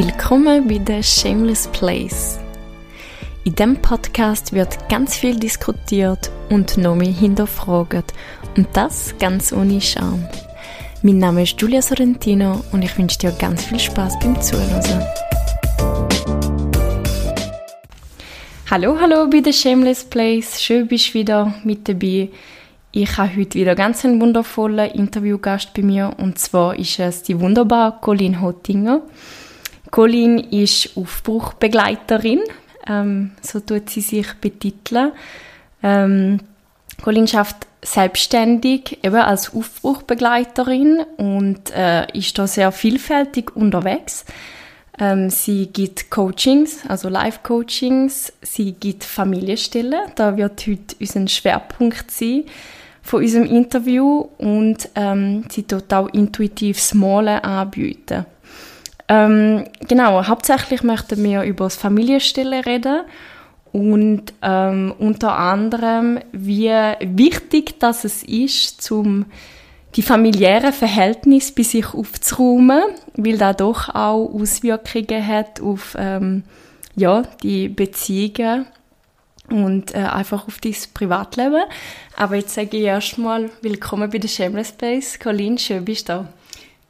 Willkommen 0.00 0.68
bei 0.68 0.80
The 0.86 1.02
Shameless 1.02 1.66
Place. 1.72 2.38
In 3.42 3.56
diesem 3.56 3.82
Podcast 3.82 4.52
wird 4.52 4.88
ganz 4.88 5.16
viel 5.16 5.34
diskutiert 5.34 6.30
und 6.50 6.76
noch 6.78 6.94
mehr 6.94 7.10
hinterfragt. 7.10 8.14
Und 8.56 8.68
das 8.74 9.12
ganz 9.18 9.52
ohne 9.52 9.80
Scham. 9.80 10.24
Mein 11.02 11.18
Name 11.18 11.42
ist 11.42 11.58
Giulia 11.58 11.82
Sorrentino 11.82 12.62
und 12.70 12.84
ich 12.84 12.96
wünsche 12.96 13.18
dir 13.18 13.32
ganz 13.32 13.64
viel 13.64 13.80
Spaß 13.80 14.20
beim 14.20 14.40
Zuhören. 14.40 15.04
Hallo, 18.70 18.96
hallo 19.00 19.28
bei 19.28 19.42
The 19.42 19.52
Shameless 19.52 20.04
Place. 20.04 20.62
Schön 20.62 20.86
bist 20.86 21.08
du 21.08 21.14
wieder 21.14 21.54
mit 21.64 21.88
dabei. 21.88 22.28
Ich 22.92 23.18
habe 23.18 23.32
heute 23.36 23.58
wieder 23.58 23.74
ganz 23.74 24.04
einen 24.04 24.20
wundervollen 24.20 24.92
Interviewgast 24.92 25.74
bei 25.74 25.82
mir 25.82 26.14
und 26.18 26.38
zwar 26.38 26.78
ist 26.78 27.00
es 27.00 27.24
die 27.24 27.40
wunderbare 27.40 27.98
Colin 28.00 28.40
Hottinger. 28.40 29.02
Colin 29.90 30.38
ist 30.38 30.96
Aufbruchbegleiterin, 30.96 32.40
ähm, 32.86 33.32
so 33.42 33.60
tut 33.60 33.90
sie 33.90 34.00
sich 34.00 34.34
betiteln. 34.34 35.12
Ähm, 35.82 36.40
Colin 37.02 37.28
schafft 37.28 37.66
selbstständig 37.82 38.98
eben 39.02 39.16
als 39.16 39.54
Aufbruchbegleiterin 39.54 41.04
und 41.16 41.70
äh, 41.74 42.10
ist 42.12 42.38
da 42.38 42.46
sehr 42.46 42.72
vielfältig 42.72 43.54
unterwegs. 43.54 44.24
Ähm, 44.98 45.30
sie 45.30 45.66
gibt 45.66 46.10
Coachings, 46.10 46.80
also 46.88 47.08
Live-Coachings. 47.08 48.32
Sie 48.42 48.72
gibt 48.72 49.04
Familienstellen. 49.04 50.10
Da 50.16 50.36
wird 50.36 50.66
heute 50.66 50.96
unser 50.98 51.28
Schwerpunkt 51.28 52.10
sein 52.10 52.44
von 53.02 53.22
unserem 53.22 53.46
Interview 53.46 54.28
und 54.38 54.88
ähm, 54.96 55.44
sie 55.50 55.62
tut 55.62 55.92
auch 55.94 56.08
intuitiv 56.08 56.80
Small 56.80 57.28
anbieten. 57.28 58.26
Ähm, 59.08 59.64
genau, 59.88 60.26
hauptsächlich 60.26 60.82
möchten 60.82 61.22
wir 61.24 61.42
über 61.42 61.64
das 61.64 61.76
Familienstillen 61.76 62.62
reden 62.62 63.00
und 63.72 64.34
ähm, 64.42 64.94
unter 64.98 65.36
anderem, 65.38 66.18
wie 66.32 66.70
wichtig 67.00 67.80
das 67.80 68.04
es 68.04 68.22
ist, 68.22 68.82
zum 68.82 69.26
die 69.94 70.02
familiären 70.02 70.72
Verhältnisse 70.72 71.54
bei 71.54 71.62
sich 71.62 71.94
aufzuräumen, 71.94 72.82
weil 73.14 73.38
das 73.38 73.56
doch 73.56 73.88
auch 73.88 74.32
Auswirkungen 74.34 75.26
hat 75.26 75.60
auf 75.60 75.96
ähm, 75.98 76.44
ja, 76.94 77.22
die 77.42 77.68
Beziehungen 77.68 78.66
und 79.48 79.94
äh, 79.94 79.98
einfach 79.98 80.46
auf 80.46 80.58
dein 80.60 80.74
Privatleben. 80.92 81.62
Aber 82.16 82.36
jetzt 82.36 82.54
sage 82.54 82.76
ich 82.76 82.84
erstmal 82.84 83.50
willkommen 83.62 84.10
bei 84.10 84.18
der 84.18 84.28
Shameless 84.28 84.70
Space. 84.70 85.18
Colin, 85.18 85.56
schön 85.56 85.84
bist 85.84 86.08
du 86.08 86.12
da. 86.12 86.28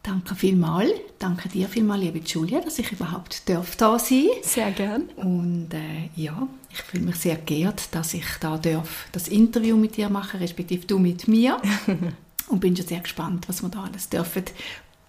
Danke 0.09 0.35
vielmals. 0.35 0.91
Danke 1.19 1.51
dir 1.51 1.69
vielmals, 1.69 2.01
liebe 2.01 2.21
Julia, 2.21 2.61
dass 2.61 2.79
ich 2.79 2.93
überhaupt 2.93 3.47
darf 3.47 3.77
da 3.77 3.99
sein 3.99 4.25
Sehr 4.41 4.71
gern. 4.71 5.03
Und 5.17 5.69
äh, 5.75 6.09
ja, 6.17 6.49
ich 6.71 6.79
fühle 6.79 7.05
mich 7.05 7.17
sehr 7.17 7.37
geehrt, 7.37 7.95
dass 7.95 8.15
ich 8.15 8.25
da 8.41 8.57
darf 8.57 9.07
das 9.13 9.29
Interview 9.29 9.77
mit 9.77 9.99
dir 9.99 10.09
machen, 10.09 10.41
respektive 10.41 10.87
du 10.87 10.99
mit 10.99 11.29
mir. 11.29 11.61
und 12.49 12.61
bin 12.61 12.75
schon 12.75 12.87
sehr 12.87 13.01
gespannt, 13.01 13.51
was 13.51 13.61
wir 13.61 13.69
da 13.69 13.85
alles 13.85 14.09
dürfen 14.09 14.45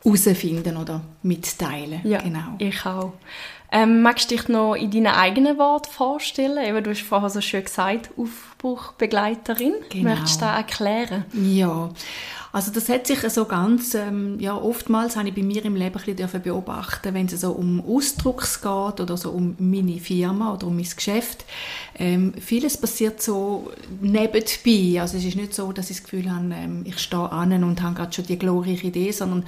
herausfinden 0.03 0.75
oder 0.75 1.02
mitteilen. 1.23 2.02
Ja, 2.03 2.22
genau. 2.22 2.56
ich 2.58 2.86
auch. 2.86 3.13
Ähm, 3.72 4.02
magst 4.02 4.31
du 4.31 4.36
dich 4.36 4.47
noch 4.50 4.73
in 4.73 4.91
deinen 4.91 5.08
eigenen 5.08 5.58
Worten 5.58 5.91
vorstellen? 5.91 6.58
Eben, 6.58 6.84
du 6.84 6.89
hast 6.89 7.03
vorher 7.03 7.30
so 7.30 7.39
schön 7.39 7.63
gesagt, 7.63 8.09
Aufbruchbegleiterin. 8.17 9.75
Genau. 9.89 10.09
Möchtest 10.09 10.41
du 10.41 10.45
das 10.45 10.58
erklären? 10.58 11.25
Ja, 11.34 11.89
also 12.52 12.72
das 12.72 12.89
hat 12.89 13.05
sich 13.05 13.19
so 13.30 13.45
ganz, 13.45 13.94
ähm, 13.94 14.40
ja 14.40 14.56
oftmals 14.56 15.16
habe 15.16 15.29
ich 15.29 15.35
bei 15.35 15.44
mir 15.44 15.63
im 15.66 15.75
Leben 15.75 16.00
ein 16.00 16.16
bisschen 16.16 16.41
beobachten, 16.41 17.13
wenn 17.13 17.28
es 17.28 17.41
so 17.41 17.51
um 17.51 17.84
Ausdrucks 17.85 18.62
geht 18.62 19.00
oder 19.00 19.18
so 19.18 19.31
um 19.31 19.56
meine 19.59 20.00
Firma 20.00 20.53
oder 20.53 20.68
um 20.68 20.75
mein 20.75 20.90
Geschäft. 20.90 21.46
Ähm, 21.96 22.34
vieles 22.40 22.78
passiert 22.78 23.22
so 23.22 23.72
nebenbei. 24.01 25.00
Also 25.00 25.18
es 25.18 25.25
ist 25.25 25.35
nicht 25.35 25.53
so, 25.53 25.72
dass 25.72 25.91
ich 25.91 25.97
das 25.97 26.03
Gefühl 26.03 26.31
habe, 26.31 26.53
ähm, 26.53 26.84
ich 26.85 26.97
stehe 26.97 27.31
an 27.31 27.63
und 27.63 27.81
habe 27.81 27.96
gerade 27.96 28.13
schon 28.13 28.25
die 28.25 28.40
glorreiche 28.40 28.88
Idee, 28.88 29.12
sondern 29.12 29.45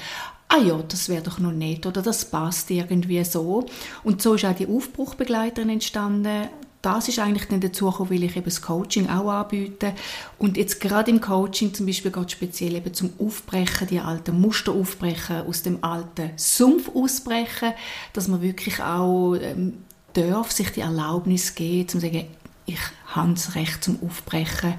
ah 0.52 0.58
ja, 0.58 0.78
das 0.88 1.08
wäre 1.08 1.24
doch 1.24 1.40
noch 1.40 1.54
nett 1.54 1.86
oder 1.86 2.02
das 2.02 2.26
passt 2.26 2.70
irgendwie 2.70 3.24
so. 3.24 3.66
Und 4.04 4.22
so 4.22 4.36
ist 4.36 4.46
auch 4.46 4.56
die 4.56 4.68
Aufbruchbegleiterin 4.68 5.70
entstanden 5.70 6.50
das 6.82 7.08
ist 7.08 7.20
eigentlich 7.20 7.48
dann 7.48 7.62
dazu 7.62 7.86
gekommen, 7.86 8.10
weil 8.10 8.24
ich 8.24 8.36
eben 8.36 8.46
das 8.46 8.62
Coaching 8.62 9.10
auch 9.10 9.30
anbiete. 9.30 9.94
Und 10.40 10.58
jetzt 10.58 10.82
gerade 10.82 11.12
im 11.12 11.22
Coaching 11.22 11.74
zum 11.74 11.86
Beispiel 11.86 12.12
geht 12.12 12.26
es 12.26 12.32
speziell 12.32 12.76
eben 12.76 12.94
zum 12.94 13.12
Aufbrechen, 13.20 13.88
die 13.88 14.00
alten 14.00 14.40
Muster 14.40 14.72
aufbrechen, 14.72 15.42
aus 15.48 15.62
dem 15.62 15.84
alten 15.84 16.32
Sumpf 16.38 16.90
ausbrechen, 16.96 17.74
dass 18.14 18.28
man 18.28 18.42
wirklich 18.42 18.82
auch 18.82 19.36
ähm, 19.36 19.84
darf 20.14 20.52
sich 20.52 20.72
die 20.72 20.82
Erlaubnis 20.82 21.56
geben, 21.56 21.88
zu 21.88 22.00
sagen, 22.00 22.26
ich 22.66 22.80
habe 23.08 23.34
das 23.34 23.56
Recht 23.56 23.84
zum 23.84 24.02
Aufbrechen 24.04 24.76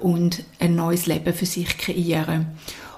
und 0.00 0.44
ein 0.58 0.74
neues 0.74 1.06
Leben 1.06 1.32
für 1.34 1.46
sich 1.46 1.76
kreieren. 1.78 2.46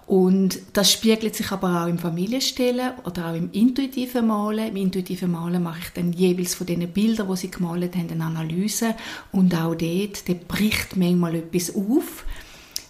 Und 0.08 0.58
das 0.72 0.91
spiegelt 0.91 1.36
sich 1.36 1.52
aber 1.52 1.82
auch 1.82 1.86
im 1.86 1.98
Familienstellen 1.98 2.92
oder 3.04 3.28
auch 3.28 3.34
im 3.34 3.50
intuitiven 3.52 4.26
Malen. 4.26 4.69
Im 4.69 4.76
intuitiven 4.76 5.30
Malen 5.30 5.62
mache 5.62 5.80
ich 5.82 5.91
dann 5.91 6.14
jeweils 6.14 6.54
von 6.54 6.66
den 6.66 6.88
Bildern, 6.91 7.28
die 7.28 7.36
sie 7.36 7.50
gemalt 7.50 7.94
haben, 7.94 8.08
eine 8.10 8.24
Analyse. 8.24 8.94
Und 9.32 9.54
auch 9.54 9.74
dort, 9.74 10.26
dort 10.26 10.48
bricht 10.48 10.96
manchmal 10.96 11.34
etwas 11.34 11.76
auf. 11.76 12.24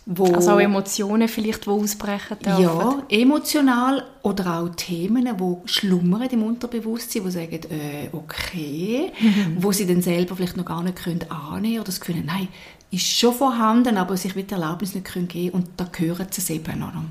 Wo, 0.07 0.33
also 0.33 0.53
auch 0.53 0.61
Emotionen 0.61 1.27
vielleicht, 1.27 1.67
die 1.67 1.71
ausbrechen 1.71 2.39
dürfen? 2.39 2.63
Ja, 2.63 3.03
emotional 3.09 4.05
oder 4.23 4.61
auch 4.61 4.69
Themen, 4.69 5.25
die 5.25 5.69
schlummern 5.69 6.29
im 6.31 6.45
Unterbewusstsein, 6.45 7.25
die 7.25 7.31
sagen, 7.33 7.61
äh, 7.69 8.09
okay, 8.13 9.11
wo 9.59 9.73
sie 9.73 9.87
dann 9.89 10.03
selber 10.03 10.37
vielleicht 10.37 10.57
noch 10.57 10.65
gar 10.65 10.85
nicht 10.85 11.03
können 11.03 11.29
annehmen 11.29 11.63
können 11.63 11.75
oder 11.75 11.85
das 11.85 12.01
Gefühl 12.01 12.23
nein, 12.25 12.49
ist 12.91 13.07
schon 13.07 13.35
vorhanden, 13.35 13.99
aber 13.99 14.17
sich 14.17 14.35
mit 14.35 14.51
der 14.51 14.59
Erlaubnis 14.59 14.95
nicht 14.95 15.07
können 15.07 15.29
geben 15.29 15.51
und 15.57 15.69
da 15.77 15.87
gehört 15.91 16.37
es 16.39 16.49
eben. 16.49 16.83
Oder? 16.83 17.05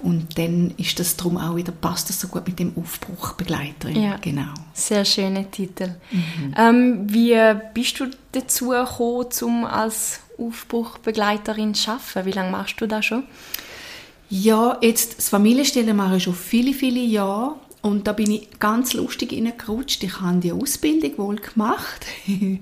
Und 0.00 0.38
dann 0.38 0.72
ist 0.76 1.00
das 1.00 1.16
darum 1.16 1.36
auch 1.36 1.56
wieder, 1.56 1.72
passt 1.72 2.08
das 2.08 2.20
so 2.20 2.28
gut 2.28 2.46
mit 2.46 2.58
dem 2.58 2.72
Aufbruch 2.76 3.32
Begleiterin. 3.32 4.00
Ja, 4.00 4.16
genau. 4.16 4.52
Sehr 4.74 5.04
schöner 5.04 5.50
Titel. 5.50 5.94
Mhm. 6.12 6.54
Ähm, 6.56 7.12
wie 7.12 7.36
bist 7.74 7.98
du 7.98 8.06
dazu 8.30 8.68
gekommen, 8.68 9.26
um 9.42 9.64
als 9.64 10.20
Aufbruchbegleiterin 10.38 11.74
zu 11.74 11.90
arbeiten? 11.90 12.26
Wie 12.26 12.32
lange 12.32 12.52
machst 12.52 12.80
du 12.80 12.86
das 12.86 13.04
schon? 13.04 13.24
Ja, 14.30 14.78
jetzt 14.82 15.18
das 15.18 15.30
Familienstellen 15.30 15.96
mache 15.96 16.18
ich 16.18 16.22
schon 16.22 16.34
viele, 16.34 16.74
viele 16.74 17.00
Jahre. 17.00 17.56
Und 17.80 18.06
da 18.06 18.12
bin 18.12 18.30
ich 18.30 18.58
ganz 18.58 18.92
lustig 18.92 19.32
reingerutscht. 19.32 20.02
Ich 20.02 20.20
habe 20.20 20.38
die 20.38 20.52
Ausbildung 20.52 21.16
wohl 21.16 21.36
gemacht, 21.36 22.06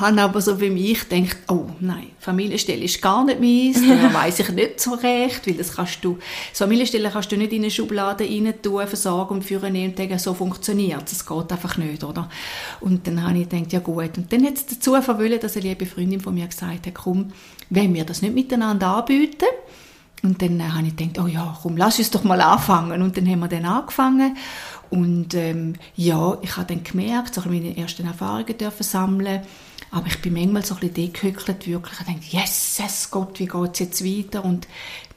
habe 0.00 0.20
aber 0.22 0.40
so 0.40 0.56
für 0.56 0.70
mich 0.70 1.08
gedacht, 1.08 1.38
oh 1.48 1.66
nein, 1.80 2.08
Familienstelle 2.18 2.84
ist 2.84 3.00
gar 3.00 3.24
nicht 3.24 3.40
meins, 3.40 3.86
da 3.86 4.12
weiß 4.22 4.40
ich 4.40 4.48
nicht 4.50 4.80
so 4.80 4.94
recht, 4.94 5.46
weil 5.46 5.54
das 5.54 5.74
kannst 5.74 6.04
du, 6.04 6.18
das 6.50 6.58
Familienstelle 6.58 7.10
kannst 7.10 7.32
du 7.32 7.36
nicht 7.36 7.52
in 7.52 7.62
eine 7.62 7.70
Schublade 7.70 8.24
rein 8.24 8.54
tun, 8.62 8.86
versorgen 8.86 9.36
und 9.36 9.44
führen 9.44 9.74
und 9.76 9.98
denken, 9.98 10.18
so 10.18 10.34
funktioniert 10.34 11.02
es, 11.06 11.18
das 11.18 11.26
geht 11.26 11.52
einfach 11.52 11.76
nicht, 11.76 12.04
oder? 12.04 12.28
Und 12.80 13.06
dann 13.06 13.22
habe 13.22 13.38
ich 13.38 13.48
gedacht, 13.48 13.72
ja 13.72 13.80
gut. 13.80 14.16
Und 14.16 14.32
dann 14.32 14.44
hat 14.44 14.54
es 14.54 14.66
dazu 14.66 15.00
verwöhnt, 15.00 15.42
dass 15.42 15.56
eine 15.56 15.68
liebe 15.68 15.86
Freundin 15.86 16.20
von 16.20 16.34
mir 16.34 16.46
gesagt 16.46 16.86
hat, 16.86 16.94
komm, 16.94 17.32
wenn 17.70 17.94
wir 17.94 18.04
das 18.04 18.22
nicht 18.22 18.34
miteinander 18.34 18.88
anbieten, 18.88 19.46
und 20.22 20.42
dann 20.42 20.60
äh, 20.60 20.64
habe 20.64 20.86
ich 20.86 20.96
gedacht, 20.96 21.18
oh 21.20 21.28
ja, 21.28 21.56
komm, 21.62 21.76
lass 21.76 21.98
uns 21.98 22.10
doch 22.10 22.24
mal 22.24 22.40
anfangen. 22.40 23.02
Und 23.02 23.16
dann 23.16 23.28
haben 23.28 23.40
wir 23.40 23.48
dann 23.48 23.64
angefangen. 23.64 24.36
Und 24.90 25.34
ähm, 25.34 25.74
ja, 25.94 26.36
ich 26.42 26.56
habe 26.56 26.66
dann 26.66 26.82
gemerkt, 26.82 27.34
so 27.34 27.42
meine 27.46 27.76
ersten 27.76 28.06
Erfahrungen 28.06 28.58
dürfen 28.58 28.82
sammeln. 28.82 29.42
Aber 29.90 30.06
ich 30.06 30.20
bin 30.20 30.34
manchmal 30.34 30.64
so 30.64 30.74
ein 30.74 30.80
bisschen 30.80 31.12
deküchelt, 31.12 31.66
wirklich. 31.66 32.00
Ich 32.00 32.06
denke, 32.06 32.26
yes, 32.30 32.78
yes, 32.78 33.10
Gott, 33.10 33.38
wie 33.38 33.46
geht 33.46 33.72
es 33.72 33.78
jetzt 33.78 34.04
weiter? 34.04 34.44
Und 34.44 34.68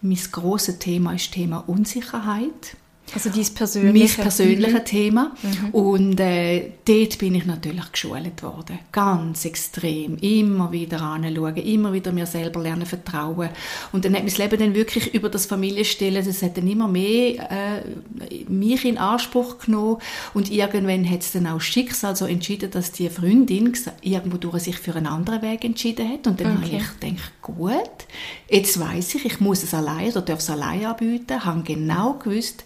mein 0.01 0.17
grosses 0.31 0.79
Thema 0.79 1.13
ist 1.13 1.27
das 1.27 1.31
Thema 1.31 1.63
Unsicherheit. 1.67 2.77
Also 3.13 3.29
dein 3.29 3.45
persönliche, 3.53 4.17
mein 4.17 4.23
persönliches. 4.23 4.83
Thema. 4.85 5.31
Mhm. 5.41 5.69
Und 5.71 6.19
äh, 6.19 6.71
dort 6.85 7.17
bin 7.17 7.35
ich 7.35 7.45
natürlich 7.45 7.91
geschult 7.91 8.41
worden. 8.41 8.79
Ganz 8.91 9.45
extrem. 9.45 10.17
Immer 10.17 10.71
wieder 10.71 11.01
anschauen, 11.01 11.57
immer 11.57 11.93
wieder 11.93 12.11
mir 12.11 12.25
selber 12.25 12.61
lernen 12.61 12.85
vertrauen. 12.85 13.49
Und 13.91 14.05
dann 14.05 14.15
hat 14.15 14.23
mein 14.23 14.35
Leben 14.35 14.59
dann 14.59 14.75
wirklich 14.75 15.13
über 15.13 15.29
das 15.29 15.45
Familienstellen, 15.45 16.25
das 16.25 16.41
hat 16.41 16.57
dann 16.57 16.67
immer 16.67 16.87
mehr 16.87 17.51
äh, 17.51 18.43
mich 18.47 18.85
in 18.85 18.97
Anspruch 18.97 19.59
genommen. 19.59 19.97
Und 20.33 20.49
irgendwann 20.49 21.09
hat 21.09 21.21
es 21.21 21.31
dann 21.33 21.47
auch 21.47 21.61
Schicksal 21.61 22.15
so 22.15 22.25
entschieden, 22.25 22.71
dass 22.71 22.91
die 22.91 23.09
Freundin 23.09 23.73
irgendwo 24.01 24.37
durch 24.37 24.63
sich 24.63 24.77
für 24.77 24.95
einen 24.95 25.07
anderen 25.07 25.41
Weg 25.41 25.65
entschieden 25.65 26.07
hat. 26.07 26.27
Und 26.27 26.39
dann 26.39 26.57
okay. 26.57 26.65
habe 26.65 26.75
ich 26.77 26.99
gedacht, 26.99 27.31
gut, 27.41 28.07
jetzt 28.49 28.79
weiß 28.79 29.15
ich, 29.15 29.25
ich 29.25 29.39
muss 29.39 29.63
es 29.63 29.73
allein 29.73 30.11
oder 30.11 30.21
darf 30.21 30.39
es 30.39 30.49
allein 30.49 30.85
anbieten. 30.85 31.43
Habe 31.43 31.63
genau 31.63 32.13
gewusst, 32.13 32.63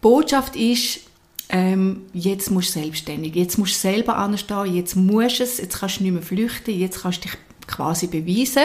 Botschaft 0.00 0.56
ist, 0.56 1.00
ähm, 1.48 2.02
jetzt 2.12 2.50
musst 2.50 2.74
du 2.74 2.80
selbstständig, 2.80 3.34
jetzt 3.34 3.58
musst 3.58 3.74
du 3.74 3.78
selber 3.78 4.16
anstehen, 4.16 4.74
jetzt 4.74 4.96
musst 4.96 5.40
du 5.40 5.44
es, 5.44 5.58
jetzt 5.58 5.80
kannst 5.80 6.00
du 6.00 6.04
nicht 6.04 6.12
mehr 6.12 6.22
flüchten, 6.22 6.78
jetzt 6.78 7.02
kannst 7.02 7.24
du 7.24 7.28
dich 7.28 7.38
quasi 7.66 8.06
beweisen 8.06 8.64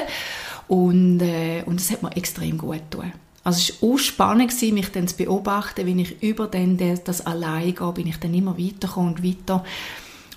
und, 0.67 1.21
äh, 1.21 1.63
und 1.65 1.79
das 1.79 1.91
hat 1.91 2.03
mir 2.03 2.15
extrem 2.15 2.57
gut 2.57 2.91
getan. 2.91 3.13
Also 3.45 3.59
es 3.59 3.81
war 3.81 3.89
auch 3.89 3.97
spannend, 3.97 4.61
mich 4.61 4.89
dann 4.91 5.07
zu 5.07 5.17
beobachten, 5.17 5.85
wenn 5.85 5.99
ich 5.99 6.21
über 6.23 6.47
den, 6.47 6.77
das 7.03 7.25
allein 7.25 7.75
gehe, 7.75 7.91
bin 7.91 8.07
ich 8.07 8.17
dann 8.17 8.33
immer 8.33 8.57
weitergekommen 8.57 9.15
und 9.15 9.23
weiter. 9.23 9.65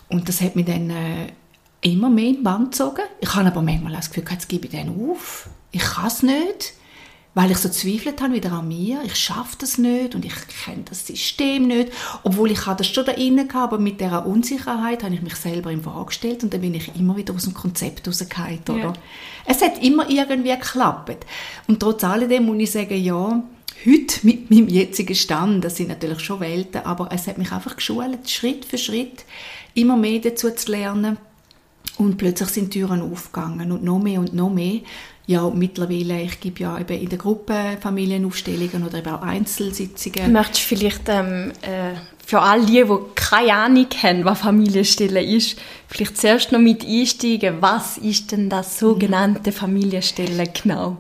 Und 0.09 0.29
das 0.29 0.41
hat 0.41 0.57
mich 0.57 0.67
dann 0.67 0.91
äh, 0.91 1.29
immer 1.83 2.11
mehr 2.11 2.27
in 2.27 2.37
die 2.37 2.43
Band 2.43 2.73
gezogen. 2.73 3.03
Ich 3.21 3.33
habe 3.35 3.47
aber 3.47 3.63
manchmal 3.63 3.93
das 3.93 4.11
Gefühl, 4.11 4.25
jetzt 4.31 4.49
gebe 4.49 4.67
ich 4.67 4.73
den 4.73 4.89
auf. 5.11 5.49
Ich 5.71 5.83
kann 5.83 6.07
es 6.07 6.23
nicht 6.23 6.75
weil 7.37 7.51
ich 7.51 7.59
so 7.59 7.69
zweifelt 7.69 8.23
habe 8.23 8.33
wieder 8.33 8.51
an 8.51 8.67
mir. 8.67 9.03
Ich 9.05 9.15
schaffe 9.15 9.57
das 9.59 9.77
nicht 9.77 10.15
und 10.15 10.25
ich 10.25 10.33
kenne 10.65 10.85
das 10.89 11.07
System 11.07 11.67
nicht. 11.67 11.93
Obwohl 12.23 12.51
ich 12.51 12.61
das 12.61 12.87
schon 12.87 13.05
da 13.05 13.13
innen 13.13 13.47
hatte, 13.47 13.59
aber 13.59 13.79
mit 13.79 14.01
dieser 14.01 14.25
Unsicherheit 14.25 15.05
habe 15.05 15.15
ich 15.15 15.21
mich 15.21 15.35
selber 15.35 15.71
in 15.71 15.83
Frage 15.83 16.07
gestellt 16.07 16.45
und 16.45 16.55
dann 16.55 16.63
bin 16.63 16.73
ich 16.73 16.97
immer 16.99 17.15
wieder 17.15 17.35
aus 17.35 17.45
dem 17.45 17.53
Konzept 17.53 18.09
rausgefallen, 18.09 18.61
oder? 18.71 18.79
Ja. 18.79 18.93
Es 19.45 19.61
hat 19.61 19.85
immer 19.85 20.09
irgendwie 20.09 20.49
geklappt. 20.49 21.27
Und 21.69 21.79
trotz 21.79 22.05
alledem 22.05 22.47
muss 22.47 22.57
ich 22.59 22.71
sagen, 22.71 23.05
ja, 23.05 23.43
heute 23.85 24.27
mit 24.27 24.51
meinem 24.51 24.69
jetzigen 24.69 25.15
Stand, 25.15 25.63
das 25.63 25.77
sind 25.77 25.91
natürlich 25.91 26.21
schon 26.21 26.41
Welten, 26.41 26.87
aber 26.87 27.11
es 27.13 27.27
hat 27.27 27.37
mich 27.37 27.53
einfach 27.53 27.77
geschult, 27.77 28.31
Schritt 28.31 28.65
für 28.65 28.79
Schritt 28.79 29.27
immer 29.75 29.99
mehr 29.99 30.21
dazu 30.21 30.51
zu 30.53 30.71
lernen. 30.71 31.19
Und 31.99 32.17
plötzlich 32.17 32.49
sind 32.49 32.71
Türen 32.71 33.01
aufgegangen 33.01 33.73
und 33.73 33.85
noch 33.85 33.99
mehr 33.99 34.21
und 34.21 34.35
noch 34.35 34.51
mehr 34.51 34.81
ja, 35.27 35.51
mittlerweile, 35.51 36.23
ich 36.23 36.39
gebe 36.41 36.61
ja 36.61 36.79
eben 36.79 37.01
in 37.01 37.09
der 37.09 37.19
Gruppe 37.19 37.77
Familienaufstellungen 37.81 38.85
oder 38.87 38.99
eben 38.99 39.13
auch 39.13 39.23
Einzelsitzungen. 39.23 40.33
Möchtest 40.33 40.71
du 40.71 40.77
vielleicht 40.77 41.09
ähm, 41.09 41.51
äh, 41.63 41.95
für 42.25 42.41
all 42.41 42.65
die, 42.65 42.85
die 42.85 42.99
keine 43.15 43.55
Ahnung 43.55 43.87
haben, 44.03 44.25
was 44.25 44.41
Familienstelle 44.41 45.23
ist, 45.23 45.59
vielleicht 45.89 46.17
zuerst 46.17 46.53
noch 46.53 46.61
mit 46.61 46.85
einsteigen, 46.85 47.57
was 47.61 47.99
ist 47.99 48.31
denn 48.33 48.49
das 48.49 48.79
sogenannte 48.79 49.51
Familienstelle 49.51 50.45
genau? 50.63 50.99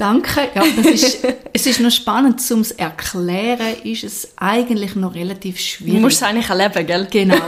Danke. 0.00 0.48
Ja, 0.54 0.62
das 0.76 0.86
ist, 0.86 1.18
es 1.52 1.66
ist 1.66 1.78
noch 1.78 1.90
spannend, 1.90 2.40
zum 2.40 2.60
es 2.60 2.70
erklären, 2.70 3.74
ist 3.84 4.02
es 4.02 4.28
eigentlich 4.36 4.94
noch 4.96 5.14
relativ 5.14 5.60
schwierig. 5.60 5.96
Du 5.96 6.00
musst 6.00 6.16
es 6.16 6.22
eigentlich 6.22 6.48
erleben, 6.48 6.86
gell? 6.86 7.06
Genau. 7.10 7.36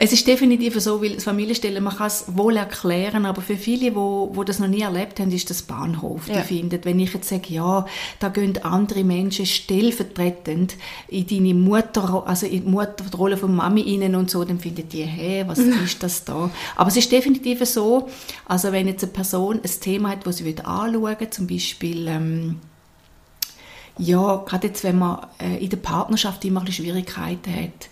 Es 0.00 0.12
ist 0.12 0.26
definitiv 0.26 0.80
so, 0.80 1.02
weil 1.02 1.14
das 1.14 1.24
Familienstellen, 1.24 1.82
man 1.82 1.96
kann 1.96 2.06
es 2.06 2.24
wohl 2.28 2.56
erklären, 2.56 3.26
aber 3.26 3.42
für 3.42 3.56
viele, 3.56 3.96
wo, 3.96 4.30
wo 4.32 4.44
das 4.44 4.60
noch 4.60 4.68
nie 4.68 4.82
erlebt 4.82 5.18
haben, 5.18 5.32
ist 5.32 5.50
das 5.50 5.62
Bahnhof. 5.62 6.28
Ja. 6.28 6.36
Die 6.36 6.46
finden, 6.46 6.78
wenn 6.84 7.00
ich 7.00 7.12
jetzt 7.12 7.28
sage, 7.28 7.48
ja, 7.48 7.84
da 8.20 8.28
gehen 8.28 8.62
andere 8.62 9.02
Menschen 9.02 9.44
stellvertretend 9.44 10.76
in 11.08 11.26
deine 11.26 11.54
Mutter, 11.54 12.22
also 12.26 12.46
in 12.46 12.64
die 12.64 12.70
Mutter, 12.70 13.04
die 13.12 13.16
Rolle 13.16 13.36
von 13.36 13.54
Mami 13.56 13.98
rein 14.00 14.14
und 14.14 14.30
so, 14.30 14.44
dann 14.44 14.60
finden 14.60 14.88
die, 14.88 15.02
hä, 15.02 15.44
was 15.48 15.58
ist 15.84 16.00
das 16.00 16.24
da? 16.24 16.48
Aber 16.76 16.88
es 16.88 16.96
ist 16.96 17.10
definitiv 17.10 17.64
so, 17.64 18.08
also 18.46 18.70
wenn 18.70 18.86
jetzt 18.86 19.02
eine 19.02 19.12
Person 19.12 19.60
ein 19.64 19.80
Thema 19.80 20.10
hat, 20.10 20.24
das 20.24 20.36
sie 20.36 20.56
anschauen 20.62 21.02
will, 21.02 21.27
zum 21.30 21.46
Beispiel, 21.46 22.08
ähm, 22.08 22.60
ja, 23.98 24.36
gerade 24.36 24.68
jetzt, 24.68 24.84
wenn 24.84 24.98
man 24.98 25.26
äh, 25.40 25.62
in 25.62 25.70
der 25.70 25.76
Partnerschaft 25.78 26.44
immer 26.44 26.60
ein 26.60 26.72
Schwierigkeiten 26.72 27.54
hat, 27.54 27.88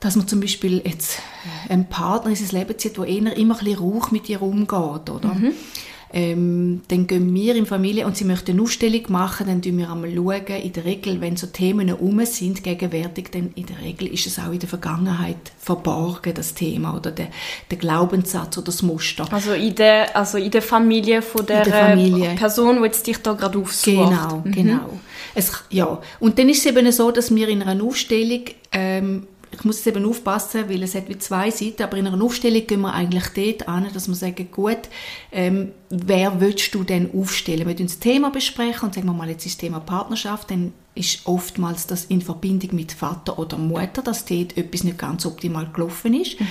dass 0.00 0.16
man 0.16 0.28
zum 0.28 0.40
Beispiel 0.40 0.82
jetzt 0.84 1.18
einen 1.68 1.88
Partner 1.88 2.30
in 2.30 2.36
sein 2.36 2.60
Leben 2.60 2.78
zieht, 2.78 2.98
der 2.98 3.06
immer 3.06 3.30
ein 3.30 3.48
bisschen 3.48 3.78
Rauch 3.78 4.10
mit 4.10 4.28
ihr 4.28 4.42
umgeht, 4.42 5.10
oder? 5.10 5.34
Mhm. 5.34 5.52
Ähm, 6.16 6.82
dann 6.86 7.08
gehen 7.08 7.34
wir 7.34 7.56
in 7.56 7.66
Familie 7.66 8.06
und 8.06 8.16
sie 8.16 8.24
möchten 8.24 8.52
eine 8.52 8.62
Aufstellung 8.62 9.02
machen, 9.08 9.48
dann 9.48 9.60
schauen 9.64 9.78
wir 9.78 9.90
einmal 9.90 10.14
schauen, 10.14 10.62
in 10.62 10.72
der 10.72 10.84
Regel, 10.84 11.20
wenn 11.20 11.36
so 11.36 11.48
Themen 11.48 11.92
um 11.92 12.24
sind, 12.24 12.62
gegenwärtig, 12.62 13.32
dann 13.32 13.50
in 13.56 13.66
der 13.66 13.80
Regel 13.82 14.06
ist 14.06 14.28
es 14.28 14.38
auch 14.38 14.52
in 14.52 14.60
der 14.60 14.68
Vergangenheit 14.68 15.50
verborgen, 15.58 16.32
das 16.32 16.54
Thema 16.54 16.94
oder 16.94 17.10
der, 17.10 17.30
der 17.68 17.78
Glaubenssatz 17.78 18.56
oder 18.56 18.66
das 18.66 18.82
Muster. 18.82 19.26
Also 19.32 19.54
in 19.54 19.74
der, 19.74 20.16
also 20.16 20.38
in 20.38 20.52
der 20.52 20.62
Familie 20.62 21.20
von 21.20 21.44
der, 21.46 21.64
der 21.64 21.72
Familie. 21.72 22.36
Person, 22.36 22.76
die 22.76 22.84
jetzt 22.84 23.04
dich 23.08 23.18
da 23.18 23.32
gerade 23.32 23.58
aufsucht. 23.58 23.96
Genau, 23.96 24.42
mhm. 24.44 24.52
genau. 24.52 25.00
Es, 25.34 25.50
ja. 25.70 26.00
Und 26.20 26.38
dann 26.38 26.48
ist 26.48 26.58
es 26.58 26.66
eben 26.66 26.92
so, 26.92 27.10
dass 27.10 27.34
wir 27.34 27.48
in 27.48 27.60
einer 27.60 27.82
Aufstellung 27.82 28.42
ähm, 28.70 29.26
ich 29.54 29.64
muss 29.64 29.84
jetzt 29.84 29.96
eben 29.96 30.04
aufpassen, 30.04 30.68
weil 30.68 30.82
es 30.82 30.94
hat 30.94 31.08
wie 31.08 31.18
zwei 31.18 31.50
Seiten, 31.50 31.82
aber 31.82 31.96
in 31.96 32.06
einer 32.06 32.22
Aufstellung 32.22 32.66
gehen 32.66 32.80
wir 32.80 32.92
eigentlich 32.92 33.28
dort 33.28 33.68
an, 33.68 33.88
dass 33.92 34.08
wir 34.08 34.14
sagen, 34.14 34.48
gut, 34.50 34.78
ähm, 35.32 35.70
wer 35.90 36.40
willst 36.40 36.74
du 36.74 36.82
denn 36.82 37.10
aufstellen? 37.14 37.66
Wir 37.66 37.74
das 37.74 38.00
Thema 38.00 38.30
besprechen 38.30 38.88
und 38.88 38.94
sagen 38.94 39.06
wir 39.06 39.12
mal 39.12 39.30
jetzt 39.30 39.46
das 39.46 39.56
Thema 39.56 39.80
Partnerschaft, 39.80 40.50
dann 40.50 40.72
ist 40.96 41.26
oftmals 41.26 41.86
das 41.86 42.04
in 42.06 42.20
Verbindung 42.20 42.74
mit 42.74 42.92
Vater 42.92 43.38
oder 43.38 43.56
Mutter, 43.56 44.02
dass 44.02 44.24
dort 44.24 44.56
etwas 44.56 44.84
nicht 44.84 44.98
ganz 44.98 45.26
optimal 45.26 45.68
gelaufen 45.72 46.14
ist. 46.14 46.40
Mhm. 46.40 46.46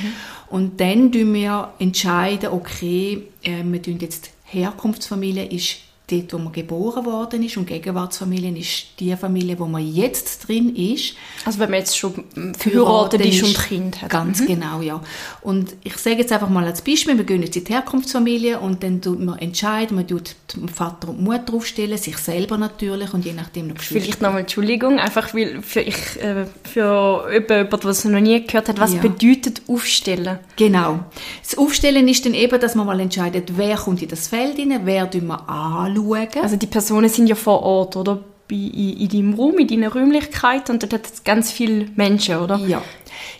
Und 0.50 0.82
dann 0.82 1.12
entscheiden 1.12 1.34
wir 1.34 1.74
entscheiden, 1.80 2.50
okay, 2.52 3.24
äh, 3.44 3.64
wir 3.64 3.82
tun 3.82 3.98
jetzt 4.00 4.32
Herkunftsfamilie 4.46 5.46
ist 5.46 5.78
dort, 6.22 6.34
wo 6.34 6.38
man 6.38 6.54
geboren 6.54 7.06
worden 7.06 7.44
ist 7.44 7.58
und 7.58 7.68
Gegenwartsfamilie 7.68 8.58
ist 8.58 9.00
die 9.00 9.16
Familie, 9.16 9.58
wo 9.60 9.66
man 9.66 9.86
jetzt 9.88 10.48
drin 10.48 10.76
ist. 10.76 11.16
Also 11.46 11.60
wenn 11.60 11.70
man 11.70 11.80
jetzt 11.80 11.98
schon 11.98 12.14
verheiratet 12.58 13.26
ist 13.26 13.44
und 13.44 13.60
Kind 13.68 14.02
hat. 14.02 14.10
Ganz 14.10 14.42
mhm. 14.42 14.48
genau, 14.48 14.82
ja. 14.82 15.02
Und 15.42 15.76
ich 15.84 15.98
sage 15.98 16.18
jetzt 16.18 16.32
einfach 16.32 16.50
mal 16.50 16.66
als 16.66 16.82
Beispiel, 16.82 17.18
wir 17.18 17.24
gehen 17.24 17.42
jetzt 17.42 17.56
in 17.56 17.64
die 17.64 17.74
Herkunftsfamilie 17.74 18.60
und 18.60 18.84
dann 18.84 19.02
tut 19.02 19.20
man 19.20 19.38
entscheiden, 19.40 19.96
man 19.96 20.08
tut 20.08 20.36
Vater 20.74 21.10
und 21.10 21.22
Mutter 21.22 21.54
aufstellen, 21.54 21.98
sich 21.98 22.18
selber 22.18 22.58
natürlich 22.58 23.14
und 23.14 23.26
je 23.26 23.34
nachdem 23.34 23.68
noch 23.68 23.76
Geschwister. 23.76 24.04
Vielleicht 24.04 24.22
nochmal 24.22 24.42
Entschuldigung, 24.42 25.00
einfach 25.00 25.34
weil 25.34 25.62
für, 25.62 25.82
ich, 25.82 26.22
äh, 26.22 26.46
für 26.64 27.28
jemanden, 27.32 27.70
der 27.70 27.90
es 27.90 28.06
noch 28.06 28.20
nie 28.20 28.46
gehört 28.46 28.70
hat, 28.70 28.80
was 28.80 28.94
ja. 28.94 29.02
bedeutet 29.02 29.62
aufstellen? 29.68 30.40
Genau. 30.56 31.00
Das 31.42 31.58
Aufstellen 31.58 32.08
ist 32.08 32.26
dann 32.26 32.34
eben, 32.34 32.60
dass 32.60 32.76
man 32.76 32.86
mal 32.86 33.00
entscheidet, 33.00 33.58
wer 33.58 33.76
kommt 33.78 34.02
in 34.02 34.10
das 34.10 34.28
Feld 34.28 34.60
rein, 34.60 34.82
wer 34.84 35.10
tun 35.10 35.28
wir 35.28 35.50
anschauen, 35.50 36.03
anschauen. 36.12 36.44
Also 36.44 36.56
die 36.56 36.68
Personen 36.68 37.10
sind 37.10 37.28
ja 37.28 37.36
vor 37.36 37.62
Ort, 37.64 37.96
oder? 37.96 38.24
In, 38.50 38.98
in 39.00 39.10
deinem 39.10 39.34
Raum, 39.34 39.58
in 39.58 39.68
deiner 39.68 39.92
Räumlichkeit 39.92 40.70
und 40.70 40.84
dort 40.84 40.94
hat 40.94 41.06
es 41.12 41.24
ganz 41.24 41.52
viele 41.52 41.88
Menschen, 41.96 42.38
oder? 42.38 42.58
Ja. 42.58 42.84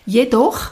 Jedoch, 0.06 0.70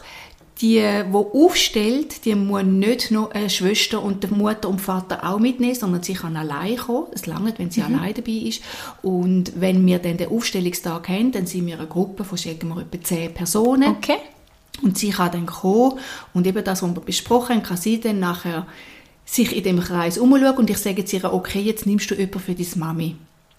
die, 0.62 0.80
die 0.80 1.12
aufstellt, 1.12 2.24
die 2.24 2.34
muss 2.34 2.62
nicht 2.62 3.10
noch 3.10 3.32
eine 3.32 3.50
Schwester 3.50 4.02
und 4.02 4.22
die 4.22 4.28
Mutter 4.28 4.68
und 4.68 4.80
Vater 4.80 5.28
auch 5.28 5.38
mitnehmen, 5.38 5.74
sondern 5.74 6.02
sie 6.02 6.14
kann 6.14 6.36
allein 6.36 6.76
kommen. 6.76 7.08
Es 7.12 7.26
langt, 7.26 7.58
wenn 7.58 7.70
sie 7.70 7.82
mhm. 7.82 7.94
allein 7.94 8.14
dabei 8.14 8.32
ist. 8.32 8.62
Und 9.02 9.60
wenn 9.60 9.84
wir 9.84 9.98
dann 9.98 10.16
den 10.16 10.30
Aufstellungstag 10.30 11.08
haben, 11.08 11.32
dann 11.32 11.46
sind 11.46 11.66
wir 11.66 11.78
eine 11.78 11.88
Gruppe 11.88 12.24
von 12.24 12.38
sagen 12.38 12.68
wir, 12.68 12.82
etwa 12.82 13.02
zehn 13.02 13.34
Personen. 13.34 13.96
Okay. 13.96 14.18
Und 14.82 14.98
sie 14.98 15.10
kann 15.10 15.32
dann 15.32 15.46
kommen 15.46 15.98
und 16.32 16.46
eben 16.46 16.64
das, 16.64 16.82
was 16.82 16.94
wir 16.94 17.00
besprochen 17.02 17.56
haben, 17.56 17.62
kann 17.62 17.76
sie 17.76 18.00
dann 18.00 18.20
nachher 18.20 18.66
sich 19.24 19.56
in 19.56 19.64
dem 19.64 19.80
Kreis 19.80 20.18
umschauen 20.18 20.56
und 20.56 20.70
ich 20.70 20.78
sage 20.78 21.00
jetzt 21.00 21.12
ihr, 21.12 21.32
okay, 21.32 21.60
jetzt 21.60 21.86
nimmst 21.86 22.10
du 22.10 22.14
jemanden 22.14 22.40
für 22.40 22.54
deine 22.54 22.76
Mami. 22.76 23.16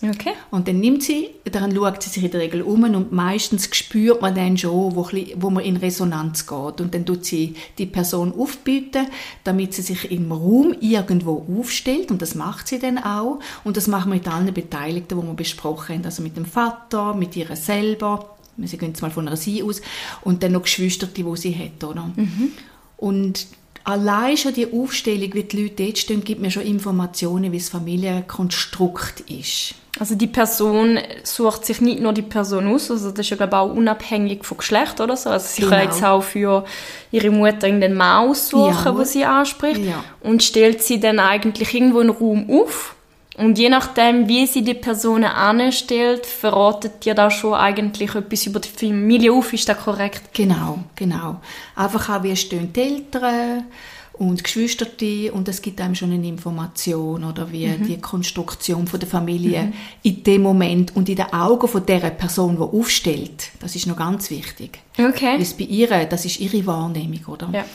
Okay. 0.10 0.34
Und 0.52 0.68
dann 0.68 0.80
nimmt 0.80 1.04
sie, 1.04 1.30
dann 1.46 1.74
schaut 1.74 2.04
sie 2.04 2.10
sich 2.10 2.24
in 2.24 2.32
der 2.32 2.42
Regel 2.42 2.62
um 2.62 2.84
und 2.84 3.14
meistens 3.14 3.70
spürt 3.74 4.22
man 4.22 4.36
dann 4.36 4.58
schon, 4.58 4.96
wo, 4.96 5.08
wo 5.36 5.50
man 5.50 5.64
in 5.64 5.78
Resonanz 5.78 6.46
geht. 6.46 6.82
Und 6.82 6.94
dann 6.94 7.06
tut 7.06 7.24
sie 7.24 7.56
die 7.78 7.86
Person 7.86 8.34
aufbieten, 8.38 9.08
damit 9.46 9.74
sie 9.74 9.82
sich 9.82 10.12
im 10.12 10.32
Raum 10.32 10.76
irgendwo 10.82 11.46
aufstellt. 11.58 12.12
Und 12.12 12.22
das 12.22 12.36
macht 12.36 12.68
sie 12.68 12.80
dann 12.80 12.98
auch. 12.98 13.40
Und 13.64 13.78
das 13.78 13.88
machen 13.88 14.12
wir 14.12 14.16
mit 14.16 14.28
allen 14.28 14.54
Beteiligten, 14.54 15.20
die 15.20 15.26
wir 15.26 15.34
besprochen 15.36 15.96
haben. 15.96 16.06
Also 16.06 16.22
mit 16.22 16.36
dem 16.36 16.46
Vater, 16.46 17.14
mit 17.14 17.36
ihr 17.38 17.56
selber. 17.56 18.36
Sie 18.58 18.78
gehen 18.78 18.90
jetzt 18.90 19.02
mal 19.02 19.10
von 19.10 19.28
einer 19.28 19.38
Sie 19.38 19.64
aus. 19.64 19.82
Und 20.22 20.44
dann 20.44 20.52
noch 20.52 20.64
Geschwister, 20.64 21.08
die 21.08 21.26
sie 21.36 21.56
hat, 21.56 21.84
oder? 21.84 22.12
Mhm. 22.16 22.52
Und 22.98 23.48
Allein 23.84 24.38
schon 24.38 24.54
die 24.54 24.72
Aufstellung, 24.72 25.34
wie 25.34 25.44
die 25.44 25.64
Leute 25.64 25.84
dort 25.84 25.98
stehen, 25.98 26.24
gibt 26.24 26.42
mir 26.42 26.52
schon 26.52 26.64
Informationen, 26.64 27.52
wie 27.52 27.58
das 27.58 27.70
Familienkonstrukt 27.70 29.22
ist. 29.30 29.76
Also 30.00 30.16
die 30.16 30.28
Person 30.28 30.98
sucht 31.24 31.66
sich 31.66 31.80
nicht 31.80 32.00
nur 32.00 32.14
die 32.14 32.24
Person 32.24 32.68
aus, 32.68 32.90
also 32.90 33.12
das 33.12 33.20
ist 33.20 33.30
ja 33.30 33.38
glaube 33.38 33.52
ich, 33.52 33.60
auch 33.60 33.76
unabhängig 33.76 34.44
vom 34.44 34.58
Geschlecht 34.58 35.00
oder 35.00 35.16
so. 35.16 35.30
Also 35.30 35.48
sie 35.48 35.62
genau. 35.62 35.76
kann 35.76 35.86
jetzt 35.86 36.04
auch 36.04 36.24
für 36.24 36.66
ihre 37.12 37.30
Mutter 37.30 37.68
irgendeinen 37.68 37.96
Mann 37.96 38.30
aussuchen, 38.30 38.86
ja. 38.86 38.98
wo 38.98 39.04
sie 39.04 39.24
anspricht 39.24 39.86
ja. 39.86 40.04
und 40.22 40.42
stellt 40.42 40.82
sie 40.82 41.00
dann 41.00 41.20
eigentlich 41.20 41.74
irgendwo 41.76 42.00
einen 42.00 42.10
Raum 42.10 42.50
auf 42.50 42.96
und 43.38 43.58
je 43.58 43.70
nachdem, 43.70 44.28
wie 44.28 44.46
sie 44.46 44.64
die 44.64 44.76
Person 44.76 45.24
anstellt, 45.24 46.26
verratet 46.26 47.04
dir 47.04 47.16
da 47.16 47.32
schon 47.32 47.56
eigentlich 47.56 48.14
etwas 48.14 48.46
über 48.46 48.60
die 48.60 48.70
Familie 48.70 49.34
auf. 49.34 49.54
Ist 49.54 49.68
das 49.68 49.84
korrekt? 49.84 50.34
Genau, 50.34 50.80
genau. 50.96 51.38
Einfach 51.76 52.10
auch, 52.10 52.24
wie 52.24 52.36
stehen 52.36 52.72
die 52.72 52.82
Eltern 52.82 53.66
und 54.14 54.44
Geschwister 54.44 54.86
und 55.34 55.48
es 55.48 55.62
gibt 55.62 55.82
einem 55.82 55.96
schon 55.96 56.12
eine 56.12 56.28
Information 56.28 57.24
oder 57.24 57.52
wie 57.52 57.68
mhm. 57.68 57.88
die 57.88 58.00
Konstruktion 58.00 58.86
von 58.86 59.00
der 59.00 59.10
Familie 59.10 59.64
mhm. 59.64 59.74
in 60.04 60.24
dem 60.24 60.42
Moment 60.44 60.96
und 60.96 61.10
in 61.10 61.16
den 61.16 61.34
Augen 61.34 61.68
von 61.68 61.84
der 61.86 62.00
Person, 62.12 62.58
die 62.58 62.62
aufstellt. 62.62 63.50
Das 63.60 63.76
ist 63.76 63.88
noch 63.88 63.98
ganz 63.98 64.30
wichtig. 64.30 64.80
Okay. 64.98 65.38
Das 65.40 65.56
bei 65.56 65.64
ihr, 65.64 66.06
das 66.06 66.26
ist 66.26 66.40
ihre 66.40 66.66
Wahrnehmung, 66.68 67.26
oder? 67.26 67.50
Ja. 67.52 67.66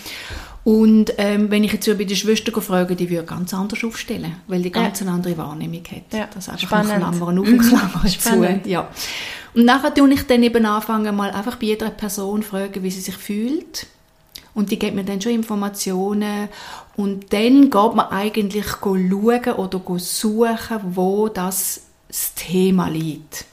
Und 0.63 1.15
ähm, 1.19 1.51
wenn 1.51 1.65
ich 1.65 1.73
jetzt 1.73 1.87
bei 1.99 2.05
der 2.05 2.15
Schwester 2.15 2.61
frage, 2.61 2.95
die 2.95 3.11
würde 3.11 3.25
ganz 3.25 3.53
anders 3.53 3.83
aufstellen, 3.83 4.37
weil 4.47 4.63
die 4.63 4.71
ganz 4.71 5.01
ja. 5.01 5.07
eine 5.07 5.17
andere 5.17 5.37
Wahrnehmung 5.39 5.83
hat. 5.91 6.13
Ja. 6.13 6.29
Das 6.33 6.49
einfach 6.49 6.67
Spannend. 6.67 6.91
Klammern 6.91 7.15
auf 7.15 7.21
und 7.21 7.59
Klammern 7.59 8.03
mhm. 8.05 8.63
zu. 8.65 8.69
Ja. 8.69 8.89
Und 9.55 9.65
nachher 9.65 9.93
tue 9.93 10.13
ich 10.13 10.23
dann 10.25 10.43
eben 10.43 10.67
anfangen, 10.67 11.17
mal 11.17 11.31
einfach 11.31 11.57
bei 11.57 11.67
jeder 11.67 11.91
Person 11.91 12.43
fragen, 12.43 12.83
wie 12.83 12.91
sie 12.91 13.01
sich 13.01 13.17
fühlt 13.17 13.87
Und 14.59 14.73
die 14.73 14.79
gibt 14.81 14.97
mir 14.97 15.05
dann 15.05 15.21
schon 15.21 15.31
Informationen 15.31 16.49
und 16.97 17.33
dann 17.33 17.71
geht 17.71 17.95
man 17.95 18.09
eigentlich 18.11 18.67
schauen 18.67 19.53
oder 19.57 19.81
suchen, 19.99 20.81
wo 20.83 21.29
das, 21.29 21.83
das 22.09 22.35
Thema 22.35 22.89
liegt. 22.89 23.45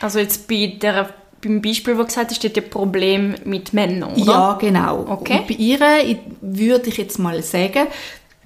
Also 0.00 0.20
jetzt 0.20 0.46
bei 0.46 0.78
der 0.80 1.12
beim 1.40 1.60
Beispiel, 1.60 1.98
wo 1.98 2.04
gesagt 2.04 2.30
hast, 2.30 2.36
steht 2.36 2.56
ein 2.56 2.70
Problem 2.70 3.34
mit 3.44 3.72
Männern, 3.72 4.12
oder? 4.12 4.24
Ja, 4.24 4.52
genau. 4.52 5.04
Okay. 5.08 5.38
Und 5.40 5.48
bei 5.48 5.54
ihr 5.54 5.80
würde 6.40 6.88
ich 6.90 6.96
jetzt 6.96 7.18
mal 7.18 7.42
sagen, 7.42 7.88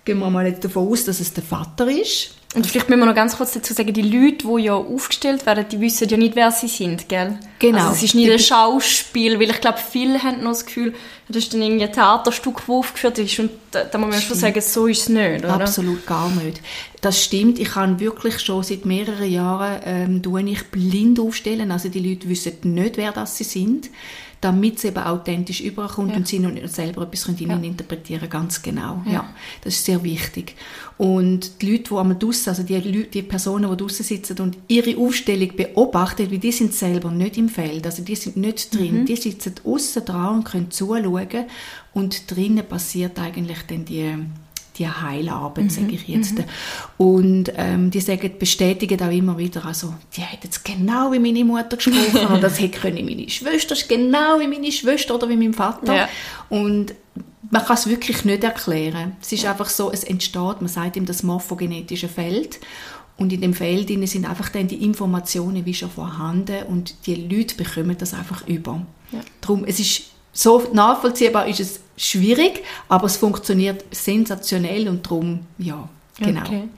gehen 0.06 0.18
wir 0.18 0.30
mal 0.30 0.50
davon 0.52 0.88
aus, 0.88 1.04
dass 1.04 1.20
es 1.20 1.34
der 1.34 1.44
Vater 1.44 1.86
ist. 1.90 2.35
Und 2.54 2.66
vielleicht 2.66 2.88
müssen 2.88 3.00
wir 3.00 3.06
noch 3.06 3.14
ganz 3.14 3.36
kurz 3.36 3.52
dazu 3.52 3.74
sagen, 3.74 3.92
die 3.92 4.02
Leute, 4.02 4.46
die 4.46 4.62
ja 4.62 4.74
aufgestellt 4.74 5.44
werden, 5.44 5.66
die 5.70 5.80
wissen 5.80 6.08
ja 6.08 6.16
nicht, 6.16 6.36
wer 6.36 6.50
sie 6.50 6.68
sind, 6.68 7.08
gell? 7.08 7.38
Genau. 7.58 7.78
Also 7.78 7.92
es 7.92 8.02
ist 8.04 8.14
nicht 8.14 8.30
ein 8.30 8.38
Schauspiel, 8.38 9.38
weil 9.38 9.50
ich 9.50 9.60
glaube, 9.60 9.78
viele 9.78 10.22
haben 10.22 10.42
noch 10.42 10.52
das 10.52 10.64
Gefühl, 10.64 10.94
das 11.28 11.38
ist 11.38 11.52
dann 11.52 11.60
irgendwie 11.60 11.84
ein 11.84 11.92
Theaterstück, 11.92 12.60
das 12.60 12.68
aufgeführt 12.68 13.18
ist 13.18 13.38
und 13.40 13.50
da, 13.72 13.84
da 13.84 13.98
muss 13.98 14.10
man 14.10 14.20
schon 14.22 14.36
sagen, 14.36 14.60
so 14.62 14.86
ist 14.86 15.02
es 15.02 15.08
nicht, 15.08 15.44
oder? 15.44 15.54
Absolut 15.54 16.06
gar 16.06 16.30
nicht. 16.30 16.62
Das 17.02 17.22
stimmt. 17.22 17.58
Ich 17.58 17.70
kann 17.70 18.00
wirklich 18.00 18.38
schon 18.38 18.62
seit 18.62 18.86
mehreren 18.86 19.30
Jahren 19.30 19.80
ähm, 19.84 20.46
ich 20.46 20.64
blind 20.70 21.20
aufstellen. 21.20 21.70
Also 21.70 21.88
die 21.88 22.00
Leute 22.00 22.28
wissen 22.28 22.56
nicht, 22.62 22.96
wer 22.96 23.12
das 23.12 23.36
sie 23.36 23.44
sind 23.44 23.90
damit 24.40 24.76
es 24.76 24.84
eben 24.84 24.98
authentisch 24.98 25.60
überkommt 25.60 26.10
ja. 26.10 26.16
und 26.16 26.28
sie 26.28 26.38
noch 26.38 26.50
selber 26.68 27.02
etwas 27.02 27.24
können 27.24 27.38
ja. 27.38 27.56
interpretieren 27.56 28.28
ganz 28.28 28.62
genau. 28.62 29.02
Ja. 29.06 29.12
ja. 29.12 29.34
das 29.62 29.74
ist 29.74 29.84
sehr 29.84 30.02
wichtig. 30.02 30.54
Und 30.98 31.62
die 31.62 31.72
Leute, 31.72 31.90
die 31.90 31.96
einmal 31.96 32.18
draussen, 32.18 32.50
also 32.50 32.62
die, 32.62 32.74
Leute, 32.74 33.10
die 33.10 33.22
Personen, 33.22 33.70
die 33.70 33.76
draussen 33.76 34.04
sitzen 34.04 34.38
und 34.40 34.58
ihre 34.68 34.96
Aufstellung 34.98 35.56
beobachten, 35.56 36.30
weil 36.30 36.38
die 36.38 36.52
sind 36.52 36.74
selber 36.74 37.10
nicht 37.10 37.38
im 37.38 37.48
Feld, 37.48 37.84
also 37.86 38.02
die 38.02 38.16
sind 38.16 38.36
nicht 38.36 38.74
drin, 38.74 39.00
mhm. 39.00 39.06
die 39.06 39.16
sitzen 39.16 39.54
außen 39.64 40.04
dran 40.04 40.36
und 40.36 40.44
können 40.44 40.70
zuschauen 40.70 41.46
und 41.94 42.30
drinnen 42.30 42.66
passiert 42.66 43.18
eigentlich 43.18 43.62
dann 43.68 43.84
die 43.84 44.14
die 44.78 44.88
Heilarbeit, 44.88 45.64
mhm. 45.64 45.70
sage 45.70 45.92
ich 45.92 46.06
jetzt. 46.08 46.38
Mhm. 46.38 46.44
Und 46.98 47.52
ähm, 47.56 47.90
die 47.90 48.00
sagen, 48.00 48.30
bestätigen 48.38 49.00
auch 49.00 49.10
immer 49.10 49.38
wieder, 49.38 49.64
also 49.64 49.94
die 50.16 50.22
hat 50.22 50.44
jetzt 50.44 50.64
genau 50.64 51.12
wie 51.12 51.18
meine 51.18 51.44
Mutter 51.44 51.76
gesprochen 51.76 52.26
oder 52.26 52.40
das 52.40 52.60
hätte 52.60 52.78
können 52.78 53.04
meine 53.04 53.28
Schwester, 53.28 53.74
genau 53.88 54.38
wie 54.40 54.48
meine 54.48 54.72
Schwester 54.72 55.14
oder 55.14 55.28
wie 55.28 55.36
mein 55.36 55.54
Vater. 55.54 55.94
Ja. 55.94 56.08
Und 56.48 56.94
man 57.50 57.64
kann 57.64 57.76
es 57.76 57.86
wirklich 57.86 58.24
nicht 58.24 58.44
erklären. 58.44 59.16
Es 59.20 59.32
ist 59.32 59.46
einfach 59.46 59.68
so, 59.68 59.90
es 59.92 60.04
entsteht, 60.04 60.60
man 60.60 60.68
sagt 60.68 60.96
ihm 60.96 61.06
das 61.06 61.22
morphogenetische 61.22 62.08
Feld 62.08 62.58
und 63.16 63.32
in 63.32 63.40
dem 63.40 63.54
Feld 63.54 63.88
sind 64.08 64.28
einfach 64.28 64.50
dann 64.50 64.68
die 64.68 64.84
Informationen 64.84 65.64
wie 65.64 65.74
schon 65.74 65.90
vorhanden 65.90 66.64
und 66.64 67.06
die 67.06 67.14
Leute 67.14 67.54
bekommen 67.54 67.96
das 67.98 68.14
einfach 68.14 68.46
über. 68.46 68.82
Ja. 69.12 69.20
Darum, 69.40 69.64
es 69.64 69.80
ist 69.80 70.02
so 70.32 70.62
nachvollziehbar 70.72 71.48
ist 71.48 71.60
es 71.60 71.80
schwierig, 71.96 72.62
aber 72.88 73.06
es 73.06 73.16
funktioniert 73.16 73.84
sensationell 73.90 74.88
und 74.88 75.06
darum, 75.06 75.40
ja, 75.58 75.88
genau. 76.18 76.42
Okay. 76.42 76.68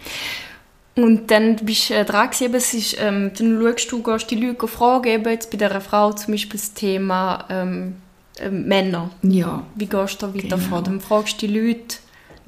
Und 0.96 1.30
dann 1.30 1.56
bist 1.56 1.90
du 1.90 1.94
äh, 1.94 2.04
dran 2.04 2.30
gewesen, 2.30 2.54
es 2.54 2.75
ist, 2.75 2.96
ähm, 3.00 3.30
dann 3.38 3.60
schaust 3.62 3.92
du, 3.92 4.02
gehst 4.02 4.30
die 4.30 4.37
Leute 4.37 4.66
fragen, 4.66 5.08
eben 5.08 5.30
jetzt 5.30 5.50
bei 5.50 5.56
dieser 5.56 5.80
Frau 5.80 6.12
zum 6.12 6.32
Beispiel 6.32 6.58
das 6.58 6.75
Thema 6.75 7.44
ähm, 7.50 7.96
äh, 8.38 8.50
Männer. 8.50 9.10
Ja. 9.22 9.64
Wie 9.76 9.87
gehst 9.87 10.22
du 10.22 10.26
da 10.26 10.34
weiter 10.34 10.56
genau. 10.56 10.68
vor? 10.68 10.82
Dann 10.82 11.00
fragst 11.00 11.40
du 11.40 11.46
die 11.46 11.56
Leute, 11.56 11.98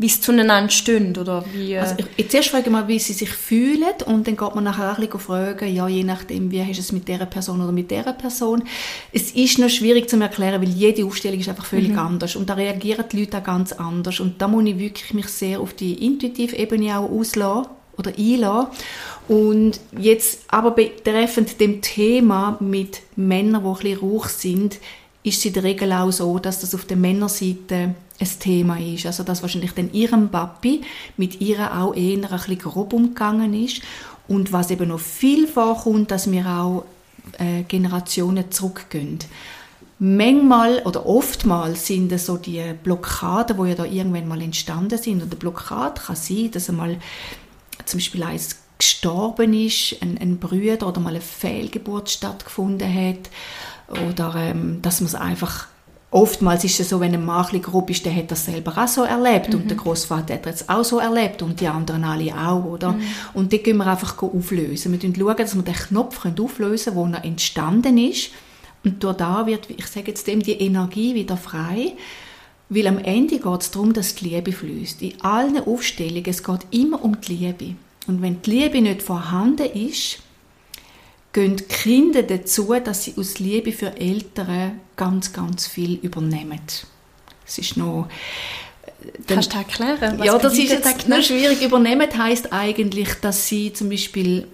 wie 0.00 0.06
es 0.06 0.18
zueinander 0.22 0.70
stehen 0.70 1.14
oder 1.18 1.44
wie... 1.52 1.74
Äh 1.74 1.80
also 1.80 1.94
ich, 1.98 2.06
ich 2.16 2.30
zuerst 2.30 2.48
frage 2.48 2.70
mal, 2.70 2.88
wie 2.88 2.98
sie 2.98 3.12
sich 3.12 3.28
fühlen 3.28 3.84
und 4.06 4.26
dann 4.26 4.34
geht 4.34 4.54
man 4.54 4.64
nachher 4.64 4.92
auch 4.92 4.98
ein 4.98 5.04
bisschen 5.04 5.20
fragen, 5.20 5.74
ja, 5.74 5.86
je 5.88 6.04
nachdem, 6.04 6.50
wie 6.50 6.62
hast 6.64 6.76
du 6.76 6.80
es 6.80 6.92
mit 6.92 7.06
dieser 7.06 7.26
Person 7.26 7.60
oder 7.60 7.70
mit 7.70 7.90
dieser 7.90 8.14
Person. 8.14 8.64
Es 9.12 9.32
ist 9.32 9.58
noch 9.58 9.68
schwierig 9.68 10.08
zu 10.08 10.18
erklären, 10.18 10.62
weil 10.62 10.70
jede 10.70 11.04
Aufstellung 11.04 11.38
ist 11.38 11.50
einfach 11.50 11.66
völlig 11.66 11.90
mhm. 11.90 11.98
anders 11.98 12.34
und 12.34 12.48
da 12.48 12.54
reagieren 12.54 13.04
die 13.12 13.20
Leute 13.20 13.36
auch 13.36 13.44
ganz 13.44 13.72
anders 13.72 14.20
und 14.20 14.40
da 14.40 14.48
muss 14.48 14.64
ich 14.64 14.78
wirklich 14.78 15.12
mich 15.12 15.28
sehr 15.28 15.60
auf 15.60 15.74
die 15.74 16.06
intuitive 16.06 16.56
Ebene 16.56 16.98
auch 16.98 17.10
auslassen 17.10 17.66
oder 17.98 18.12
einlassen. 18.16 18.68
Und 19.28 19.80
jetzt 19.98 20.40
aber 20.48 20.70
betreffend 20.70 21.60
dem 21.60 21.82
Thema 21.82 22.56
mit 22.60 23.02
Männern, 23.16 23.62
die 23.62 23.68
ein 23.68 23.74
bisschen 23.74 23.98
rauch 23.98 24.28
sind, 24.28 24.78
ist 25.22 25.38
es 25.38 25.44
in 25.44 25.52
der 25.52 25.64
Regel 25.64 25.92
auch 25.92 26.10
so, 26.10 26.38
dass 26.38 26.60
das 26.60 26.74
auf 26.74 26.86
der 26.86 26.96
Männerseite 26.96 27.94
ein 28.20 28.28
Thema 28.38 28.78
ist. 28.78 29.06
Also 29.06 29.22
dass 29.22 29.42
wahrscheinlich 29.42 29.72
dann 29.72 29.92
ihrem 29.92 30.28
Papi 30.28 30.82
mit 31.16 31.40
ihr 31.40 31.76
auch 31.76 31.94
eher 31.94 32.16
ein 32.16 32.20
bisschen 32.22 32.58
grob 32.58 32.92
umgegangen 32.92 33.54
ist. 33.54 33.82
Und 34.28 34.52
was 34.52 34.70
eben 34.70 34.88
noch 34.88 35.00
viel 35.00 35.46
vorkommt, 35.46 36.10
dass 36.10 36.30
wir 36.30 36.46
auch 36.46 36.84
äh, 37.38 37.62
Generationen 37.62 38.50
zurückgehen. 38.50 39.18
Manchmal 39.98 40.78
oder 40.84 41.04
oftmals 41.04 41.86
sind 41.86 42.10
es 42.12 42.26
so 42.26 42.36
die 42.36 42.62
Blockaden, 42.82 43.58
wo 43.58 43.66
ja 43.66 43.74
da 43.74 43.84
irgendwann 43.84 44.28
mal 44.28 44.40
entstanden 44.40 44.98
sind. 44.98 45.22
Und 45.22 45.28
eine 45.28 45.36
Blockade 45.36 46.00
kann 46.00 46.16
sein, 46.16 46.50
dass 46.52 46.70
einmal 46.70 46.98
zum 47.84 47.98
Beispiel 47.98 48.22
eins 48.22 48.56
gestorben 48.78 49.52
ist, 49.52 49.96
ein, 50.00 50.16
ein 50.18 50.38
Brüder 50.38 50.88
oder 50.88 51.00
mal 51.00 51.10
eine 51.10 51.20
Fehlgeburt 51.20 52.08
stattgefunden 52.08 52.88
hat 52.92 53.30
oder 54.08 54.34
ähm, 54.36 54.80
dass 54.80 55.00
man 55.00 55.08
es 55.08 55.14
einfach 55.14 55.66
oftmals 56.10 56.64
ist 56.64 56.80
es 56.80 56.88
so, 56.88 57.00
wenn 57.00 57.14
ein 57.14 57.24
Mann 57.24 57.46
ein 57.52 57.62
grob 57.62 57.90
ist, 57.90 58.04
der 58.04 58.14
hat 58.14 58.30
das 58.30 58.44
selber 58.44 58.76
auch 58.76 58.88
so 58.88 59.04
erlebt 59.04 59.48
mhm. 59.48 59.60
und 59.60 59.70
der 59.70 59.76
Großvater 59.76 60.34
hat 60.34 60.46
das 60.46 60.68
auch 60.68 60.84
so 60.84 60.98
erlebt 60.98 61.42
und 61.42 61.60
die 61.60 61.68
anderen 61.68 62.04
alle 62.04 62.34
auch, 62.34 62.64
oder? 62.64 62.92
Mhm. 62.92 63.02
Und 63.34 63.52
die 63.52 63.58
können 63.58 63.78
wir 63.78 63.86
einfach 63.86 64.20
auflösen. 64.22 64.92
Wir 64.92 65.14
schauen, 65.14 65.36
dass 65.36 65.54
wir 65.54 65.62
den 65.62 65.74
Knopf 65.74 66.24
auflösen 66.24 66.94
können, 66.94 67.12
wo 67.12 67.16
er 67.16 67.24
entstanden 67.24 67.98
ist 67.98 68.30
und 68.84 69.02
durch 69.04 69.16
da 69.16 69.46
wird, 69.46 69.68
ich 69.70 69.86
sage 69.86 70.08
jetzt 70.08 70.26
dem, 70.26 70.42
die 70.42 70.52
Energie 70.52 71.14
wieder 71.14 71.36
frei, 71.36 71.92
weil 72.68 72.86
am 72.86 72.98
Ende 72.98 73.38
geht 73.38 73.60
es 73.60 73.70
darum, 73.70 73.92
dass 73.92 74.14
die 74.14 74.28
Liebe 74.28 74.52
fließt. 74.52 75.02
In 75.02 75.20
allen 75.20 75.58
Aufstellungen, 75.58 76.24
es 76.26 76.42
geht 76.42 76.66
immer 76.70 77.04
um 77.04 77.20
die 77.20 77.34
Liebe. 77.34 77.74
Und 78.06 78.22
wenn 78.22 78.40
die 78.42 78.50
Liebe 78.50 78.80
nicht 78.80 79.02
vorhanden 79.02 79.70
ist, 79.72 80.20
gehen 81.32 81.56
die 81.56 81.64
Kinder 81.64 82.22
dazu, 82.22 82.74
dass 82.84 83.04
sie 83.04 83.14
aus 83.16 83.38
Liebe 83.38 83.72
für 83.72 83.96
Eltern 83.96 84.80
ganz, 84.96 85.32
ganz 85.32 85.66
viel 85.66 85.94
übernehmen. 86.02 86.60
Es 87.46 87.58
ist 87.58 87.76
noch... 87.76 88.08
Dann, 89.26 89.36
Kannst 89.36 89.54
du 89.54 89.58
erklären? 89.58 90.18
Was 90.18 90.26
ja, 90.26 90.38
das 90.38 90.58
ist 90.58 90.70
jetzt 90.70 91.08
noch 91.08 91.22
schwierig. 91.22 91.62
Übernehmen 91.62 92.06
heißt 92.16 92.52
eigentlich, 92.52 93.14
dass 93.22 93.46
sie 93.46 93.72
zum 93.72 93.88
Beispiel 93.88 94.46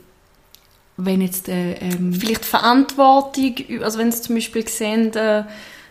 wenn 0.97 1.21
jetzt 1.21 1.49
äh, 1.49 1.75
ähm, 1.75 2.13
vielleicht 2.13 2.45
Verantwortung, 2.45 3.55
also 3.83 3.99
wenn 3.99 4.13
sie 4.13 4.23
zum 4.23 4.37
Beispiel 4.37 4.67
sehen, 4.67 5.15
äh, 5.15 5.41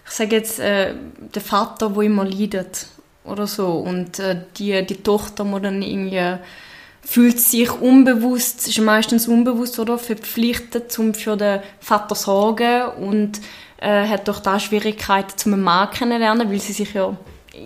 ich 0.05 0.11
sage 0.11 0.35
jetzt 0.35 0.59
äh, 0.59 0.95
der 1.33 1.41
Vater, 1.41 1.95
wo 1.95 2.01
immer 2.01 2.25
leidet 2.25 2.87
oder 3.23 3.47
so 3.47 3.67
und 3.67 4.19
äh, 4.19 4.41
die 4.57 4.85
die 4.85 4.95
Tochter 4.95 5.43
muss 5.43 5.61
dann 5.61 5.81
irgendwie 5.81 6.37
fühlt 7.05 7.39
sich 7.39 7.71
unbewusst, 7.71 8.67
ist 8.67 8.81
meistens 8.81 9.27
unbewusst 9.27 9.79
oder? 9.79 9.97
Verpflichtet, 9.97 10.97
um 10.99 11.13
für 11.13 11.37
den 11.37 11.61
Vater 11.79 12.15
zu 12.15 12.23
sorgen 12.23 12.89
und 12.99 13.39
äh, 13.77 14.07
hat 14.07 14.27
doch 14.27 14.39
da 14.39 14.59
Schwierigkeiten 14.59 15.37
zum 15.37 15.61
Mann 15.61 15.91
kennenlernen, 15.91 16.49
weil 16.49 16.59
sie 16.59 16.73
sich 16.73 16.93
ja 16.93 17.15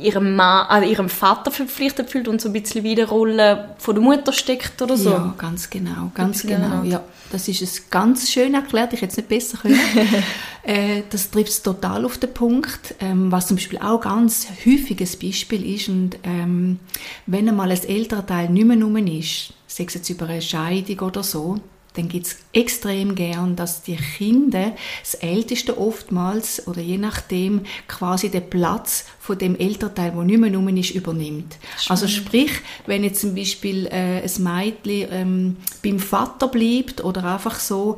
ihrem, 0.01 0.36
Mann, 0.36 0.67
also 0.67 0.89
ihrem 0.89 1.10
Vater 1.10 1.51
verpflichtet 1.51 2.10
fühlt 2.10 2.27
und 2.27 2.41
so 2.41 2.50
ein 2.50 2.53
bisschen 2.53 2.84
wie 2.84 2.96
die 2.96 3.01
Rolle 3.01 3.75
von 3.77 3.96
der 3.96 4.03
Mutter 4.03 4.34
steckt 4.34 4.81
oder 4.81 4.98
so. 4.98 5.12
Ja, 5.12 5.36
ganz 5.38 5.69
genau, 5.69 6.12
ganz 6.13 6.43
genau. 6.43 6.84
Ja, 6.84 7.03
das 7.31 7.48
ist 7.48 7.62
es 7.62 7.89
ganz 7.89 8.29
schön 8.29 8.53
erklärt, 8.53 8.93
ich 8.93 9.01
hätte 9.01 9.12
es 9.12 9.17
nicht 9.17 9.29
besser 9.29 9.58
können. 9.58 9.79
äh, 10.63 11.03
das 11.10 11.29
trifft 11.31 11.50
es 11.50 11.62
total 11.62 12.05
auf 12.05 12.17
den 12.17 12.34
Punkt, 12.34 12.96
ähm, 13.00 13.31
was 13.31 13.48
zum 13.48 13.58
Beispiel 13.58 13.79
auch 13.79 14.01
ganz 14.01 14.48
häufiges 14.65 15.17
Beispiel 15.17 15.75
ist 15.75 15.89
und 15.89 16.17
ähm, 16.24 16.79
wenn 17.25 17.48
einmal 17.50 17.72
ein 17.72 17.84
älterer 17.84 18.25
Teil 18.25 18.50
nicht 18.50 18.65
mehr 18.65 19.08
ist, 19.19 19.53
sei 19.67 19.86
es 19.86 19.93
jetzt 19.93 20.10
über 20.10 20.27
eine 20.27 20.41
Scheidung 20.41 21.00
oder 21.00 21.24
so, 21.24 21.60
dann 22.00 22.08
gibt 22.08 22.27
es 22.27 22.38
extrem 22.53 23.13
gern, 23.13 23.58
dass 23.58 23.84
die 23.84 23.98
Kinder 23.98 24.72
das 25.01 25.15
Älteste 25.15 25.77
oftmals 25.77 26.65
oder 26.65 26.79
je 26.79 26.98
nachdem 26.98 27.65
quasi 27.89 28.29
den 28.29 28.50
Platz 28.50 29.06
von 29.20 29.38
dem 29.38 29.58
Elternteil, 29.58 30.12
der 30.12 30.24
nicht 30.24 30.39
mehr 30.39 30.56
rum 30.56 30.70
ist, 30.70 30.91
übernimmt. 30.91 31.58
Schön. 31.77 31.91
Also 31.91 32.08
sprich, 32.08 32.51
wenn 32.86 33.03
jetzt 33.03 33.20
zum 33.20 33.36
Beispiel 33.36 33.88
äh, 33.88 34.24
ein 34.24 34.44
Mädchen 34.44 35.08
ähm, 35.12 35.58
beim 35.84 36.00
Vater 36.00 36.48
bleibt 36.48 37.03
oder 37.03 37.25
einfach 37.25 37.60
so, 37.60 37.98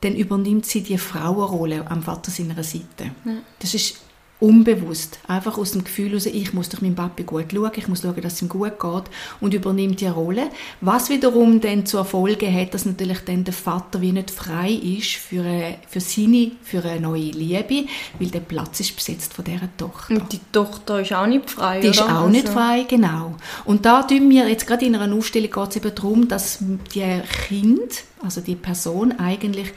dann 0.00 0.16
übernimmt 0.16 0.66
sie 0.66 0.82
die 0.82 0.98
Frauenrolle 0.98 1.88
am 1.88 2.02
Vater 2.02 2.32
seiner 2.32 2.62
Seite. 2.64 3.12
Ja. 3.24 3.32
Das 3.60 3.72
ist 3.74 4.00
unbewusst, 4.40 5.18
einfach 5.26 5.58
aus 5.58 5.72
dem 5.72 5.82
Gefühl 5.82 6.10
heraus, 6.10 6.26
ich 6.26 6.52
muss 6.54 6.68
durch 6.68 6.80
meinen 6.80 6.94
Papi 6.94 7.24
gut 7.24 7.46
schauen, 7.52 7.70
ich 7.74 7.88
muss 7.88 8.02
schauen, 8.02 8.20
dass 8.22 8.34
es 8.34 8.42
ihm 8.42 8.48
gut 8.48 8.78
geht 8.78 9.04
und 9.40 9.54
übernimmt 9.54 10.00
die 10.00 10.06
Rolle, 10.06 10.48
was 10.80 11.10
wiederum 11.10 11.60
dann 11.60 11.86
zur 11.86 12.04
Folge 12.04 12.52
hat, 12.52 12.72
dass 12.72 12.86
natürlich 12.86 13.18
dann 13.24 13.42
der 13.44 13.54
Vater 13.54 14.00
wie 14.00 14.12
nicht 14.12 14.30
frei 14.30 14.70
ist 14.70 15.14
für, 15.14 15.42
eine, 15.42 15.78
für 15.88 16.00
seine, 16.00 16.52
für 16.62 16.84
eine 16.84 17.00
neue 17.00 17.30
Liebe, 17.30 17.86
weil 18.20 18.28
der 18.28 18.40
Platz 18.40 18.78
ist 18.80 18.94
besetzt 18.94 19.34
von 19.34 19.44
dieser 19.44 19.68
Tochter. 19.76 20.14
Und 20.14 20.32
die 20.32 20.40
Tochter 20.52 21.00
ist 21.00 21.12
auch 21.12 21.26
nicht 21.26 21.50
frei, 21.50 21.80
Die 21.80 21.88
oder? 21.88 21.96
ist 21.96 22.02
auch 22.02 22.08
also. 22.08 22.28
nicht 22.28 22.48
frei, 22.48 22.86
genau. 22.88 23.34
Und 23.64 23.84
da 23.84 24.04
tun 24.04 24.30
wir, 24.30 24.48
jetzt 24.48 24.66
gerade 24.66 24.86
in 24.86 24.94
einer 24.94 25.14
Ausstellung 25.14 25.50
geht 25.50 25.70
es 25.70 25.76
eben 25.76 25.94
darum, 25.94 26.28
dass 26.28 26.58
die 26.94 27.20
Kind, 27.48 28.04
also 28.22 28.40
die 28.40 28.54
Person 28.54 29.18
eigentlich 29.18 29.72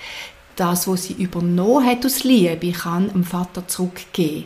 das, 0.62 0.88
was 0.88 1.06
sie 1.06 1.14
übernommen 1.14 1.86
hat 1.86 2.06
aus 2.06 2.24
Liebe, 2.24 2.72
kann 2.72 3.10
dem 3.10 3.24
Vater 3.24 3.68
zurückgeben. 3.68 4.46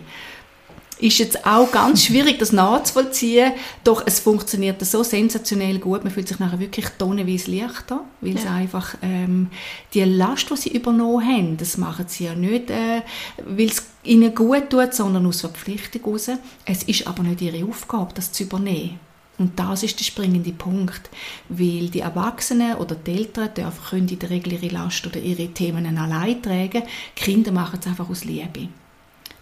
ist 0.98 1.17
jetzt 1.17 1.45
auch 1.45 1.69
ganz 1.72 2.03
schwierig, 2.05 2.39
das 2.39 2.53
nachzuvollziehen. 2.53 3.51
Doch 3.84 4.01
es 4.05 4.22
funktioniert 4.22 4.84
so 4.86 5.03
sensationell 5.03 5.79
gut. 5.79 6.05
Man 6.05 6.13
fühlt 6.13 6.29
sich 6.29 6.39
nachher 6.39 6.60
wirklich 6.60 6.88
tonnenweise 6.98 7.51
leichter, 7.51 8.05
weil 8.22 8.36
ja. 8.36 8.41
sie 8.41 8.48
einfach 8.48 8.95
ähm, 9.01 9.50
die 9.93 10.03
Last, 10.03 10.50
die 10.50 10.55
sie 10.55 10.69
übernommen 10.69 11.27
haben, 11.27 11.57
das 11.57 11.77
machen 11.77 12.05
sie 12.07 12.25
ja 12.25 12.36
nicht, 12.36 12.69
äh, 12.69 13.01
weil 13.45 13.67
es 13.67 13.84
ihnen 14.03 14.34
gut 14.34 14.69
tut, 14.69 14.93
sondern 14.93 15.25
aus 15.25 15.41
Verpflichtung 15.41 16.01
heraus. 16.03 16.29
Es 16.65 16.84
ist 16.84 17.05
aber 17.07 17.24
nicht 17.24 17.41
ihre 17.41 17.67
Aufgabe, 17.67 18.13
das 18.13 18.31
zu 18.31 18.43
übernehmen. 18.43 19.00
Und 19.38 19.60
das 19.60 19.84
ist 19.84 20.00
der 20.00 20.06
springende 20.06 20.54
Punkt, 20.54 21.10
weil 21.50 21.89
die 21.89 22.00
Erwachsenen 22.00 22.75
oder 22.75 22.96
die 22.96 23.12
Eltern 23.12 23.54
dürfen, 23.54 23.86
können 23.89 24.08
in 24.08 24.20
der 24.20 24.30
Regel 24.30 24.54
ihre 24.54 24.70
Last 24.70 25.06
oder 25.06 25.20
ihre 25.20 25.50
Themen 25.50 25.98
allein 25.98 26.42
tragen. 26.42 26.84
Die 27.18 27.22
Kinder 27.22 27.51
machen 27.51 27.80
es 27.82 27.88
einfach 27.88 28.10
aus 28.10 28.24
Liebe. 28.24 28.70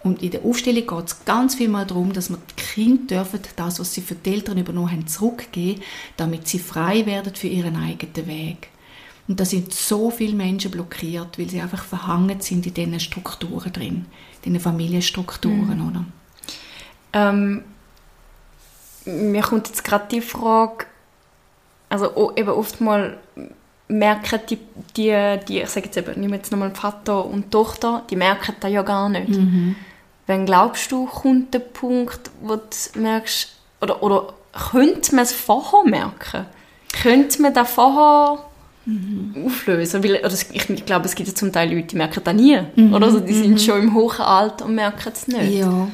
Und 0.03 0.21
in 0.21 0.31
der 0.31 0.43
Aufstellung 0.43 0.85
geht 0.85 1.07
es 1.07 1.25
ganz 1.25 1.55
viel 1.55 1.69
mal 1.69 1.85
darum, 1.85 2.11
dass 2.11 2.29
man 2.29 2.41
die 2.49 2.61
Kinder 2.61 3.23
dürfen, 3.23 3.39
das, 3.55 3.79
was 3.79 3.93
sie 3.93 4.01
für 4.01 4.15
die 4.15 4.33
Eltern 4.33 4.57
übernommen 4.57 4.91
haben, 4.91 5.07
zurückgeben, 5.07 5.81
damit 6.17 6.47
sie 6.47 6.59
frei 6.59 7.05
werden 7.05 7.33
für 7.35 7.47
ihren 7.47 7.77
eigenen 7.77 8.27
Weg. 8.27 8.69
Und 9.27 9.39
da 9.39 9.45
sind 9.45 9.73
so 9.73 10.11
viele 10.11 10.35
Menschen 10.35 10.71
blockiert, 10.71 11.39
weil 11.39 11.49
sie 11.49 11.61
einfach 11.61 11.85
verhangen 11.85 12.41
sind 12.41 12.67
in 12.67 12.73
diesen 12.73 12.99
Strukturen 12.99 13.71
drin, 13.71 14.05
in 14.43 14.53
diesen 14.53 14.59
Familienstrukturen, 14.59 15.79
mhm. 15.79 15.87
oder? 15.87 16.05
Ähm, 17.13 17.63
mir 19.05 19.41
kommt 19.41 19.67
jetzt 19.67 19.83
gerade 19.83 20.05
die 20.09 20.21
Frage, 20.21 20.85
also 21.89 22.33
eben 22.35 22.49
oftmals 22.49 23.13
merken 23.87 24.39
die, 24.49 24.57
die, 24.97 25.39
die 25.47 25.61
ich 25.61 25.69
sage 25.69 25.87
jetzt 25.87 25.97
eben, 25.97 26.19
nehmen 26.19 26.33
jetzt 26.33 26.51
nochmal 26.51 26.71
Vater 26.71 27.25
und 27.25 27.51
Tochter, 27.51 28.03
die 28.09 28.15
merken 28.15 28.55
das 28.59 28.71
ja 28.71 28.81
gar 28.81 29.09
nicht. 29.09 29.29
Mhm. 29.29 29.75
Wann 30.27 30.45
glaubst 30.45 30.91
du, 30.91 31.05
kommt 31.05 31.53
der 31.53 31.59
Punkt, 31.59 32.31
wo 32.41 32.55
du 32.55 32.99
merkst, 32.99 33.49
oder, 33.81 34.01
oder 34.01 34.33
könnte 34.71 35.15
man 35.15 35.23
es 35.23 35.33
vorher 35.33 35.83
merken? 35.83 36.45
Könnte 37.01 37.41
man 37.41 37.53
das 37.53 37.71
vorher 37.71 38.39
mhm. 38.85 39.45
auflösen? 39.45 40.03
Weil, 40.03 40.17
oder 40.17 40.33
ich 40.33 40.85
glaube, 40.85 41.05
es 41.05 41.15
gibt 41.15 41.27
ja 41.27 41.35
zum 41.35 41.51
Teil 41.51 41.73
Leute, 41.73 41.87
die 41.87 41.95
merken 41.97 42.21
das 42.23 42.33
nie. 42.33 42.59
Mhm. 42.75 42.93
Oder? 42.93 43.07
Also 43.07 43.19
die 43.19 43.33
sind 43.33 43.51
mhm. 43.51 43.59
schon 43.59 43.81
im 43.81 43.93
hohen 43.93 44.21
Alter 44.21 44.65
und 44.65 44.75
merken 44.75 45.11
es 45.11 45.27
nicht. 45.27 45.59
Ja. 45.59 45.89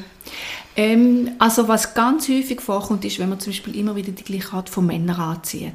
Ähm, 0.79 1.31
also 1.39 1.67
was 1.67 1.93
ganz 1.93 2.29
häufig 2.29 2.61
vorkommt, 2.61 3.03
ist, 3.03 3.19
wenn 3.19 3.27
man 3.27 3.39
zum 3.39 3.51
Beispiel 3.51 3.75
immer 3.75 3.97
wieder 3.97 4.13
die 4.13 4.23
gleiche 4.23 4.53
Art 4.53 4.69
von 4.69 4.85
Männern 4.85 5.19
anzieht. 5.19 5.73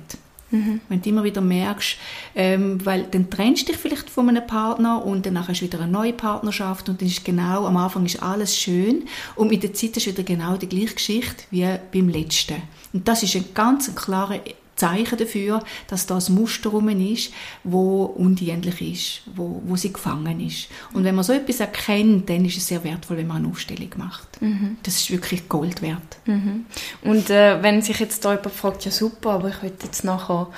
Mhm. 0.50 0.80
Wenn 0.88 1.02
du 1.02 1.10
immer 1.10 1.24
wieder 1.24 1.42
merkst, 1.42 1.98
ähm, 2.34 2.84
weil 2.86 3.04
dann 3.10 3.28
trennst 3.28 3.68
du 3.68 3.72
dich 3.72 3.76
vielleicht 3.80 4.08
von 4.08 4.30
einem 4.30 4.46
Partner 4.46 5.04
und 5.04 5.26
dann 5.26 5.46
hast 5.46 5.60
du 5.60 5.66
wieder 5.66 5.80
eine 5.80 5.92
neue 5.92 6.14
Partnerschaft 6.14 6.88
und 6.88 7.02
dann 7.02 7.08
ist 7.08 7.22
genau, 7.22 7.66
am 7.66 7.76
Anfang 7.76 8.06
ist 8.06 8.22
alles 8.22 8.56
schön 8.56 9.06
und 9.36 9.48
mit 9.48 9.62
der 9.62 9.74
Zeit 9.74 9.94
ist 9.98 10.06
wieder 10.06 10.22
genau 10.22 10.56
die 10.56 10.70
gleiche 10.70 10.94
Geschichte 10.94 11.44
wie 11.50 11.68
beim 11.92 12.08
letzten. 12.08 12.62
Und 12.94 13.06
das 13.06 13.22
ist 13.22 13.36
ein 13.36 13.44
ganz 13.52 13.94
klarer 13.94 14.40
Zeichen 14.76 15.18
dafür, 15.18 15.62
dass 15.88 16.06
das 16.06 16.28
Muster 16.28 16.70
rum 16.70 16.88
ist, 16.88 17.32
wo 17.62 18.04
undienlich 18.04 18.80
ist, 18.80 19.22
wo, 19.34 19.62
wo 19.64 19.76
sie 19.76 19.92
gefangen 19.92 20.40
ist. 20.40 20.68
Und 20.92 21.04
wenn 21.04 21.14
man 21.14 21.24
so 21.24 21.32
etwas 21.32 21.60
erkennt, 21.60 22.28
dann 22.28 22.44
ist 22.44 22.56
es 22.56 22.66
sehr 22.66 22.82
wertvoll, 22.84 23.18
wenn 23.18 23.26
man 23.26 23.38
eine 23.38 23.48
Aufstellung 23.48 23.90
macht. 23.96 24.40
Mhm. 24.40 24.78
Das 24.82 24.96
ist 24.96 25.10
wirklich 25.10 25.48
Gold 25.48 25.82
wert. 25.82 26.18
Mhm. 26.26 26.66
Und 27.02 27.30
äh, 27.30 27.62
wenn 27.62 27.82
sich 27.82 27.98
jetzt 28.00 28.24
da 28.24 28.32
jemand 28.32 28.54
fragt, 28.54 28.84
ja 28.84 28.90
super, 28.90 29.30
aber 29.30 29.48
ich 29.48 29.62
möchte 29.62 29.86
jetzt 29.86 30.04
nachher 30.04 30.48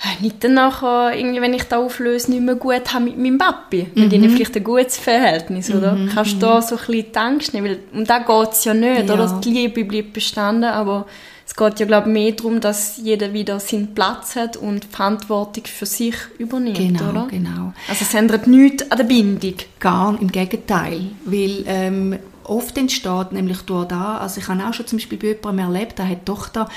äh, 0.00 0.22
nicht 0.22 0.44
dann 0.44 0.54
nachher, 0.54 1.16
irgendwie, 1.16 1.40
wenn 1.40 1.54
ich 1.54 1.64
da 1.64 1.78
auflöse, 1.78 2.30
nicht 2.30 2.42
mehr 2.42 2.54
gut 2.54 2.94
habe 2.94 3.06
mit 3.06 3.18
meinem 3.18 3.38
Papi. 3.38 3.88
Mhm. 3.94 4.02
Mit 4.02 4.12
ihnen 4.12 4.30
vielleicht 4.30 4.56
ein 4.56 4.62
gutes 4.62 4.96
Verhältnis, 4.96 5.70
oder? 5.72 5.94
Mhm. 5.94 6.10
Kannst 6.14 6.34
du 6.34 6.38
da 6.38 6.62
so 6.62 6.76
ein 6.76 6.86
bisschen 6.86 7.12
die 7.12 7.18
Angst 7.18 7.54
nehmen? 7.54 7.66
Weil, 7.66 7.78
um 7.92 8.04
da 8.04 8.18
geht 8.20 8.52
es 8.52 8.64
ja 8.64 8.74
nicht, 8.74 9.08
ja. 9.08 9.14
oder? 9.14 9.40
Die 9.42 9.50
Liebe 9.50 9.84
bleibt 9.84 10.12
bestanden, 10.12 10.64
aber 10.64 11.06
es 11.48 11.56
geht 11.56 11.80
ja, 11.80 11.86
glaube 11.86 12.08
ich, 12.08 12.12
mehr 12.12 12.32
darum, 12.32 12.60
dass 12.60 12.98
jeder 12.98 13.32
wieder 13.32 13.58
seinen 13.58 13.94
Platz 13.94 14.36
hat 14.36 14.58
und 14.58 14.84
Verantwortung 14.84 15.64
für 15.64 15.86
sich 15.86 16.14
übernimmt, 16.36 16.76
genau, 16.76 17.08
oder? 17.08 17.28
Genau, 17.30 17.72
Also 17.88 18.04
es 18.04 18.12
ändert 18.12 18.46
nichts 18.46 18.90
an 18.90 18.98
der 18.98 19.04
Bindung. 19.04 19.54
Gar 19.80 20.20
im 20.20 20.30
Gegenteil, 20.30 21.06
weil 21.24 21.64
ähm, 21.66 22.18
oft 22.48 22.76
entsteht 22.78 23.32
nämlich 23.32 23.62
durch 23.62 23.88
da, 23.88 24.18
also 24.18 24.40
ich 24.40 24.48
habe 24.48 24.66
auch 24.66 24.74
schon 24.74 24.86
zum 24.86 24.98
Beispiel 24.98 25.18
bei 25.18 25.28
jemandem 25.28 25.74
erlebt, 25.74 25.98
da 25.98 26.04
hat 26.04 26.20
die 26.20 26.24
Tochter 26.24 26.68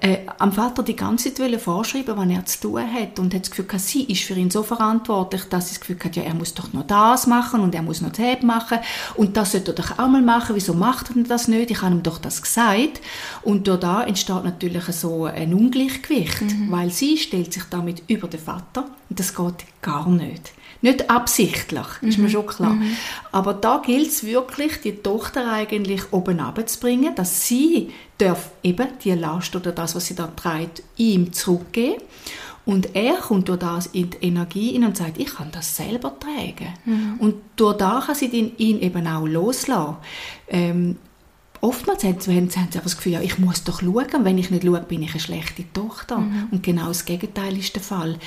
äh, 0.00 0.18
am 0.38 0.52
Vater 0.52 0.82
die 0.82 0.96
ganze 0.96 1.32
Zeit 1.32 1.60
vorschreiben, 1.60 2.16
was 2.16 2.28
er 2.28 2.46
zu 2.46 2.60
tun 2.60 2.82
hat 2.92 3.18
und 3.18 3.34
hat 3.34 3.42
das 3.42 3.50
Gefühl, 3.50 3.66
sie 3.78 4.04
ist 4.04 4.24
für 4.24 4.34
ihn 4.34 4.50
so 4.50 4.62
verantwortlich, 4.62 5.44
dass 5.44 5.68
sie 5.68 5.74
das 5.74 5.80
Gefühl 5.80 5.98
hat, 6.04 6.16
ja, 6.16 6.22
er 6.22 6.34
muss 6.34 6.54
doch 6.54 6.72
noch 6.72 6.86
das 6.86 7.26
machen 7.26 7.60
und 7.60 7.74
er 7.74 7.82
muss 7.82 8.00
noch 8.00 8.12
das 8.12 8.42
machen 8.42 8.78
und 9.14 9.36
das 9.36 9.52
sollte 9.52 9.72
er 9.72 9.74
doch 9.74 9.98
auch 9.98 10.08
mal 10.08 10.22
machen, 10.22 10.54
wieso 10.54 10.74
macht 10.74 11.10
er 11.14 11.22
das 11.22 11.48
nicht, 11.48 11.70
ich 11.70 11.82
habe 11.82 11.94
ihm 11.94 12.02
doch 12.02 12.18
das 12.18 12.42
gesagt 12.42 13.00
und 13.42 13.66
durch 13.66 13.80
da 13.80 14.02
entsteht 14.04 14.44
natürlich 14.44 14.84
so 14.84 15.24
ein 15.24 15.54
Ungleichgewicht, 15.54 16.42
mhm. 16.42 16.70
weil 16.70 16.90
sie 16.90 17.16
stellt 17.16 17.52
sich 17.52 17.64
damit 17.70 18.02
über 18.08 18.28
den 18.28 18.40
Vater 18.40 18.84
und 19.08 19.18
das 19.18 19.34
geht 19.34 19.64
gar 19.82 20.08
nicht. 20.08 20.52
Nicht 20.86 21.10
absichtlich, 21.10 21.86
ist 22.02 22.16
mhm. 22.16 22.24
mir 22.24 22.30
schon 22.30 22.46
klar. 22.46 22.74
Mhm. 22.74 22.96
Aber 23.32 23.54
da 23.54 23.82
gilt 23.84 24.08
es 24.08 24.22
wirklich, 24.24 24.80
die 24.80 24.94
Tochter 24.94 25.50
eigentlich 25.50 26.12
oben 26.12 26.38
abzubringen, 26.38 27.12
dass 27.16 27.48
sie 27.48 27.90
darf 28.18 28.50
eben 28.62 28.86
die 29.02 29.10
Last 29.10 29.56
oder 29.56 29.72
das, 29.72 29.96
was 29.96 30.06
sie 30.06 30.14
da 30.14 30.28
trägt, 30.28 30.84
ihm 30.96 31.32
zurückgeben. 31.32 32.00
Und 32.64 32.94
er 32.94 33.14
kommt 33.14 33.48
durch 33.48 33.58
das 33.58 33.86
in 33.86 34.10
die 34.10 34.26
Energie 34.26 34.76
und 34.78 34.96
sagt, 34.96 35.18
ich 35.18 35.34
kann 35.34 35.50
das 35.50 35.76
selber 35.76 36.16
tragen. 36.20 36.72
Mhm. 36.84 37.14
Und 37.18 37.34
durch 37.56 37.76
das 37.78 38.06
kann 38.06 38.14
sie 38.14 38.26
ihn, 38.26 38.52
ihn 38.56 38.80
eben 38.80 39.08
auch 39.08 39.26
loslassen. 39.26 39.96
Ähm, 40.48 40.98
oftmals 41.60 42.04
haben 42.04 42.20
sie, 42.20 42.36
haben 42.36 42.48
sie 42.50 42.80
das 42.80 42.96
Gefühl, 42.96 43.12
ja, 43.12 43.20
ich 43.20 43.38
muss 43.38 43.64
doch 43.64 43.80
schauen, 43.80 44.24
wenn 44.24 44.38
ich 44.38 44.50
nicht 44.50 44.64
schaue, 44.64 44.80
bin 44.82 45.02
ich 45.02 45.10
eine 45.10 45.20
schlechte 45.20 45.64
Tochter. 45.72 46.18
Mhm. 46.18 46.48
Und 46.52 46.62
genau 46.62 46.88
das 46.88 47.04
Gegenteil 47.04 47.58
ist 47.58 47.74
der 47.74 47.82
Fall 47.82 48.18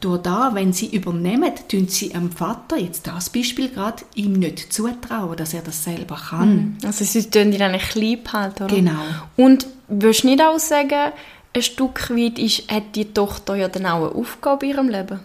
durch 0.00 0.22
da, 0.22 0.50
wenn 0.54 0.72
sie 0.72 0.94
übernehmen, 0.94 1.52
tun 1.68 1.88
sie 1.88 2.10
dem 2.10 2.30
Vater, 2.30 2.76
jetzt 2.76 3.06
das 3.06 3.30
Beispiel 3.30 3.68
gerade, 3.68 4.04
ihm 4.14 4.34
nicht 4.34 4.72
zutrauen, 4.72 5.36
dass 5.36 5.54
er 5.54 5.62
das 5.62 5.82
selber 5.82 6.20
kann. 6.30 6.54
Mhm. 6.54 6.76
Also 6.84 7.04
sie 7.04 7.28
tun 7.28 7.52
ihn 7.52 7.62
eigentlich 7.62 7.94
lieb 7.94 8.32
halten, 8.32 8.64
oder? 8.64 8.74
Genau. 8.74 9.00
Und 9.36 9.66
würdest 9.88 10.22
du 10.22 10.28
nicht 10.28 10.42
auch 10.42 10.58
sagen, 10.58 11.12
ein 11.54 11.62
Stück 11.62 12.10
weit 12.10 12.38
ist, 12.38 12.70
hat 12.70 12.94
die 12.94 13.12
Tochter 13.12 13.56
ja 13.56 13.68
dann 13.68 13.86
auch 13.86 14.10
eine 14.10 14.14
Aufgabe 14.14 14.66
in 14.66 14.72
ihrem 14.72 14.88
Leben? 14.88 15.20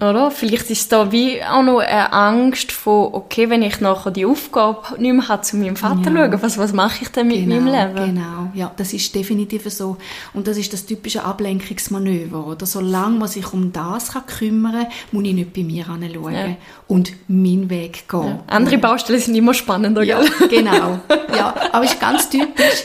Oder? 0.00 0.30
Vielleicht 0.30 0.70
ist 0.70 0.90
da 0.92 1.12
wie 1.12 1.42
auch 1.44 1.62
noch 1.62 1.80
eine 1.80 2.10
Angst 2.12 2.72
von, 2.72 3.12
okay, 3.12 3.50
wenn 3.50 3.60
ich 3.62 3.80
nachher 3.80 4.10
die 4.10 4.24
Aufgabe 4.24 4.98
nicht 4.98 5.12
mehr 5.12 5.28
habe, 5.28 5.42
zu 5.42 5.58
meinem 5.58 5.76
Vater 5.76 6.10
ja. 6.10 6.30
schauen, 6.30 6.42
was, 6.42 6.56
was 6.56 6.72
mache 6.72 7.02
ich 7.02 7.08
denn 7.10 7.28
mit 7.28 7.44
genau, 7.44 7.60
meinem 7.60 7.94
Leben? 7.94 8.14
Genau, 8.14 8.50
ja, 8.54 8.72
das 8.78 8.94
ist 8.94 9.14
definitiv 9.14 9.70
so. 9.70 9.98
Und 10.32 10.46
das 10.46 10.56
ist 10.56 10.72
das 10.72 10.86
typische 10.86 11.22
Ablenkungsmanöver, 11.22 12.46
oder? 12.46 12.64
Solange 12.64 13.18
man 13.18 13.28
sich 13.28 13.52
um 13.52 13.72
das 13.72 14.12
kann 14.12 14.24
kümmern 14.24 14.72
kann, 14.72 14.86
muss 15.12 15.24
ich 15.24 15.34
nicht 15.34 15.52
bei 15.52 15.64
mir 15.64 15.86
hinschauen 15.86 16.34
ja. 16.34 16.56
und 16.88 17.12
meinen 17.28 17.68
Weg 17.68 18.08
gehen. 18.08 18.24
Ja. 18.24 18.42
Andere 18.46 18.78
Baustellen 18.78 19.20
sind 19.20 19.34
immer 19.34 19.52
spannender, 19.52 20.02
ja, 20.02 20.20
genau. 20.48 21.00
Ja, 21.36 21.54
aber 21.72 21.84
es 21.84 21.92
ist 21.92 22.00
ganz 22.00 22.30
typisch, 22.30 22.84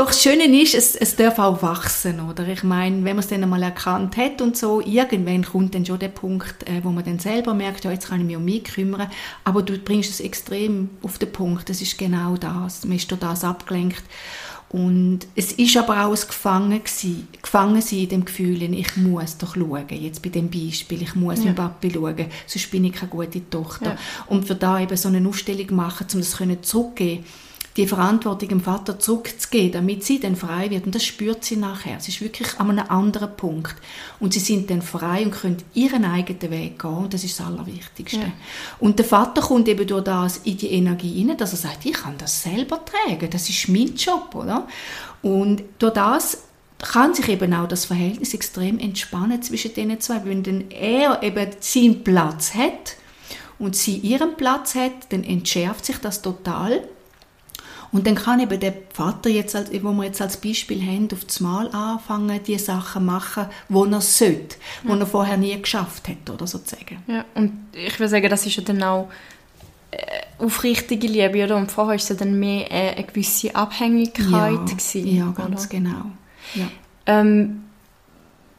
doch 0.00 0.06
das 0.06 0.22
Schöne 0.22 0.44
ist, 0.62 0.74
es, 0.74 0.96
es 0.96 1.14
darf 1.14 1.38
auch 1.38 1.60
wachsen, 1.60 2.20
oder? 2.20 2.48
Ich 2.48 2.62
meine, 2.62 2.96
wenn 3.04 3.16
man 3.16 3.18
es 3.18 3.28
dann 3.28 3.42
einmal 3.42 3.62
erkannt 3.62 4.16
hat 4.16 4.40
und 4.40 4.56
so, 4.56 4.80
irgendwann 4.80 5.44
kommt 5.44 5.74
dann 5.74 5.84
schon 5.84 5.98
der 5.98 6.08
Punkt, 6.08 6.66
äh, 6.66 6.82
wo 6.82 6.88
man 6.88 7.04
dann 7.04 7.18
selber 7.18 7.52
merkt, 7.52 7.84
ja, 7.84 7.90
jetzt 7.90 8.08
kann 8.08 8.20
ich 8.20 8.26
mich 8.26 8.36
um 8.36 8.44
mich 8.44 8.64
kümmern, 8.64 9.10
aber 9.44 9.62
du 9.62 9.76
bringst 9.76 10.08
es 10.08 10.20
extrem 10.20 10.88
auf 11.02 11.18
den 11.18 11.30
Punkt, 11.30 11.68
das 11.68 11.82
ist 11.82 11.98
genau 11.98 12.36
das, 12.38 12.86
man 12.86 12.96
ist 12.96 13.10
durch 13.10 13.20
das 13.20 13.44
abgelenkt 13.44 14.02
und 14.70 15.20
es 15.36 15.52
ist 15.52 15.76
aber 15.76 16.06
auch 16.06 16.14
ein 16.14 16.26
Gefangen 16.26 16.82
gewesen, 16.82 17.28
gefangen 17.42 17.82
sein 17.82 17.98
in 17.98 18.08
dem 18.08 18.24
Gefühl, 18.24 18.62
ich 18.62 18.96
muss 18.96 19.36
doch 19.36 19.54
schauen, 19.54 19.84
jetzt 19.90 20.22
bei 20.22 20.30
dem 20.30 20.48
Beispiel, 20.48 21.02
ich 21.02 21.14
muss 21.14 21.40
ja. 21.40 21.46
mit 21.46 21.56
Papi 21.56 21.90
schauen, 21.92 22.26
sonst 22.46 22.70
bin 22.70 22.86
ich 22.86 22.94
keine 22.94 23.10
gute 23.10 23.50
Tochter. 23.50 23.90
Ja. 23.90 23.98
Und 24.28 24.46
für 24.46 24.54
da 24.54 24.80
eben 24.80 24.96
so 24.96 25.08
eine 25.08 25.28
Ausstellung 25.28 25.76
machen, 25.76 26.06
um 26.14 26.20
das 26.20 26.38
zurückgeben 26.62 27.22
die 27.80 27.86
Verantwortung 27.86 28.48
dem 28.48 28.60
Vater 28.60 28.98
zurückzugeben, 28.98 29.72
damit 29.72 30.04
sie 30.04 30.20
dann 30.20 30.36
frei 30.36 30.70
wird. 30.70 30.86
Und 30.86 30.94
das 30.94 31.04
spürt 31.04 31.44
sie 31.44 31.56
nachher. 31.56 31.96
Es 31.96 32.08
ist 32.08 32.20
wirklich 32.20 32.58
an 32.60 32.70
einem 32.70 32.86
anderen 32.88 33.34
Punkt. 33.36 33.74
Und 34.18 34.34
sie 34.34 34.40
sind 34.40 34.70
dann 34.70 34.82
frei 34.82 35.24
und 35.24 35.32
können 35.32 35.56
ihren 35.74 36.04
eigenen 36.04 36.50
Weg 36.50 36.78
gehen. 36.78 36.90
Und 36.90 37.14
das 37.14 37.24
ist 37.24 37.40
das 37.40 37.46
Allerwichtigste. 37.46 38.18
Ja. 38.18 38.32
Und 38.78 38.98
der 38.98 39.06
Vater 39.06 39.40
kommt 39.40 39.68
eben 39.68 39.86
durch 39.86 40.04
das 40.04 40.38
in 40.38 40.58
die 40.58 40.72
Energie 40.72 41.14
hinein, 41.14 41.38
dass 41.38 41.52
er 41.52 41.58
sagt, 41.58 41.86
ich 41.86 41.94
kann 41.94 42.18
das 42.18 42.42
selber 42.42 42.80
tragen. 42.84 43.30
Das 43.30 43.48
ist 43.48 43.68
mein 43.68 43.94
Job, 43.94 44.34
oder? 44.34 44.68
Und 45.22 45.62
durch 45.78 45.94
das 45.94 46.38
kann 46.78 47.14
sich 47.14 47.28
eben 47.28 47.52
auch 47.54 47.68
das 47.68 47.86
Verhältnis 47.86 48.34
extrem 48.34 48.78
entspannen 48.78 49.42
zwischen 49.42 49.74
den 49.74 50.00
zwei. 50.00 50.24
Wenn 50.24 50.42
dann 50.42 50.70
er 50.70 51.22
eben 51.22 51.50
seinen 51.60 52.04
Platz 52.04 52.54
hat 52.54 52.96
und 53.58 53.76
sie 53.76 53.96
ihren 53.96 54.36
Platz 54.36 54.74
hat, 54.74 54.92
dann 55.10 55.24
entschärft 55.24 55.84
sich 55.84 55.98
das 55.98 56.22
total 56.22 56.82
und 57.92 58.06
dann 58.06 58.14
kann 58.14 58.40
eben 58.40 58.60
der 58.60 58.74
Vater 58.92 59.30
jetzt, 59.30 59.56
als, 59.56 59.70
wo 59.82 59.92
wir 59.92 60.04
jetzt 60.04 60.20
als 60.22 60.36
Beispiel 60.36 60.80
haben, 60.80 61.08
auf 61.12 61.24
das 61.24 61.40
Mal 61.40 61.68
anfangen, 61.72 62.40
die 62.44 62.58
Sachen 62.58 63.04
machen, 63.04 63.46
wo 63.68 63.84
er 63.84 64.00
sollte, 64.00 64.56
wo 64.84 64.94
ja. 64.94 65.00
er 65.00 65.06
vorher 65.06 65.36
nie 65.36 65.60
geschafft 65.60 66.08
hat, 66.08 66.30
oder 66.30 66.46
sozusagen. 66.46 67.02
Ja, 67.06 67.24
und 67.34 67.52
ich 67.72 67.98
würde 67.98 68.10
sagen, 68.10 68.30
das 68.30 68.46
ist 68.46 68.56
ja 68.56 68.62
dann 68.62 68.82
auch 68.82 69.08
äh, 69.90 69.98
aufrichtige 70.38 71.08
Liebe, 71.08 71.44
oder? 71.44 71.56
Und 71.56 71.70
vorher 71.70 71.90
war 71.90 71.96
es 71.96 72.08
ja 72.08 72.14
dann 72.14 72.38
mehr 72.38 72.70
äh, 72.70 72.94
eine 72.94 73.04
gewisse 73.04 73.54
Abhängigkeit. 73.54 74.30
Ja, 74.30 74.56
gewesen, 74.56 75.06
ja 75.06 75.32
ganz 75.36 75.66
oder? 75.66 75.68
genau. 75.68 76.06
Ja. 76.54 76.68
Ähm, 77.06 77.64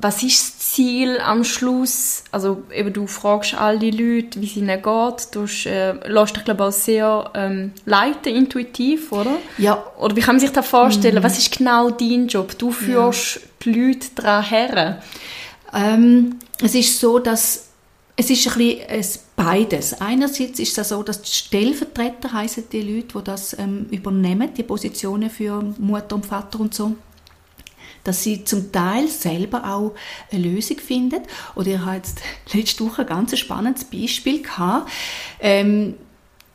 was 0.01 0.23
ist 0.23 0.41
das 0.41 0.59
Ziel 0.59 1.19
am 1.19 1.43
Schluss? 1.43 2.23
Also 2.31 2.63
eben, 2.73 2.91
du 2.91 3.07
fragst 3.07 3.53
all 3.53 3.77
die 3.77 3.91
Leute, 3.91 4.41
wie 4.41 4.45
es 4.45 4.55
ihnen 4.55 4.81
geht. 4.81 5.35
Du 5.35 5.45
äh, 5.69 5.91
lässt 6.07 6.35
dich, 6.35 6.43
glaube 6.43 6.63
ich, 6.63 6.67
auch 6.67 6.71
sehr 6.71 7.31
ähm, 7.35 7.71
leiten, 7.85 8.35
intuitiv, 8.35 9.11
oder? 9.11 9.37
Ja. 9.57 9.83
Oder 9.99 10.15
wie 10.15 10.21
kann 10.21 10.35
man 10.35 10.39
sich 10.39 10.51
das 10.51 10.67
vorstellen? 10.67 11.23
Was 11.23 11.37
ist 11.37 11.55
genau 11.55 11.91
dein 11.91 12.27
Job? 12.27 12.57
Du 12.57 12.71
führst 12.71 13.41
die 13.63 13.73
Leute 13.73 14.07
daran 14.15 14.43
her. 14.43 15.01
Ähm, 15.73 16.39
es 16.61 16.73
ist 16.75 16.99
so, 16.99 17.19
dass 17.19 17.67
es 18.17 18.29
ist 18.29 18.47
ein 18.47 18.57
bisschen 18.57 18.89
es 18.89 19.19
beides. 19.35 19.99
Einerseits 20.01 20.59
ist 20.59 20.77
es 20.77 20.89
so, 20.89 21.01
dass 21.01 21.21
die 21.21 21.31
Stellvertreter 21.31 22.33
heißen 22.33 22.65
die 22.71 22.81
Leute, 22.81 23.19
die 23.19 23.23
das 23.23 23.57
ähm, 23.57 23.87
übernehmen, 23.89 24.53
die 24.55 24.63
Positionen 24.63 25.29
für 25.29 25.63
Mutter 25.79 26.15
und 26.15 26.25
Vater 26.25 26.59
und 26.59 26.73
so 26.73 26.95
dass 28.03 28.23
sie 28.23 28.43
zum 28.43 28.71
Teil 28.71 29.07
selber 29.07 29.65
auch 29.65 29.93
eine 30.31 30.41
Lösung 30.41 30.77
finden. 30.79 31.21
Oder 31.55 31.67
ich 31.67 31.79
habe 31.79 31.97
jetzt 31.97 32.21
letzte 32.53 32.85
Woche 32.85 33.01
ein 33.01 33.07
ganz 33.07 33.37
spannendes 33.37 33.83
Beispiel 33.85 34.41
gehabt. 34.41 34.91
Ähm, 35.39 35.95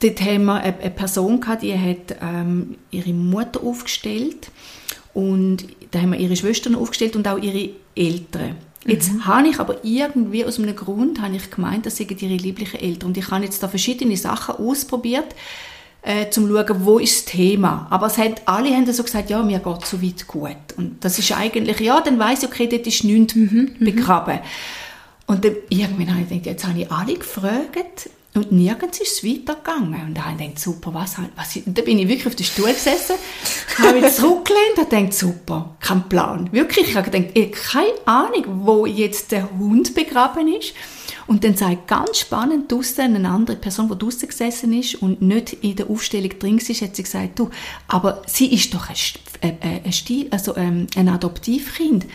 dort 0.02 0.20
haben 0.20 0.44
wir 0.44 0.54
eine, 0.54 0.78
eine 0.78 0.90
Person 0.90 1.40
gehabt, 1.40 1.62
die 1.62 1.78
hat 1.78 2.16
ähm, 2.20 2.76
ihre 2.90 3.12
Mutter 3.12 3.62
aufgestellt 3.62 4.50
und 5.14 5.66
da 5.90 6.00
haben 6.00 6.12
wir 6.12 6.18
ihre 6.18 6.36
Schwestern 6.36 6.74
aufgestellt 6.74 7.16
und 7.16 7.26
auch 7.26 7.38
ihre 7.38 7.70
Eltern. 7.94 8.56
Jetzt 8.86 9.12
Mhm. 9.12 9.26
habe 9.26 9.48
ich 9.48 9.58
aber 9.58 9.84
irgendwie 9.84 10.44
aus 10.44 10.58
einem 10.58 10.76
Grund 10.76 11.20
habe 11.20 11.34
ich 11.36 11.50
gemeint, 11.50 11.86
das 11.86 11.96
seien 11.96 12.08
ihre 12.08 12.36
lieblichen 12.36 12.78
Eltern. 12.80 13.08
Und 13.08 13.16
ich 13.16 13.30
habe 13.30 13.44
jetzt 13.44 13.62
da 13.62 13.68
verschiedene 13.68 14.16
Sachen 14.16 14.56
ausprobiert, 14.56 15.34
äh, 16.06 16.30
zum 16.30 16.48
schauen, 16.48 16.84
wo 16.84 16.98
ist 16.98 17.16
das 17.16 17.34
Thema. 17.34 17.88
Aber 17.90 18.06
es 18.06 18.16
hat, 18.16 18.42
alle 18.46 18.70
haben 18.70 18.90
so 18.90 19.02
gesagt, 19.02 19.28
ja, 19.28 19.42
mir 19.42 19.58
geht 19.58 19.86
so 19.86 20.00
weit 20.00 20.26
gut. 20.28 20.56
Und 20.76 21.04
das 21.04 21.18
ist 21.18 21.32
eigentlich, 21.32 21.80
ja, 21.80 22.00
dann 22.00 22.18
weiss 22.18 22.44
ich, 22.44 22.48
okay, 22.48 22.68
dort 22.68 22.86
ist 22.86 23.02
nichts 23.02 23.34
begraben. 23.80 24.38
Und 25.26 25.44
dann, 25.44 25.56
irgendwann 25.68 26.10
habe 26.10 26.22
ich 26.22 26.28
gedacht, 26.28 26.46
jetzt 26.46 26.66
habe 26.66 26.80
ich 26.80 26.92
alle 26.92 27.14
gefragt 27.14 28.08
und 28.34 28.52
nirgends 28.52 29.00
ist 29.00 29.14
es 29.14 29.24
weitergegangen. 29.24 30.00
Und 30.06 30.14
da 30.14 30.26
habe 30.26 30.34
ich 30.34 30.46
gedacht, 30.46 30.60
super, 30.60 30.94
was, 30.94 31.16
was 31.34 31.56
und 31.56 31.76
dann 31.76 31.84
bin 31.84 31.98
ich 31.98 32.06
wirklich 32.06 32.28
auf 32.28 32.36
den 32.36 32.46
Stuhl 32.46 32.72
gesessen, 32.72 33.16
habe 33.78 34.00
mich 34.00 34.12
zurückgelehnt 34.12 34.78
und 34.78 34.88
gedacht, 34.88 35.12
super, 35.12 35.76
kein 35.80 36.08
Plan. 36.08 36.48
Wirklich, 36.52 36.90
ich 36.90 36.96
habe 36.96 37.10
gedacht, 37.10 37.32
ich 37.34 37.46
habe 37.46 37.50
keine 37.50 38.06
Ahnung, 38.06 38.44
wo 38.64 38.86
jetzt 38.86 39.32
der 39.32 39.50
Hund 39.58 39.92
begraben 39.96 40.54
ist. 40.54 40.72
Und 41.26 41.42
dann 41.42 41.56
sagt 41.56 41.88
ganz 41.88 42.18
spannend 42.18 42.70
draussen 42.70 43.16
eine 43.16 43.28
andere 43.28 43.56
Person, 43.56 43.88
die 43.88 43.98
draussen 43.98 44.28
gesessen 44.28 44.72
ist 44.72 44.94
und 44.96 45.22
nicht 45.22 45.52
in 45.54 45.76
der 45.76 45.90
Aufstellung 45.90 46.30
drin 46.38 46.60
war, 46.60 46.74
hat 46.74 46.96
sie 46.96 47.02
gesagt, 47.02 47.38
du, 47.38 47.50
aber 47.88 48.22
sie 48.26 48.52
ist 48.52 48.72
doch 48.74 48.88
ein, 48.88 48.96
äh, 49.40 49.48
äh, 49.48 49.80
ein, 49.84 49.92
Stil, 49.92 50.28
also, 50.30 50.56
ähm, 50.56 50.86
ein 50.96 51.08
Adoptivkind. 51.08 52.06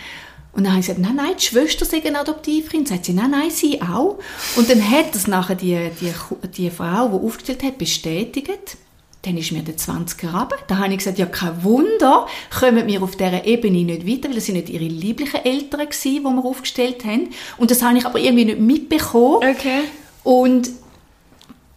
Und 0.53 0.63
dann 0.63 0.73
habe 0.73 0.81
ich 0.81 0.87
gesagt, 0.87 0.99
nein, 0.99 1.15
nein, 1.15 1.33
die 1.39 1.45
Schwester 1.45 1.85
sei 1.85 2.03
ein 2.03 2.15
Adoptivkind. 2.15 2.87
Sagt 2.87 3.05
sie, 3.05 3.13
nein, 3.13 3.31
nein, 3.31 3.49
sie 3.49 3.81
auch. 3.81 4.19
Und 4.57 4.69
dann 4.69 4.89
hat 4.89 5.15
das 5.15 5.27
nachher 5.27 5.55
die, 5.55 5.89
die, 6.01 6.13
die 6.49 6.69
Frau, 6.69 7.07
die 7.07 7.25
aufgestellt 7.25 7.63
hat, 7.63 7.77
bestätigt. 7.77 8.77
Dann 9.23 9.37
ist 9.37 9.51
mir 9.51 9.61
der 9.61 9.77
20er 9.77 10.31
runter. 10.31 10.55
Da 10.67 10.77
habe 10.77 10.91
ich 10.91 10.97
gesagt, 10.97 11.19
ja, 11.19 11.27
kein 11.27 11.63
Wunder, 11.63 12.27
kommen 12.59 12.87
wir 12.87 13.03
auf 13.03 13.15
dieser 13.15 13.45
Ebene 13.45 13.83
nicht 13.83 14.07
weiter, 14.07 14.29
weil 14.29 14.35
das 14.35 14.47
sind 14.47 14.55
nicht 14.55 14.69
ihre 14.69 14.85
lieblichen 14.85 15.45
Eltern 15.45 15.81
gewesen, 15.81 16.15
die 16.15 16.21
wir 16.21 16.45
aufgestellt 16.45 17.05
haben. 17.05 17.29
Und 17.57 17.69
das 17.69 17.83
habe 17.83 17.97
ich 17.97 18.05
aber 18.05 18.19
irgendwie 18.19 18.45
nicht 18.45 18.59
mitbekommen. 18.59 19.37
Okay. 19.47 19.81
Und 20.23 20.69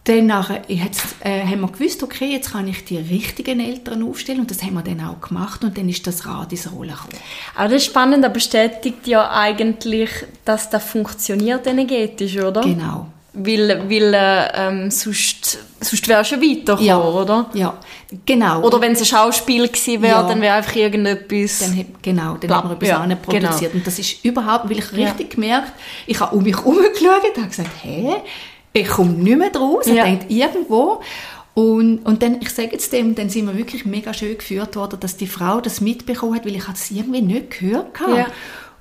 dann 0.05 0.27
nachher, 0.27 0.61
jetzt, 0.67 1.15
äh, 1.21 1.43
haben 1.43 1.61
wir 1.61 1.67
gewusst, 1.67 2.03
okay, 2.03 2.31
jetzt 2.31 2.51
kann 2.51 2.67
ich 2.67 2.85
die 2.85 2.97
richtigen 2.97 3.59
Eltern 3.59 4.03
aufstellen 4.03 4.41
und 4.41 4.51
das 4.51 4.61
haben 4.61 4.75
wir 4.75 4.83
dann 4.83 5.01
auch 5.01 5.19
gemacht 5.19 5.63
und 5.63 5.77
dann 5.77 5.89
ist 5.89 6.05
das 6.05 6.27
Rad 6.27 6.51
ins 6.51 6.71
Rollen 6.71 6.91
gekommen. 6.91 7.17
Aber 7.55 7.69
das 7.69 7.77
ist 7.77 7.85
spannend, 7.85 8.23
das 8.23 8.31
bestätigt 8.31 9.07
ja 9.07 9.31
eigentlich, 9.31 10.11
dass 10.45 10.69
das 10.69 10.83
funktioniert 10.83 11.65
energetisch, 11.65 12.37
oder? 12.37 12.61
Genau. 12.61 13.07
Weil, 13.37 13.89
weil 13.89 14.13
äh, 14.13 14.47
ähm, 14.55 14.91
sonst, 14.91 15.57
sonst 15.81 16.07
wärst 16.07 16.31
du 16.31 16.35
weitergekommen, 16.37 16.85
Ja. 16.85 16.97
oder? 17.01 17.49
Ja, 17.53 17.77
genau. 18.25 18.61
Oder 18.61 18.79
wenn 18.79 18.93
es 18.93 18.99
ein 19.01 19.05
Schauspiel 19.05 19.67
gewesen 19.67 20.01
wäre, 20.01 20.21
Ja. 20.21 20.23
dann 20.23 20.39
wäre 20.41 20.55
einfach 20.55 20.75
irgendetwas... 20.75 21.59
Dann, 21.59 21.85
genau, 22.01 22.37
dann 22.39 22.49
haben 22.51 22.69
wir 22.69 22.75
etwas 22.75 22.89
ja, 22.89 22.97
anderes 22.99 23.21
produziert. 23.21 23.59
genau. 23.59 23.73
Und 23.73 23.87
das 23.87 23.99
ist 23.99 24.23
überhaupt, 24.23 24.69
weil 24.69 24.79
ich 24.79 24.91
Ja. 24.93 25.09
richtig 25.09 25.31
gemerkt, 25.31 25.73
ich 26.07 26.19
habe 26.19 26.35
um 26.35 26.43
mich 26.43 26.55
herumgeschaut 26.55 27.23
und 27.35 27.37
habe 27.37 27.47
gesagt, 27.49 27.69
hä, 27.83 28.15
ich 28.73 28.87
komme 28.87 29.11
nicht 29.11 29.37
mehr 29.37 29.49
draus. 29.49 29.85
Ja. 29.85 29.93
Ich 30.05 30.19
denke, 30.19 30.25
irgendwo. 30.33 31.01
Und, 31.53 31.99
und 31.99 32.21
dann, 32.21 32.41
ich 32.41 32.49
sage 32.49 32.69
jetzt 32.73 32.91
dem, 32.91 33.15
dann 33.15 33.29
sind 33.29 33.47
wir 33.47 33.57
wirklich 33.57 33.85
mega 33.85 34.13
schön 34.13 34.37
geführt 34.37 34.75
worden, 34.75 34.99
dass 34.99 35.15
die 35.15 35.27
Frau 35.27 35.61
das 35.61 35.79
mitbekommen 35.79 36.35
hat, 36.35 36.45
weil 36.45 36.55
ich 36.55 36.67
es 36.67 36.91
irgendwie 36.91 37.21
nicht 37.21 37.59
gehört 37.59 37.99
habe. 37.99 38.17
Ja. 38.17 38.27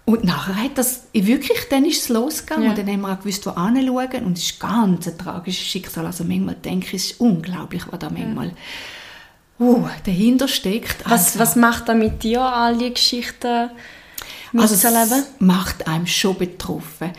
Und 0.07 0.23
nachher 0.25 0.57
hat 0.57 0.77
das, 0.77 1.05
wirklich, 1.15 1.59
dann 1.71 1.87
ist 1.87 2.03
es 2.03 2.09
losgegangen. 2.11 2.65
Ja. 2.65 2.71
Und 2.71 2.79
dann 2.79 2.89
haben 2.89 3.01
wir 3.01 3.13
auch 3.13 3.21
gewusst, 3.21 3.47
wo 3.47 3.51
hinschauen. 3.57 4.27
Und 4.27 4.37
es 4.37 4.45
ist 4.45 4.61
ganz 4.61 5.09
ein 5.09 5.17
tragisches 5.17 5.67
Schicksal. 5.67 6.05
Also 6.05 6.25
manchmal 6.25 6.57
denke 6.57 6.89
ich, 6.89 6.95
es 6.95 7.11
ist 7.13 7.21
unglaublich, 7.21 7.85
was 7.91 7.99
da 8.01 8.11
manchmal 8.11 8.53
uh, 9.59 9.89
dahinter 10.05 10.47
steckt. 10.47 11.05
was, 11.09 11.27
Also- 11.29 11.39
was 11.39 11.57
macht 11.57 11.89
das 11.89 11.97
mit 11.97 12.23
dir, 12.23 12.43
all 12.43 12.77
die 12.77 12.93
Geschichten 12.93 13.71
also 14.57 14.75
mitzuerleben? 14.75 15.19
es 15.21 15.27
macht 15.41 15.87
einem 15.89 16.07
schon 16.07 16.37
betroffen. 16.37 17.13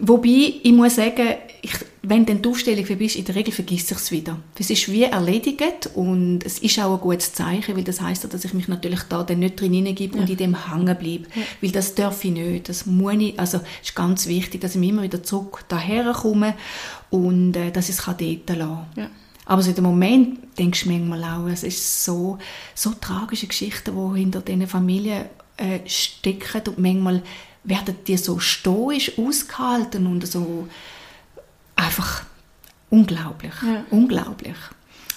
Wobei, 0.00 0.54
ich 0.62 0.72
muss 0.72 0.96
sagen, 0.96 1.34
ich, 1.60 1.74
wenn 2.04 2.26
dann 2.26 2.42
die 2.42 2.48
Aufstellung 2.48 2.84
vorbei 2.84 3.04
ist, 3.04 3.14
in 3.14 3.24
der 3.24 3.36
Regel 3.36 3.52
vergisst 3.52 3.92
ich 3.92 3.96
es 3.96 4.10
wieder. 4.10 4.36
Es 4.58 4.70
ist 4.70 4.90
wie 4.90 5.04
erledigt 5.04 5.90
und 5.94 6.44
es 6.44 6.58
ist 6.58 6.80
auch 6.80 6.94
ein 6.94 7.00
gutes 7.00 7.32
Zeichen, 7.32 7.76
weil 7.76 7.84
das 7.84 8.00
heißt, 8.00 8.32
dass 8.32 8.44
ich 8.44 8.54
mich 8.54 8.66
natürlich 8.66 9.02
da 9.08 9.22
dann 9.22 9.38
nicht 9.38 9.60
drin 9.60 9.72
hineingebe 9.72 10.18
und 10.18 10.28
in 10.28 10.36
dem 10.36 10.68
hängen 10.68 10.96
bleibe. 10.98 11.26
Weil 11.60 11.70
das 11.70 11.94
darf 11.94 12.24
ich 12.24 12.32
nicht. 12.32 12.68
Das 12.68 12.86
muss 12.86 13.14
ich, 13.18 13.38
also 13.38 13.58
es 13.80 13.90
ist 13.90 13.94
ganz 13.94 14.26
wichtig, 14.26 14.60
dass 14.60 14.74
ich 14.74 14.82
immer 14.82 15.02
wieder 15.02 15.22
zurück 15.22 15.64
daher 15.68 16.12
komme 16.12 16.54
und 17.10 17.54
äh, 17.56 17.70
dass 17.70 17.88
ich 17.88 17.96
es 17.96 18.04
dort 18.04 18.20
lassen 18.20 18.46
kann. 18.48 18.86
Ja. 18.96 19.10
Aber 19.44 19.62
so 19.62 19.70
in 19.70 19.76
dem 19.76 19.84
Moment 19.84 20.58
denkst 20.58 20.84
du 20.84 20.90
manchmal 20.90 21.22
auch, 21.24 21.46
es 21.46 21.62
ist 21.62 22.04
so, 22.04 22.38
so 22.74 22.90
tragische 23.00 23.46
Geschichten, 23.46 23.92
die 23.94 24.18
hinter 24.18 24.40
diesen 24.40 24.66
Familien 24.66 25.26
äh, 25.56 25.80
stecken 25.86 26.62
und 26.66 26.78
manchmal 26.78 27.22
werden 27.64 27.94
die 28.06 28.16
so 28.16 28.40
stoisch 28.40 29.18
ausgehalten 29.18 30.06
und 30.06 30.26
so 30.26 30.66
einfach 31.82 32.22
unglaublich, 32.90 33.54
Ja. 33.62 33.84
unglaublich. 33.90 34.56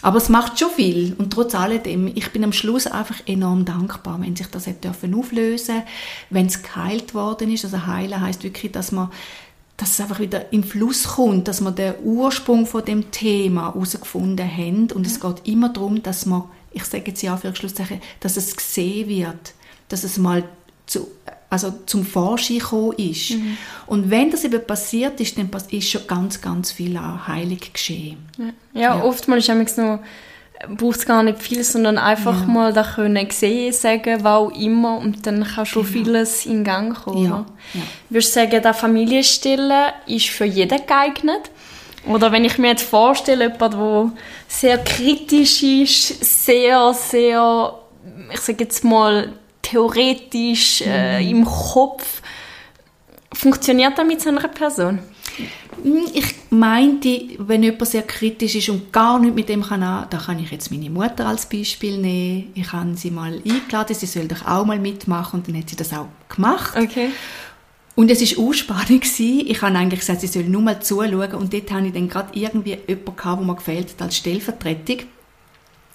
Aber 0.01 0.17
es 0.17 0.29
macht 0.29 0.59
schon 0.59 0.69
viel 0.69 1.15
und 1.17 1.33
trotz 1.33 1.55
alledem, 1.55 2.07
ich 2.13 2.29
bin 2.31 2.43
am 2.43 2.53
Schluss 2.53 2.85
einfach 2.85 3.15
enorm 3.25 3.65
dankbar, 3.65 4.21
wenn 4.21 4.35
sich 4.35 4.47
das 4.47 4.67
hat 4.67 4.83
dürfen 4.83 5.15
auflösen, 5.15 5.81
wenn 6.29 6.45
es 6.45 6.61
geheilt 6.61 7.15
worden 7.15 7.51
ist. 7.51 7.65
Also 7.65 7.87
heilen 7.87 8.21
heißt 8.21 8.43
wirklich, 8.43 8.71
dass 8.71 8.91
man 8.91 9.09
dass 9.77 9.89
es 9.91 9.99
einfach 9.99 10.19
wieder 10.21 10.53
in 10.53 10.63
Fluss 10.63 11.03
kommt, 11.03 11.49
dass 11.49 11.59
man 11.59 11.75
den 11.75 11.95
Ursprung 12.01 12.65
von 12.65 12.85
dem 12.85 13.11
Thema 13.11 13.73
herausgefunden 13.73 14.49
haben 14.49 14.89
und 14.93 15.05
es 15.05 15.19
geht 15.19 15.45
immer 15.45 15.67
darum, 15.67 16.01
dass 16.01 16.25
man, 16.25 16.43
ich 16.71 16.85
sage 16.85 17.05
jetzt 17.07 17.21
ja 17.21 17.35
für 17.35 17.53
Schlusszeichen, 17.53 17.99
dass 18.21 18.37
es 18.37 18.55
gesehen 18.55 19.09
wird, 19.09 19.53
dass 19.89 20.05
es 20.05 20.17
mal 20.17 20.45
zu, 20.85 21.09
also 21.49 21.73
zum 21.85 22.05
Vorschein 22.05 22.59
gekommen 22.59 22.93
ist. 22.97 23.33
Und 23.85 24.09
wenn 24.09 24.31
das 24.31 24.43
eben 24.43 24.65
passiert 24.65 25.19
ist, 25.21 25.37
dann 25.37 25.49
ist 25.71 25.89
schon 25.89 26.07
ganz, 26.07 26.41
ganz 26.41 26.71
viel 26.71 26.99
heilig 26.99 27.71
geschehen. 27.73 28.17
Ja, 28.73 28.81
Ja. 28.81 29.03
oftmals 29.03 29.47
ist 29.47 29.77
nur 29.77 29.99
braucht 30.77 30.97
es 30.97 31.05
gar 31.05 31.23
nicht 31.23 31.39
viel, 31.41 31.63
sondern 31.63 31.97
einfach 31.97 32.45
mal 32.47 32.73
da 32.73 32.83
können 32.83 33.29
sehen, 33.29 33.73
sagen, 33.73 34.23
was 34.23 34.53
immer 34.57 34.97
und 34.97 35.25
dann 35.27 35.43
kann 35.43 35.65
schon 35.65 35.85
vieles 35.85 36.45
in 36.45 36.63
Gang 36.63 36.95
kommen. 36.95 37.23
Genau. 37.23 37.35
Ja, 37.35 37.41
oder? 37.41 37.45
ja. 37.73 37.81
Würdest 38.09 38.35
du 38.35 38.39
sagen, 38.39 38.61
der 38.61 38.73
Familienstillen 38.73 39.91
ist 40.07 40.27
für 40.27 40.45
jeden 40.45 40.79
geeignet? 40.85 41.51
Oder 42.07 42.31
wenn 42.31 42.45
ich 42.45 42.57
mir 42.57 42.69
jetzt 42.69 42.87
vorstelle, 42.87 43.51
jemand, 43.51 43.73
der 43.73 44.11
sehr 44.47 44.77
kritisch 44.77 45.63
ist, 45.63 46.45
sehr, 46.45 46.93
sehr, 46.93 47.73
ich 48.31 48.39
sage 48.39 48.63
jetzt 48.63 48.83
mal, 48.83 49.33
theoretisch 49.69 50.81
äh, 50.85 51.21
Mhm. 51.21 51.29
im 51.29 51.45
Kopf, 51.45 52.21
funktioniert 53.33 53.97
das 53.97 54.05
mit 54.05 54.21
so 54.21 54.29
einer 54.29 54.47
Person? 54.47 54.99
Hm, 55.83 56.05
Ich 56.13 56.35
meinte, 56.49 57.21
wenn 57.39 57.63
jemand 57.63 57.85
sehr 57.87 58.03
kritisch 58.03 58.55
ist 58.55 58.69
und 58.69 58.93
gar 58.93 59.19
nicht 59.19 59.35
mit 59.35 59.49
dem 59.49 59.61
kann, 59.63 59.83
an- 59.83 60.07
da 60.09 60.17
kann 60.17 60.39
ich 60.39 60.51
jetzt 60.51 60.71
meine 60.71 60.89
Mutter 60.89 61.27
als 61.27 61.45
Beispiel 61.47 61.97
nehmen. 61.97 62.51
Ich 62.55 62.71
habe 62.71 62.95
sie 62.95 63.11
mal 63.11 63.33
eingeladen, 63.45 63.93
sie 63.95 64.05
soll 64.05 64.27
doch 64.27 64.45
auch 64.45 64.65
mal 64.65 64.79
mitmachen 64.79 65.39
und 65.39 65.47
dann 65.47 65.57
hat 65.57 65.69
sie 65.69 65.75
das 65.75 65.91
auch 65.93 66.07
gemacht. 66.33 66.75
Okay. 66.77 67.09
Und 67.95 68.09
es 68.11 68.21
war 68.37 68.45
auch 68.45 68.53
spannend. 68.53 68.87
gewesen. 69.01 69.43
Ich 69.47 69.61
habe 69.61 69.77
eigentlich 69.77 69.99
gesagt, 70.01 70.21
sie 70.21 70.27
soll 70.27 70.43
nur 70.43 70.61
mal 70.61 70.81
zuschauen 70.81 71.33
und 71.33 71.53
dort 71.53 71.71
habe 71.71 71.87
ich 71.87 71.93
dann 71.93 72.07
gerade 72.09 72.29
irgendwie 72.37 72.77
jemanden 72.87 73.15
gehabt, 73.15 73.39
der 73.39 73.45
mir 73.45 73.55
gefällt 73.55 73.89
hat 73.91 74.01
als 74.01 74.17
Stellvertretung. 74.17 74.99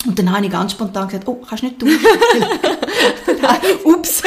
Und 0.06 0.18
dann 0.18 0.32
habe 0.34 0.46
ich 0.46 0.50
ganz 0.52 0.72
spontan 0.72 1.08
gesagt, 1.08 1.28
oh, 1.28 1.42
kannst 1.46 1.62
du 1.62 1.66
nicht 1.66 1.78
tun? 1.78 1.90
Ups. 3.84 4.22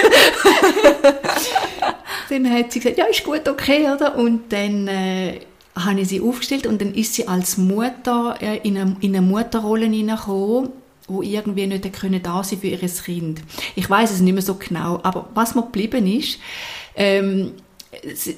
dann 2.29 2.51
hat 2.51 2.71
sie 2.71 2.79
gesagt, 2.79 2.97
ja, 2.97 3.05
ist 3.05 3.23
gut, 3.23 3.47
okay, 3.47 3.87
oder? 3.93 4.15
Und 4.15 4.51
dann 4.51 4.87
äh, 4.87 5.39
habe 5.75 6.01
ich 6.01 6.09
sie 6.09 6.21
aufgestellt 6.21 6.67
und 6.67 6.81
dann 6.81 6.93
ist 6.93 7.15
sie 7.15 7.27
als 7.27 7.57
Mutter 7.57 8.35
äh, 8.41 8.57
in 8.67 8.77
eine, 8.77 8.95
in 9.01 9.15
eine 9.15 9.25
Mutterrolle 9.25 9.85
hineingekommen, 9.85 10.69
wo 11.07 11.21
irgendwie 11.21 11.67
nicht 11.67 11.91
können 11.93 12.21
da 12.21 12.43
sein 12.43 12.59
für 12.59 12.67
ihr 12.67 12.77
Kind. 12.77 13.41
Ich 13.75 13.89
weiß 13.89 14.11
es 14.11 14.21
nicht 14.21 14.33
mehr 14.33 14.41
so 14.41 14.55
genau, 14.55 14.99
aber 15.03 15.29
was 15.33 15.55
mir 15.55 15.63
geblieben 15.63 16.07
ist, 16.07 16.39
ähm, 16.95 17.53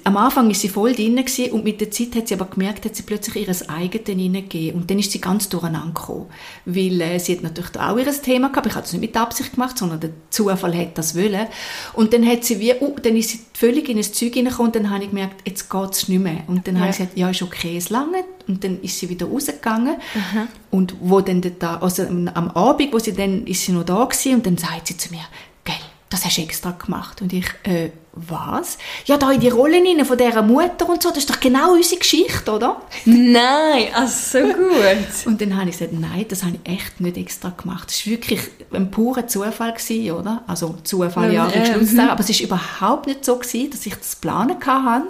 am 0.04 0.18
Anfang 0.18 0.50
ist 0.50 0.62
sie 0.62 0.70
voll 0.70 0.94
drin 0.94 1.16
gewesen, 1.16 1.52
und 1.52 1.64
mit 1.64 1.80
der 1.80 1.92
Zeit 1.92 2.16
hat 2.16 2.28
sie 2.28 2.34
aber 2.34 2.46
gemerkt, 2.46 2.86
hat 2.86 2.96
sie 2.96 3.04
plötzlich 3.04 3.44
ihres 3.44 3.70
eigenen 3.70 4.20
hineingegeben. 4.20 4.82
Und 4.82 4.92
dann 4.92 5.00
ist 5.00 5.12
sie 5.12 5.22
ganz 5.22 5.50
durcheinander 5.50 5.94
gekommen, 5.94 6.28
weil 6.66 7.02
äh, 7.02 7.20
sie 7.20 7.36
hat 7.36 7.44
natürlich 7.44 7.78
auch 7.80 7.98
ihr 7.98 8.22
Thema 8.22 8.50
gehabt, 8.50 8.68
ich 8.68 8.74
habe 8.74 8.84
das 8.84 8.94
nicht 8.94 9.02
mit 9.02 9.18
Absicht 9.18 9.54
gemacht, 9.54 9.78
sondern 9.78 10.00
der 10.00 10.10
Zufall 10.30 10.78
hat 10.78 10.98
das 10.98 11.16
wollen. 11.16 11.48
Und 11.94 12.14
dann 12.14 12.26
hat 12.26 12.44
sie 12.44 12.60
wie, 12.60 12.74
uh, 12.74 12.96
dann 13.02 13.16
ist 13.16 13.30
sie 13.30 13.40
völlig 13.54 13.90
in 13.90 13.98
ein 13.98 14.04
Zeug 14.04 14.34
hineingekommen 14.34 14.72
und 14.72 14.76
dann 14.76 14.90
habe 14.90 15.04
ich 15.04 15.10
gemerkt, 15.10 15.48
jetzt 15.48 15.70
geht 15.70 15.92
es 15.92 16.08
nicht 16.08 16.22
mehr. 16.22 16.44
Und 16.48 16.68
dann 16.68 16.76
ja. 16.76 16.82
habe 16.82 16.92
ich 16.92 16.98
gesagt, 16.98 17.18
ja 17.18 17.30
ist 17.30 17.42
okay, 17.42 17.78
es 17.78 17.90
lange 17.90 18.24
und 18.48 18.64
dann 18.64 18.82
ist 18.82 19.00
sie 19.00 19.10
wieder 19.10 19.28
rausgegangen. 19.28 19.96
Mhm. 19.96 20.48
und 20.72 20.96
wo 21.00 21.22
dann 21.22 21.42
da, 21.60 21.78
also 21.78 22.04
am 22.04 22.50
Abend, 22.52 22.94
wo 22.94 23.00
sie 23.00 23.14
dann, 23.14 23.46
ist 23.48 23.64
sie 23.64 23.72
noch 23.72 23.84
da 23.84 24.04
gewesen 24.04 24.36
und 24.36 24.46
dann 24.46 24.58
sagt 24.58 24.88
sie 24.88 24.98
zu 24.98 25.12
mir, 25.12 25.24
gell, 25.64 25.76
das 26.10 26.26
hast 26.26 26.38
du 26.38 26.42
extra 26.42 26.72
gemacht. 26.72 27.22
Und 27.22 27.34
ich, 27.34 27.46
äh, 27.64 27.92
was? 28.16 28.78
Ja, 29.06 29.18
da 29.18 29.32
in 29.32 29.40
die 29.40 29.50
Rolle 29.50 29.78
rein 29.78 30.06
von 30.06 30.18
dieser 30.18 30.42
Mutter 30.42 30.88
und 30.88 31.04
so, 31.04 31.10
das 31.10 31.20
ist 31.20 31.30
doch 31.30 31.40
genau 31.40 31.74
unsere 31.74 32.00
Geschichte, 32.00 32.52
oder? 32.52 32.82
Nein, 33.06 33.88
also 33.94 34.40
so 34.40 34.46
gut. 34.54 35.26
und 35.26 35.42
dann 35.42 35.58
habe 35.58 35.70
ich 35.70 35.78
gesagt, 35.78 35.94
nein, 35.94 36.26
das 36.30 36.44
habe 36.44 36.58
ich 36.64 36.72
echt 36.72 37.02
nicht 37.02 37.18
extra 37.18 37.50
gemacht. 37.50 37.90
Das 37.90 38.06
war 38.06 38.12
wirklich 38.12 38.40
ein 38.74 38.90
purer 38.90 39.28
Zufall, 39.28 39.74
gewesen, 39.74 40.12
oder? 40.12 40.44
Also 40.48 40.76
Zufall, 40.84 41.34
ja, 41.34 41.50
ja 41.50 41.66
Schluss 41.66 41.98
aber 41.98 42.20
es 42.22 42.30
war 42.30 42.46
überhaupt 42.46 43.08
nicht 43.08 43.26
so, 43.26 43.36
gewesen, 43.36 43.72
dass 43.72 43.86
ich 43.86 43.96
das 43.96 44.16
planen 44.16 44.58
hatte 44.66 45.08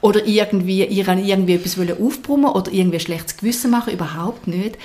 oder 0.00 0.26
irgendwie, 0.26 0.82
irgendwie 0.82 1.54
etwas 1.54 1.78
aufbrummen 1.78 2.50
oder 2.50 2.70
irgendwie 2.72 2.98
ein 2.98 3.00
schlechtes 3.00 3.36
Gewissen 3.36 3.70
machen, 3.70 3.92
überhaupt 3.92 4.46
nicht. 4.46 4.76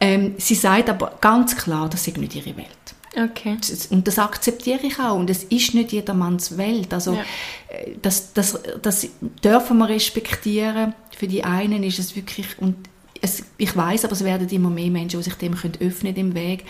Ähm, 0.00 0.34
sie 0.38 0.54
sagt 0.54 0.90
aber 0.90 1.12
ganz 1.20 1.56
klar, 1.56 1.88
das 1.88 2.06
ist 2.06 2.16
nicht 2.18 2.34
ihre 2.34 2.56
Welt. 2.56 2.95
Okay. 3.18 3.56
Und 3.90 4.06
das 4.06 4.18
akzeptiere 4.18 4.80
ich 4.82 4.98
auch. 4.98 5.18
Und 5.18 5.30
es 5.30 5.44
ist 5.44 5.72
nicht 5.72 5.92
jedermanns 5.92 6.58
Welt. 6.58 6.92
Also, 6.92 7.14
ja. 7.14 7.20
Äh, 7.68 7.92
das, 8.02 8.34
das, 8.34 8.58
das 8.82 9.08
dürfen 9.42 9.78
wir 9.78 9.88
respektieren. 9.88 10.94
Für 11.16 11.26
die 11.26 11.42
einen 11.42 11.82
ist 11.82 11.98
es 11.98 12.14
wirklich, 12.14 12.58
und 12.58 12.76
es, 13.22 13.42
ich 13.56 13.74
weiß, 13.74 14.04
aber 14.04 14.12
es 14.12 14.22
werden 14.22 14.48
immer 14.50 14.68
mehr 14.68 14.90
Menschen, 14.90 15.18
die 15.18 15.24
sich 15.24 15.34
dem 15.34 15.54
können 15.54 15.78
öffnen 15.80 16.14
im 16.16 16.34
Weg, 16.34 16.64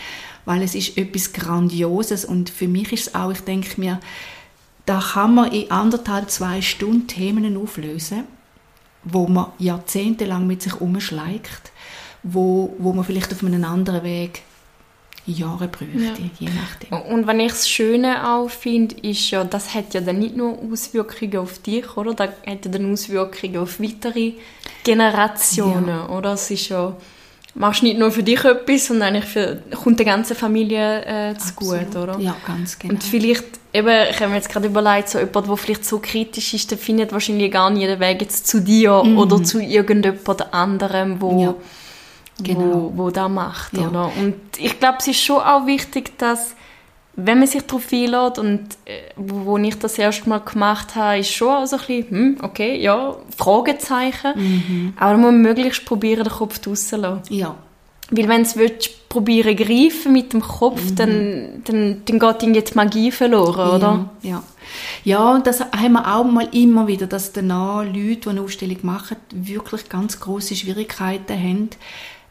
weil 0.45 0.61
es 0.61 0.73
ist 0.73 0.97
etwas 0.97 1.33
Grandioses. 1.33 2.23
Und 2.23 2.49
für 2.49 2.69
mich 2.69 2.93
ist 2.93 3.07
es 3.07 3.15
auch, 3.15 3.31
ich 3.31 3.41
denke 3.41 3.79
mir, 3.81 3.99
da 4.85 5.01
kann 5.01 5.35
man 5.35 5.51
in 5.51 5.69
anderthalb, 5.69 6.29
zwei 6.29 6.61
Stunden 6.61 7.07
Themen 7.07 7.57
auflösen, 7.57 8.23
wo 9.03 9.27
man 9.27 9.47
jahrzehntelang 9.59 10.47
mit 10.47 10.61
sich 10.61 10.79
umschleicht, 10.79 11.73
wo, 12.23 12.73
wo 12.79 12.93
man 12.93 13.03
vielleicht 13.03 13.33
auf 13.33 13.43
einem 13.43 13.65
anderen 13.65 14.03
Weg 14.03 14.43
Jahre 15.31 15.67
bräuchte, 15.67 15.97
ja. 15.99 16.29
je 16.39 16.49
nachdem. 16.49 17.11
Und 17.13 17.27
wenn 17.27 17.39
ich 17.39 17.51
das 17.51 17.69
Schöne 17.69 18.29
auch 18.29 18.49
finde, 18.49 18.95
ist 19.01 19.29
ja, 19.31 19.43
das 19.43 19.73
hat 19.73 19.93
ja 19.93 20.01
dann 20.01 20.19
nicht 20.19 20.35
nur 20.35 20.57
Auswirkungen 20.71 21.37
auf 21.37 21.59
dich, 21.59 21.97
oder? 21.97 22.13
Das 22.13 22.29
hat 22.45 22.65
ja 22.65 22.71
dann 22.71 22.91
Auswirkungen 22.91 23.57
auf 23.57 23.79
weitere 23.79 24.33
Generationen, 24.83 25.87
ja. 25.87 26.09
oder? 26.09 26.33
Es 26.33 26.49
ist 26.49 26.69
ja, 26.69 26.95
machst 27.55 27.83
nicht 27.83 27.99
nur 27.99 28.11
für 28.11 28.23
dich 28.23 28.43
etwas, 28.45 28.87
sondern 28.87 29.09
eigentlich 29.09 29.25
für, 29.25 29.61
kommt 29.83 29.99
der 29.99 30.05
ganzen 30.05 30.35
Familie 30.35 31.05
äh, 31.05 31.37
zu 31.37 31.53
gut, 31.55 31.95
oder? 31.95 32.17
Ja, 32.19 32.35
ganz 32.45 32.79
genau. 32.79 32.93
Und 32.93 33.03
vielleicht, 33.03 33.45
eben, 33.73 34.09
ich 34.09 34.19
habe 34.19 34.29
mir 34.29 34.35
jetzt 34.35 34.49
gerade 34.49 34.67
überlegt, 34.67 35.09
so 35.09 35.19
jemand, 35.19 35.47
der 35.47 35.57
vielleicht 35.57 35.85
so 35.85 35.99
kritisch 35.99 36.53
ist, 36.53 36.71
der 36.71 36.77
findet 36.77 37.11
wahrscheinlich 37.11 37.51
gar 37.51 37.69
nicht 37.69 37.87
den 37.87 37.99
Weg 37.99 38.21
jetzt 38.21 38.47
zu 38.47 38.61
dir 38.61 39.03
mhm. 39.03 39.17
oder 39.17 39.43
zu 39.43 39.59
irgendjemand 39.61 40.53
anderem, 40.53 41.21
wo... 41.21 41.41
Ja 41.43 41.55
genau. 42.41 42.91
wo, 42.95 43.03
wo 43.05 43.09
das 43.09 43.29
macht. 43.29 43.77
Ja. 43.77 43.87
Oder? 43.87 44.11
Und 44.17 44.35
ich 44.57 44.79
glaube, 44.79 44.97
es 44.99 45.07
ist 45.07 45.21
schon 45.21 45.41
auch 45.41 45.65
wichtig, 45.65 46.17
dass 46.17 46.55
wenn 47.19 47.39
man 47.39 47.47
sich 47.47 47.63
darauf 47.63 47.91
einlädt 47.91 48.37
und 48.37 48.61
äh, 48.85 49.09
wo, 49.15 49.45
wo 49.45 49.57
ich 49.57 49.77
das 49.79 49.97
erste 49.97 50.29
Mal 50.29 50.39
gemacht 50.39 50.95
habe, 50.95 51.19
ist 51.19 51.31
schon 51.31 51.65
so 51.65 51.77
ein 51.77 51.81
bisschen, 51.87 52.09
hm, 52.09 52.37
okay, 52.43 52.79
ja, 52.79 53.15
Fragezeichen. 53.35 54.33
Mhm. 54.35 54.93
Aber 54.97 55.17
man 55.17 55.41
muss 55.41 55.47
möglichst 55.47 55.85
probieren, 55.85 56.25
den 56.25 56.33
Kopf 56.33 56.59
rauszulassen. 56.65 57.35
Ja. 57.35 57.55
Weil 58.11 58.29
wenn 58.29 58.43
du 58.43 58.49
willst, 58.55 59.09
probieren 59.09 59.55
greifen 59.55 60.13
mit 60.13 60.31
dem 60.31 60.41
Kopf, 60.41 60.91
mhm. 60.91 60.95
dann, 60.95 61.61
dann, 61.63 62.01
dann 62.05 62.19
geht 62.19 62.43
irgendwie 62.43 62.61
die 62.61 62.73
Magie 62.75 63.11
verloren, 63.11 63.69
oder? 63.69 64.09
Ja, 64.21 64.29
ja. 64.29 64.43
Ja, 65.03 65.31
und 65.31 65.47
das 65.47 65.61
haben 65.61 65.93
wir 65.93 66.15
auch 66.15 66.25
mal 66.25 66.47
immer 66.51 66.87
wieder, 66.87 67.07
dass 67.07 67.31
danach 67.31 67.83
Leute, 67.83 68.15
die 68.15 68.29
eine 68.29 68.41
Ausstellung 68.41 68.77
machen, 68.83 69.17
wirklich 69.31 69.89
ganz 69.89 70.19
große 70.19 70.55
Schwierigkeiten 70.55 71.33
haben, 71.33 71.69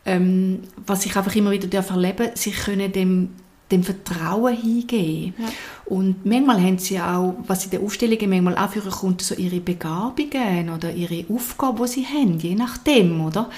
ähm, 0.06 0.60
was 0.86 1.04
ich 1.04 1.16
einfach 1.16 1.34
immer 1.34 1.50
wieder 1.50 1.72
erleben 1.78 2.26
darf, 2.26 2.38
sie 2.38 2.52
können 2.52 2.92
dem 2.92 3.30
dem 3.70 3.82
Vertrauen 3.82 4.56
hingeben. 4.56 5.34
Ja. 5.38 5.48
Und 5.86 6.24
manchmal 6.24 6.62
haben 6.62 6.78
sie 6.78 7.00
auch, 7.00 7.34
was 7.46 7.64
in 7.64 7.70
den 7.70 7.84
Aufstellungen 7.84 8.44
manchmal 8.44 8.68
für 8.68 8.88
kommt, 8.88 9.22
so 9.22 9.34
ihre 9.34 9.60
Begabungen 9.60 10.70
oder 10.70 10.92
ihre 10.92 11.24
Aufgaben, 11.32 11.78
die 11.84 11.88
sie 11.88 12.06
haben, 12.06 12.38
je 12.38 12.54
nachdem, 12.54 13.20
oder? 13.24 13.50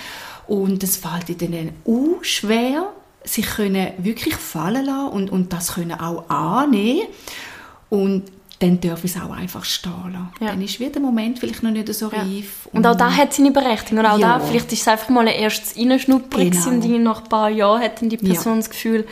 Und 0.46 0.82
es 0.82 0.96
fällt 0.96 1.42
ihnen 1.42 1.72
auch 1.86 2.24
schwer, 2.24 2.90
sie 3.24 3.42
können 3.42 3.92
wirklich 3.98 4.36
fallen 4.36 4.86
lassen 4.86 5.08
und, 5.08 5.30
und 5.30 5.52
das 5.52 5.74
können 5.74 5.92
auch 5.92 6.28
annehmen. 6.30 7.02
Und 7.90 8.24
dann 8.58 8.80
darf 8.80 9.04
es 9.04 9.16
auch 9.16 9.30
einfach 9.30 9.64
stehen 9.64 9.92
lassen. 10.12 10.30
Ja. 10.40 10.48
Dann 10.48 10.62
ist 10.62 10.80
wieder 10.80 10.90
der 10.90 11.02
Moment 11.02 11.38
vielleicht 11.38 11.62
noch 11.62 11.70
nicht 11.70 11.92
so 11.94 12.08
reif. 12.08 12.66
Und, 12.72 12.78
und 12.78 12.86
auch 12.86 12.96
da 12.96 13.10
hat 13.10 13.32
seine 13.32 13.52
Berechtigung. 13.52 14.00
Oder 14.00 14.14
auch 14.14 14.18
ja. 14.18 14.38
da, 14.38 14.44
vielleicht 14.44 14.72
ist 14.72 14.82
es 14.82 14.88
einfach 14.88 15.08
mal 15.10 15.28
ein 15.28 15.34
erstes 15.34 15.76
Reinschnuppern 15.76 16.50
genau. 16.50 16.68
und 16.68 17.02
nach 17.02 17.22
ein 17.22 17.28
paar 17.28 17.50
Jahren 17.50 17.80
hat 17.82 18.02
dann 18.02 18.08
die 18.08 18.16
Person 18.16 18.54
ja. 18.54 18.58
das 18.58 18.70
Gefühl, 18.70 19.06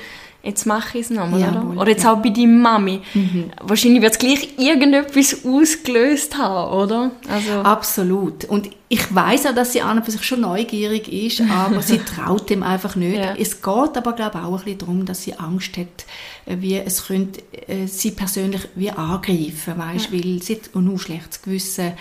jetzt 0.46 0.64
mache 0.64 0.98
ich 0.98 1.04
es 1.04 1.10
nochmal, 1.10 1.40
ja, 1.40 1.50
oder? 1.50 1.80
Oder 1.80 1.90
jetzt 1.90 2.04
ja. 2.04 2.12
auch 2.12 2.22
bei 2.22 2.30
deiner 2.30 2.46
Mami. 2.46 3.00
Mhm. 3.14 3.50
Wahrscheinlich 3.60 4.00
wird 4.00 4.12
es 4.12 4.18
gleich 4.18 4.48
irgendetwas 4.58 5.44
ausgelöst 5.44 6.38
haben, 6.38 6.72
oder? 6.72 7.10
Also. 7.28 7.52
Absolut. 7.62 8.44
Und 8.44 8.70
ich 8.88 9.12
weiß 9.14 9.46
auch, 9.46 9.54
dass 9.54 9.72
sie 9.72 9.82
an 9.82 9.98
und 9.98 10.04
für 10.04 10.12
sich 10.12 10.22
schon 10.22 10.42
neugierig 10.42 11.12
ist, 11.12 11.42
aber 11.50 11.82
sie 11.82 11.98
traut 12.16 12.48
dem 12.48 12.62
einfach 12.62 12.94
nicht. 12.94 13.18
Ja. 13.18 13.34
Es 13.36 13.60
geht 13.60 13.96
aber, 13.96 14.12
glaube 14.12 14.38
ich, 14.38 14.44
auch 14.44 14.58
ein 14.58 14.64
bisschen 14.64 14.78
darum, 14.78 15.04
dass 15.04 15.24
sie 15.24 15.34
Angst 15.34 15.76
hat, 15.76 16.06
wie 16.46 16.76
es 16.76 17.06
könnte 17.06 17.42
äh, 17.66 17.86
sie 17.86 18.12
persönlich 18.12 18.62
wie 18.76 18.90
angreifen, 18.90 19.74
weißt, 19.76 20.10
ja. 20.10 20.12
weil 20.12 20.42
sie 20.42 20.54
hat 20.54 20.70
auch 20.74 20.80
nur 20.80 20.98
schlechtes 20.98 21.42
Gewissen 21.42 21.92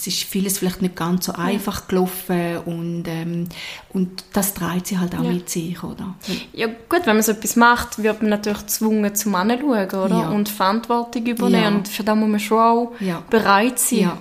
es 0.00 0.06
ist 0.06 0.22
vieles 0.22 0.58
vielleicht 0.58 0.80
nicht 0.80 0.94
ganz 0.94 1.26
so 1.26 1.32
einfach 1.32 1.88
gelaufen 1.88 2.58
und, 2.66 3.04
ähm, 3.08 3.48
und 3.92 4.24
das 4.32 4.54
treibt 4.54 4.86
sie 4.86 4.98
halt 4.98 5.14
auch 5.14 5.24
ja. 5.24 5.32
mit 5.32 5.50
sich, 5.50 5.82
oder? 5.82 6.14
Ja 6.52 6.66
gut, 6.66 7.00
wenn 7.04 7.16
man 7.16 7.22
so 7.22 7.32
etwas 7.32 7.56
macht, 7.56 8.02
wird 8.02 8.22
man 8.22 8.30
natürlich 8.30 8.60
gezwungen 8.60 9.14
zum 9.14 9.34
Anschauen, 9.34 9.86
oder? 9.86 10.08
Ja. 10.08 10.28
Und 10.30 10.48
Verantwortung 10.48 11.26
übernehmen 11.26 11.62
ja. 11.62 11.68
und 11.68 11.88
für 11.88 12.04
das 12.04 12.16
muss 12.16 12.28
man 12.28 12.40
schon 12.40 12.58
auch 12.58 12.92
bereit 13.28 13.78
sein. 13.78 13.98
Ja. 13.98 14.18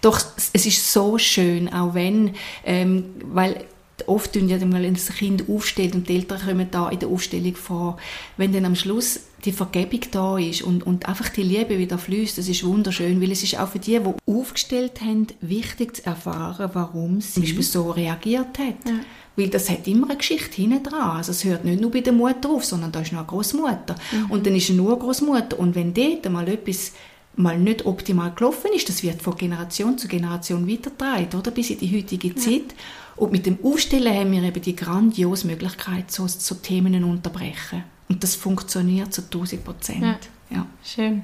Doch 0.00 0.20
es 0.52 0.66
ist 0.66 0.92
so 0.92 1.16
schön, 1.18 1.72
auch 1.72 1.94
wenn, 1.94 2.34
ähm, 2.64 3.14
weil 3.24 3.64
oft 4.08 4.32
tun 4.32 4.48
ja 4.48 4.64
mal 4.64 4.84
ein 4.84 4.96
Kind 4.96 5.48
aufstellt 5.48 5.94
und 5.94 6.08
die 6.08 6.16
Eltern 6.16 6.40
kommen 6.40 6.68
da 6.70 6.88
in 6.88 6.98
der 6.98 7.08
Aufstellung 7.08 7.54
vor, 7.56 7.96
wenn 8.36 8.52
dann 8.52 8.64
am 8.64 8.74
Schluss 8.74 9.20
die 9.44 9.52
Vergebung 9.52 10.00
da 10.10 10.38
ist 10.38 10.62
und, 10.62 10.86
und 10.86 11.08
einfach 11.08 11.28
die 11.28 11.42
Liebe 11.42 11.78
wieder 11.78 11.98
fließt, 11.98 12.38
das 12.38 12.48
ist 12.48 12.64
wunderschön, 12.64 13.20
weil 13.20 13.32
es 13.32 13.42
ist 13.42 13.58
auch 13.58 13.68
für 13.68 13.78
die, 13.78 13.98
die 13.98 14.32
aufgestellt 14.32 15.00
haben, 15.00 15.26
wichtig 15.40 15.96
zu 15.96 16.06
erfahren, 16.06 16.70
warum 16.72 17.20
sie 17.20 17.28
mhm. 17.28 17.32
zum 17.32 17.42
Beispiel 17.42 17.62
so 17.62 17.90
reagiert 17.90 18.58
hat. 18.58 18.86
Ja. 18.86 19.00
Weil 19.34 19.48
das 19.48 19.70
hat 19.70 19.88
immer 19.88 20.08
eine 20.08 20.18
Geschichte 20.18 20.60
hinten 20.60 20.82
dran. 20.82 21.16
Also 21.16 21.32
es 21.32 21.44
hört 21.44 21.64
nicht 21.64 21.80
nur 21.80 21.90
bei 21.90 22.02
der 22.02 22.12
Mutter 22.12 22.50
auf, 22.50 22.64
sondern 22.64 22.92
da 22.92 23.00
ist 23.00 23.12
noch 23.12 23.20
eine 23.20 23.28
Großmutter. 23.28 23.94
Mhm. 24.12 24.30
Und 24.30 24.46
dann 24.46 24.54
ist 24.54 24.68
nur 24.70 24.92
eine 24.92 25.00
Großmutter. 25.00 25.58
Und 25.58 25.74
wenn 25.74 25.94
dort 25.94 26.30
mal 26.30 26.46
etwas 26.48 26.92
mal 27.36 27.58
nicht 27.58 27.86
optimal 27.86 28.32
gelaufen 28.32 28.70
ist, 28.74 28.88
das 28.88 29.02
wird 29.02 29.22
von 29.22 29.36
Generation 29.36 29.96
zu 29.98 30.08
Generation 30.08 30.68
weitergetragen, 30.68 31.38
oder? 31.38 31.50
Bis 31.50 31.70
in 31.70 31.78
die 31.78 31.96
heutige 31.96 32.28
ja. 32.28 32.36
Zeit. 32.36 32.74
Und 33.16 33.32
mit 33.32 33.46
dem 33.46 33.58
Aufstellen 33.62 34.14
haben 34.14 34.32
wir 34.32 34.42
eben 34.42 34.62
die 34.62 34.76
grandiose 34.76 35.46
Möglichkeit, 35.46 36.10
so, 36.10 36.26
so 36.26 36.54
Themen 36.56 37.04
unterbrechen. 37.04 37.84
Und 38.08 38.22
das 38.22 38.34
funktioniert 38.34 39.12
zu 39.12 39.22
1000 39.22 39.64
Prozent. 39.64 40.02
Ja. 40.02 40.18
Ja. 40.54 40.66
Schön. 40.84 41.22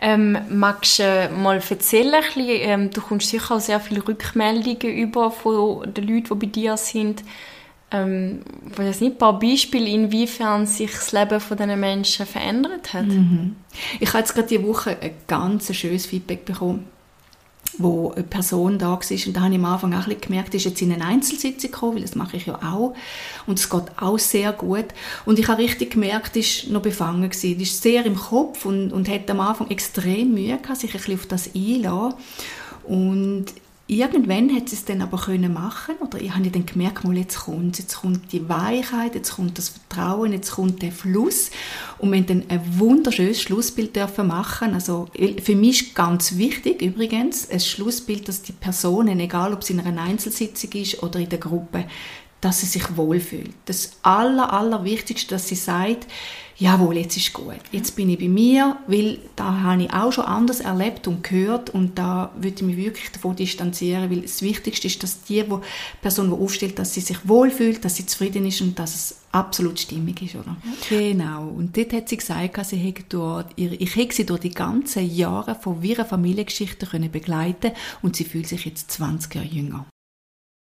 Ähm, 0.00 0.38
magst 0.50 1.00
du 1.00 1.02
äh, 1.02 1.28
mal 1.28 1.60
erzählen, 1.68 2.14
ein 2.14 2.22
bisschen, 2.22 2.46
ähm, 2.46 2.90
du 2.90 3.00
kommst 3.00 3.28
sicher 3.28 3.56
auch 3.56 3.60
sehr 3.60 3.80
viele 3.80 4.06
Rückmeldungen 4.06 4.96
über 4.96 5.30
von 5.32 5.92
den 5.92 6.06
Leuten, 6.06 6.38
die 6.38 6.46
bei 6.46 6.46
dir 6.46 6.76
sind. 6.76 7.24
Ähm, 7.90 8.42
ich 8.70 8.78
weiß 8.78 9.00
nicht, 9.00 9.14
ein 9.14 9.18
paar 9.18 9.38
Beispiele, 9.38 9.88
inwiefern 9.88 10.66
sich 10.66 10.90
das 10.90 11.12
Leben 11.12 11.40
von 11.40 11.56
diesen 11.56 11.80
Menschen 11.80 12.26
verändert 12.26 12.92
hat? 12.92 13.06
Mhm. 13.06 13.56
Ich 14.00 14.08
habe 14.10 14.18
jetzt 14.18 14.34
gerade 14.34 14.48
diese 14.48 14.66
Woche 14.66 14.96
ein 15.00 15.12
ganz 15.26 15.74
schönes 15.74 16.06
Feedback 16.06 16.44
bekommen 16.44 16.84
wo 17.78 18.10
eine 18.12 18.24
Person 18.24 18.78
da 18.78 18.90
war. 18.90 18.98
Und 18.98 19.36
da 19.36 19.40
habe 19.40 19.54
ich 19.54 19.58
am 19.58 19.64
Anfang 19.64 19.94
auch 19.94 20.06
ein 20.06 20.20
gemerkt, 20.20 20.54
ist 20.54 20.64
jetzt 20.64 20.82
in 20.82 20.92
eine 20.92 21.04
Einzelsitzung 21.04 21.70
gekommen, 21.70 21.94
weil 21.96 22.02
das 22.02 22.14
mache 22.14 22.36
ich 22.36 22.46
ja 22.46 22.56
auch. 22.56 22.94
Und 23.46 23.58
es 23.58 23.70
geht 23.70 23.84
auch 23.96 24.18
sehr 24.18 24.52
gut. 24.52 24.86
Und 25.24 25.38
ich 25.38 25.48
habe 25.48 25.62
richtig 25.62 25.92
gemerkt, 25.92 26.36
ist 26.36 26.68
noch 26.70 26.82
befangen 26.82 27.28
gewesen. 27.28 27.60
Ist 27.60 27.82
sehr 27.82 28.04
im 28.04 28.16
Kopf 28.16 28.64
und, 28.64 28.92
und 28.92 29.08
hat 29.08 29.30
am 29.30 29.40
Anfang 29.40 29.70
extrem 29.70 30.34
Mühe 30.34 30.58
gehabt, 30.58 30.80
sich 30.80 30.90
ein 30.90 30.98
bisschen 30.98 31.14
auf 31.14 31.26
das 31.26 31.50
einzulassen. 31.54 32.14
Und 32.84 33.46
irgendwann 33.88 34.54
hat 34.54 34.68
sie 34.68 34.76
es 34.76 34.84
dann 34.84 35.00
aber 35.00 35.16
können 35.16 35.52
machen 35.52 35.96
oder 36.00 36.20
ich 36.20 36.34
habe 36.34 36.50
dann 36.50 36.66
gemerkt, 36.66 37.04
mal, 37.04 37.16
jetzt 37.16 37.38
kommt 37.40 37.78
jetzt 37.78 37.96
kommt 37.96 38.32
die 38.32 38.46
Weichheit, 38.46 39.14
jetzt 39.14 39.34
kommt 39.34 39.56
das 39.56 39.70
Vertrauen, 39.70 40.32
jetzt 40.32 40.52
kommt 40.52 40.82
der 40.82 40.92
Fluss 40.92 41.50
und 41.96 42.12
wir 42.12 42.18
haben 42.18 42.26
dann 42.26 42.44
ein 42.48 42.78
wunderschönes 42.78 43.40
Schlussbild 43.40 43.96
dürfen 43.96 44.26
machen. 44.26 44.74
Also 44.74 45.08
für 45.42 45.56
mich 45.56 45.82
ist 45.82 45.94
ganz 45.94 46.36
wichtig 46.36 46.82
übrigens 46.82 47.48
ein 47.50 47.60
Schlussbild, 47.60 48.28
dass 48.28 48.42
die 48.42 48.52
Personen, 48.52 49.18
egal 49.20 49.54
ob 49.54 49.62
es 49.62 49.70
in 49.70 49.80
einer 49.80 50.02
Einzelsitzung 50.02 50.72
ist 50.72 51.02
oder 51.02 51.18
in 51.18 51.30
der 51.30 51.38
Gruppe, 51.38 51.86
dass 52.40 52.60
sie 52.60 52.66
sich 52.66 52.96
wohlfühlt. 52.96 53.54
Das 53.66 53.92
aller, 54.02 54.52
aller 54.52 54.84
Wichtigste, 54.84 55.34
dass 55.34 55.48
sie 55.48 55.56
sagt, 55.56 56.06
jawohl, 56.58 56.96
jetzt 56.98 57.16
ist 57.16 57.32
gut. 57.32 57.60
Jetzt 57.70 57.94
bin 57.94 58.10
ich 58.10 58.18
bei 58.18 58.28
mir, 58.28 58.76
weil 58.86 59.18
da 59.36 59.62
habe 59.62 59.84
ich 59.84 59.92
auch 59.92 60.12
schon 60.12 60.24
anders 60.24 60.60
erlebt 60.60 61.06
und 61.06 61.22
gehört 61.22 61.70
und 61.70 61.98
da 61.98 62.32
würde 62.36 62.56
ich 62.56 62.62
mich 62.62 62.76
wirklich 62.76 63.12
davon 63.12 63.36
distanzieren, 63.36 64.10
weil 64.10 64.22
das 64.22 64.42
Wichtigste 64.42 64.88
ist, 64.88 65.02
dass 65.02 65.22
die, 65.22 65.48
wo, 65.48 65.62
Person, 66.02 66.30
die 66.30 66.36
aufstellt, 66.36 66.78
dass 66.78 66.94
sie 66.94 67.00
sich 67.00 67.28
wohlfühlt, 67.28 67.84
dass 67.84 67.96
sie 67.96 68.06
zufrieden 68.06 68.46
ist 68.46 68.60
und 68.60 68.78
dass 68.78 68.94
es 68.94 69.20
absolut 69.30 69.78
stimmig 69.78 70.22
ist, 70.22 70.34
oder? 70.34 70.56
Genau. 70.88 71.48
Und 71.48 71.76
dort 71.76 71.92
hat 71.92 72.08
sie 72.08 72.16
gesagt, 72.16 72.66
sie 72.66 72.76
hätte 72.76 73.04
durch 73.08 73.46
ich 73.56 73.96
hätte 73.96 74.14
sie 74.14 74.26
durch 74.26 74.40
die 74.40 74.50
ganzen 74.50 75.08
Jahre 75.08 75.54
von 75.54 75.82
ihrer 75.82 76.04
Familiengeschichte 76.04 76.86
können 76.86 77.10
begleiten 77.10 77.72
und 78.02 78.16
sie 78.16 78.24
fühlt 78.24 78.48
sich 78.48 78.64
jetzt 78.64 78.90
20 78.90 79.34
Jahre 79.34 79.46
jünger. 79.46 79.86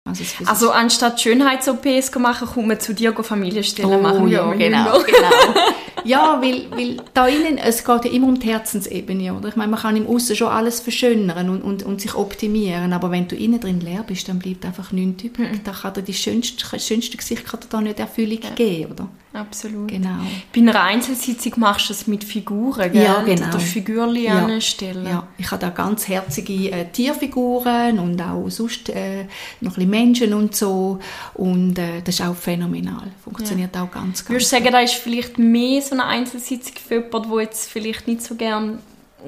Also, 0.06 0.24
also 0.44 0.70
anstatt 0.70 1.20
Schönheits-OPs 1.22 2.10
zu 2.12 2.20
machen, 2.20 2.46
kommt 2.46 2.66
man 2.66 2.78
zu 2.78 2.92
dir 2.92 3.14
Familienstellen 3.14 3.90
oh, 3.90 4.02
machen. 4.02 4.28
Ja, 4.28 4.52
genau, 4.52 4.98
genau. 5.02 5.30
ja, 6.04 6.40
weil, 6.40 6.70
weil 6.70 6.96
da 7.12 7.26
innen, 7.26 7.58
es 7.58 7.84
geht 7.84 8.04
ja 8.04 8.10
immer 8.10 8.28
um 8.28 8.38
die 8.38 8.48
Herzensebene, 8.48 9.34
oder? 9.34 9.48
Ich 9.48 9.56
meine, 9.56 9.70
man 9.70 9.80
kann 9.80 9.96
im 9.96 10.06
Aussen 10.06 10.36
schon 10.36 10.48
alles 10.48 10.80
verschönern 10.80 11.50
und, 11.50 11.62
und, 11.62 11.82
und 11.82 12.00
sich 12.00 12.14
optimieren, 12.14 12.92
aber 12.92 13.10
wenn 13.10 13.28
du 13.28 13.36
innen 13.36 13.60
drin 13.60 13.80
leer 13.80 14.04
bist, 14.06 14.28
dann 14.28 14.38
bleibt 14.38 14.64
einfach 14.64 14.92
nichts 14.92 15.24
übrig. 15.24 15.52
Mhm. 15.52 15.60
Da 15.64 15.72
kann 15.72 15.94
dir 15.94 16.02
die 16.02 16.14
schönste, 16.14 16.78
schönste 16.78 17.16
Gesicht 17.16 17.44
kann 17.46 17.60
dir 17.60 17.68
da 17.68 17.80
nicht 17.80 17.98
Erfüllung 17.98 18.40
ja. 18.42 18.50
geben, 18.50 18.92
oder? 18.92 19.08
Absolut. 19.34 19.88
Genau. 19.88 20.20
Bei 20.54 20.60
einer 20.60 20.80
Einzelsitzung 20.80 21.54
machst 21.56 21.88
du 21.88 21.92
das 21.92 22.06
mit 22.06 22.22
Figuren, 22.22 22.92
gell? 22.92 23.02
Ja, 23.02 23.20
genau. 23.22 23.50
Du 23.50 23.58
Figürchen 23.58 24.22
ja. 24.22 24.46
anstellen. 24.46 25.04
Ja, 25.04 25.26
ich 25.36 25.50
habe 25.50 25.60
da 25.60 25.70
ganz 25.70 26.06
herzige 26.06 26.70
äh, 26.70 26.84
Tierfiguren 26.84 27.98
und 27.98 28.22
auch 28.22 28.48
sonst 28.48 28.90
äh, 28.90 29.26
noch 29.60 29.76
ein 29.76 29.90
Menschen 29.90 30.34
und 30.34 30.54
so 30.54 31.00
und 31.34 31.76
äh, 31.80 32.00
das 32.04 32.20
ist 32.20 32.24
auch 32.24 32.36
phänomenal. 32.36 33.10
Funktioniert 33.24 33.74
ja. 33.74 33.82
auch 33.82 33.90
ganz, 33.90 34.24
ganz 34.24 34.30
Würdest 34.30 34.52
du 34.52 34.56
sagen, 34.56 34.70
da 34.70 34.78
ist 34.78 34.94
vielleicht 34.94 35.36
mehr 35.36 35.82
so 35.82 35.93
eine 35.94 36.06
Einzelsitzung 36.06 36.74
für 36.86 36.94
jemanden, 36.96 37.30
der 37.30 37.40
jetzt 37.40 37.70
vielleicht 37.70 38.06
nicht 38.06 38.22
so 38.22 38.34
gern 38.34 38.78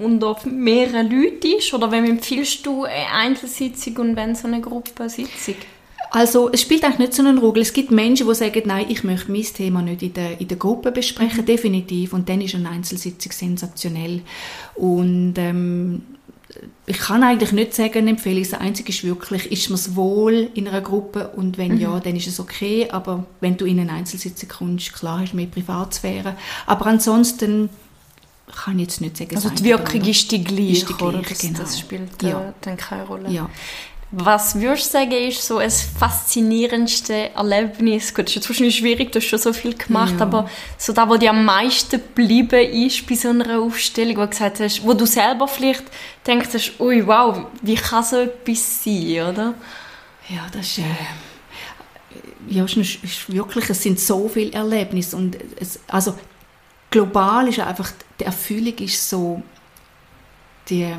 unter 0.01 0.37
mehreren 0.45 1.11
Leuten 1.11 1.59
ist? 1.59 1.73
Oder 1.73 1.91
wem 1.91 2.05
empfiehlst 2.05 2.65
du 2.67 2.85
eine 2.85 3.11
Einzelsitzung 3.13 3.97
und 3.97 4.17
wenn 4.17 4.35
so 4.35 4.47
eine 4.47 4.61
Gruppensitzung? 4.61 5.57
Also 6.11 6.51
es 6.53 6.63
spielt 6.63 6.85
eigentlich 6.85 6.99
nicht 6.99 7.15
so 7.15 7.27
eine 7.27 7.39
Rolle. 7.39 7.61
Es 7.61 7.73
gibt 7.73 7.91
Menschen, 7.91 8.29
die 8.29 8.35
sagen, 8.35 8.63
nein, 8.65 8.87
ich 8.89 9.05
möchte 9.05 9.31
mein 9.31 9.43
Thema 9.43 9.83
nicht 9.83 10.03
in 10.03 10.15
der, 10.15 10.41
in 10.41 10.49
der 10.49 10.57
Gruppe 10.57 10.93
besprechen, 10.93 11.45
definitiv. 11.45 12.13
Und 12.13 12.29
dann 12.29 12.41
ist 12.41 12.55
eine 12.55 12.71
Einzelsitzung 12.71 13.33
sensationell. 13.33 14.23
Und 14.77 15.35
ähm, 15.37 16.03
ich 16.87 16.99
kann 16.99 17.23
eigentlich 17.23 17.53
nicht 17.53 17.75
sagen, 17.75 17.99
eine 17.99 18.11
Empfehlung. 18.11 18.43
Das 18.43 18.55
Einzige 18.55 18.91
ist 18.91 19.05
wirklich, 19.05 19.51
ist 19.51 19.69
man 19.69 19.75
es 19.75 19.97
wohl 19.97 20.51
in 20.55 20.69
einer 20.69 20.81
Gruppe 20.81 21.29
und 21.37 21.59
wenn 21.59 21.75
mhm. 21.75 21.81
ja, 21.81 22.01
dann 22.01 22.17
ist 22.17 22.27
es 22.27 22.39
okay. 22.41 22.89
Aber 22.91 23.27
wenn 23.41 23.57
du 23.57 23.65
in 23.65 23.81
eine 23.81 23.93
Einzelsitzung 23.93 24.49
kommst, 24.49 24.93
klar 24.93 25.21
hast 25.21 25.33
du 25.33 25.37
mehr 25.37 25.47
Privatsphäre. 25.47 26.37
Aber 26.67 26.87
ansonsten 26.87 27.69
kann 28.55 28.79
ich 28.79 28.87
jetzt 28.87 29.01
nicht 29.01 29.17
sagen. 29.17 29.35
Also 29.35 29.51
die 29.51 29.65
Wirkung 29.65 30.03
ist 30.03 30.31
die 30.31 30.45
gleiche, 30.45 30.73
ist 30.73 30.89
die 30.89 30.95
gleiche 30.95 31.35
genau. 31.35 31.59
das 31.59 31.79
spielt 31.79 32.23
ja. 32.23 32.49
Äh, 32.49 32.53
dann 32.61 32.77
keine 32.77 33.05
Rolle. 33.05 33.31
Ja. 33.31 33.49
Was 34.13 34.61
würdest 34.61 34.95
du 34.95 34.99
sagen, 34.99 35.13
ist 35.13 35.45
so 35.45 35.59
ein 35.59 35.71
faszinierendste 35.71 37.35
Erlebnis? 37.35 38.15
Gut, 38.15 38.27
das 38.29 38.37
ist 38.37 38.49
wahrscheinlich 38.49 38.77
schwierig, 38.77 39.11
du 39.11 39.19
hast 39.19 39.27
schon 39.27 39.39
so 39.39 39.53
viel 39.53 39.75
gemacht, 39.75 40.15
ja. 40.19 40.23
aber 40.23 40.49
so 40.79 40.93
da, 40.93 41.09
wo 41.09 41.17
dir 41.17 41.31
am 41.31 41.45
meisten 41.45 42.01
geblieben 42.01 42.71
ist 42.71 43.05
bei 43.09 43.17
so 43.17 43.31
einer 43.31 43.61
Aufstellung, 43.61 44.17
wo 44.19 44.21
du 44.23 44.29
gesagt 44.29 44.61
hast, 44.61 44.85
wo 44.85 44.95
du 44.95 45.07
selber 45.07 45.49
vielleicht 45.49 45.83
denkst, 46.25 46.51
hast, 46.53 46.81
ui, 46.81 47.05
wow, 47.05 47.47
wie 47.63 47.75
kann 47.75 48.05
so 48.05 48.19
etwas 48.19 48.85
sein, 48.85 49.23
oder? 49.29 49.55
Ja, 50.29 50.47
das 50.53 50.67
ist, 50.67 50.79
äh, 50.79 50.85
ja, 52.49 52.63
es 52.63 52.77
ist 52.77 53.33
wirklich, 53.33 53.69
es 53.71 53.83
sind 53.83 53.99
so 53.99 54.29
viele 54.29 54.53
Erlebnisse 54.53 55.17
und 55.17 55.37
es, 55.59 55.81
also 55.89 56.17
global 56.91 57.49
ist 57.49 57.59
einfach, 57.59 57.91
die 58.21 58.25
Erfüllung 58.25 58.79
ist 58.79 59.11
so, 59.11 59.43
die 60.69 60.95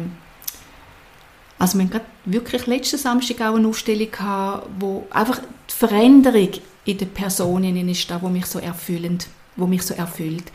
also 1.59 1.77
wir 1.77 1.85
hatten 1.85 1.91
gerade 1.91 2.05
wirklich 2.25 2.67
letzten 2.67 2.97
Samstag 2.97 3.41
auch 3.41 3.55
eine 3.55 3.67
Aufstellung 3.67 4.11
gehabt, 4.11 4.67
wo 4.79 5.07
einfach 5.09 5.39
die 5.39 5.73
Veränderung 5.73 6.49
in 6.85 6.97
den 6.97 7.09
Personen 7.09 7.89
ist 7.89 8.09
da, 8.09 8.21
wo 8.21 8.29
mich 8.29 8.45
so 8.45 8.59
erfüllend, 8.59 9.27
wo 9.55 9.65
mich 9.65 9.83
so 9.83 9.93
erfüllt. 9.93 10.45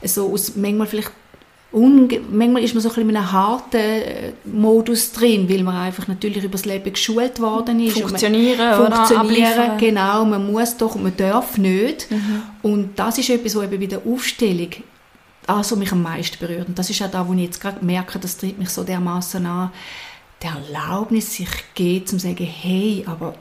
Also 0.00 0.32
aus 0.32 0.56
manchmal 0.56 0.86
vielleicht 0.86 1.12
manchmal 2.30 2.62
ist 2.62 2.74
man 2.74 2.82
so 2.82 2.88
ein 2.88 2.94
bisschen 2.94 3.10
in 3.10 3.16
einem 3.16 3.32
harten 3.32 3.76
äh, 3.76 4.32
Modus 4.44 5.12
drin, 5.12 5.48
weil 5.48 5.62
man 5.64 5.74
einfach 5.74 6.06
natürlich 6.06 6.44
über 6.44 6.52
das 6.52 6.64
Leben 6.64 6.92
geschult 6.92 7.40
worden 7.40 7.80
ist. 7.80 7.98
Funktionieren, 7.98 8.58
man, 8.58 8.92
Funktionieren, 8.92 9.78
genau. 9.78 10.24
Man 10.24 10.52
muss 10.52 10.76
doch, 10.76 10.94
man 10.94 11.16
darf 11.16 11.58
nicht. 11.58 12.10
Mhm. 12.10 12.42
Und 12.62 12.98
das 12.98 13.18
ist 13.18 13.30
etwas, 13.30 13.56
was 13.56 13.64
eben 13.64 13.80
bei 13.80 13.86
der 13.86 14.02
Aufstellung 14.06 14.70
also 15.46 15.76
mich 15.76 15.92
am 15.92 16.02
meisten 16.02 16.38
berührt. 16.38 16.68
Und 16.68 16.78
das 16.78 16.88
ist 16.90 17.02
auch 17.02 17.10
da, 17.10 17.26
wo 17.26 17.34
ich 17.34 17.40
jetzt 17.40 17.60
gerade 17.60 17.84
merke, 17.84 18.18
das 18.18 18.36
tritt 18.36 18.58
mich 18.58 18.70
so 18.70 18.82
dermaßen 18.82 19.44
an 19.44 19.70
die 20.42 20.46
Erlaubnis 20.46 21.34
sich 21.34 21.48
geht, 21.74 22.08
zum 22.08 22.18
zu 22.18 22.28
sagen, 22.28 22.44
hey, 22.44 23.04
aber 23.06 23.34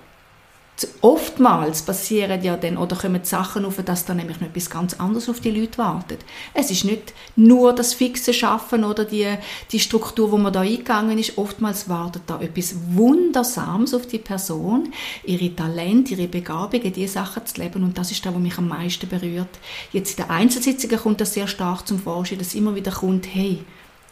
oftmals 1.01 1.84
passieren 1.84 2.43
ja 2.43 2.58
dann 2.58 2.77
oder 2.77 2.95
kommen 2.95 3.23
Sachen 3.23 3.65
auf, 3.65 3.77
dass 3.84 4.06
dann 4.06 4.17
nämlich 4.17 4.39
noch 4.39 4.47
etwas 4.47 4.69
ganz 4.69 4.93
anderes 4.95 5.29
auf 5.29 5.39
die 5.39 5.51
Leute 5.51 5.77
wartet. 5.77 6.25
Es 6.53 6.71
ist 6.71 6.84
nicht 6.84 7.13
nur 7.36 7.73
das 7.73 7.93
fixe 7.93 8.34
Schaffen 8.34 8.84
oder 8.84 9.06
die, 9.06 9.27
die 9.71 9.79
Struktur, 9.79 10.32
wo 10.32 10.38
man 10.38 10.51
da 10.51 10.62
eingegangen 10.62 11.17
ist. 11.17 11.38
Oftmals 11.38 11.89
wartet 11.89 12.23
da 12.27 12.41
etwas 12.41 12.75
Wundersames 12.89 13.93
auf 13.93 14.08
die 14.08 14.17
Person, 14.17 14.91
ihre 15.23 15.56
Talente, 15.56 16.15
ihre 16.15 16.27
Begabungen, 16.27 16.91
die 16.91 17.08
Sachen 17.08 17.45
zu 17.45 17.62
leben 17.62 17.84
und 17.84 17.97
das 17.97 18.12
ist 18.12 18.25
das, 18.25 18.34
was 18.34 18.41
mich 18.41 18.58
am 18.58 18.67
meisten 18.67 19.08
berührt. 19.08 19.60
Jetzt 19.91 20.17
in 20.19 20.25
der 20.25 20.32
Einzelsitzungen 20.32 20.99
kommt 20.99 21.21
das 21.21 21.34
sehr 21.34 21.47
stark 21.47 21.88
zum 21.88 21.99
Vorschein, 21.99 22.39
dass 22.39 22.56
immer 22.56 22.75
wieder 22.75 22.91
kommt, 22.91 23.27
hey, 23.34 23.63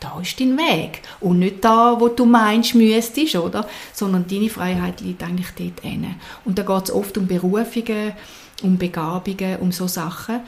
da 0.02 0.20
ist 0.20 0.40
dein 0.40 0.58
Weg. 0.58 1.04
Und 1.22 1.40
nicht 1.40 1.64
da, 1.64 1.96
wo 2.00 2.10
du 2.10 2.26
meinst, 2.26 2.76
müsstest, 2.76 3.36
oder? 3.36 3.68
Sondern 3.94 4.28
deine 4.28 4.50
Freiheit 4.50 5.00
liegt 5.00 5.24
eigentlich 5.24 5.52
dort 5.58 5.86
inne. 5.86 6.16
Und 6.44 6.58
da 6.58 6.64
geht 6.64 6.86
es 6.86 6.92
oft 6.92 7.18
um 7.18 7.28
Berufungen, 7.28 8.14
um 8.64 8.78
Begabungen, 8.78 9.60
um 9.60 9.72
so 9.72 9.88
Sachen. 9.88 10.42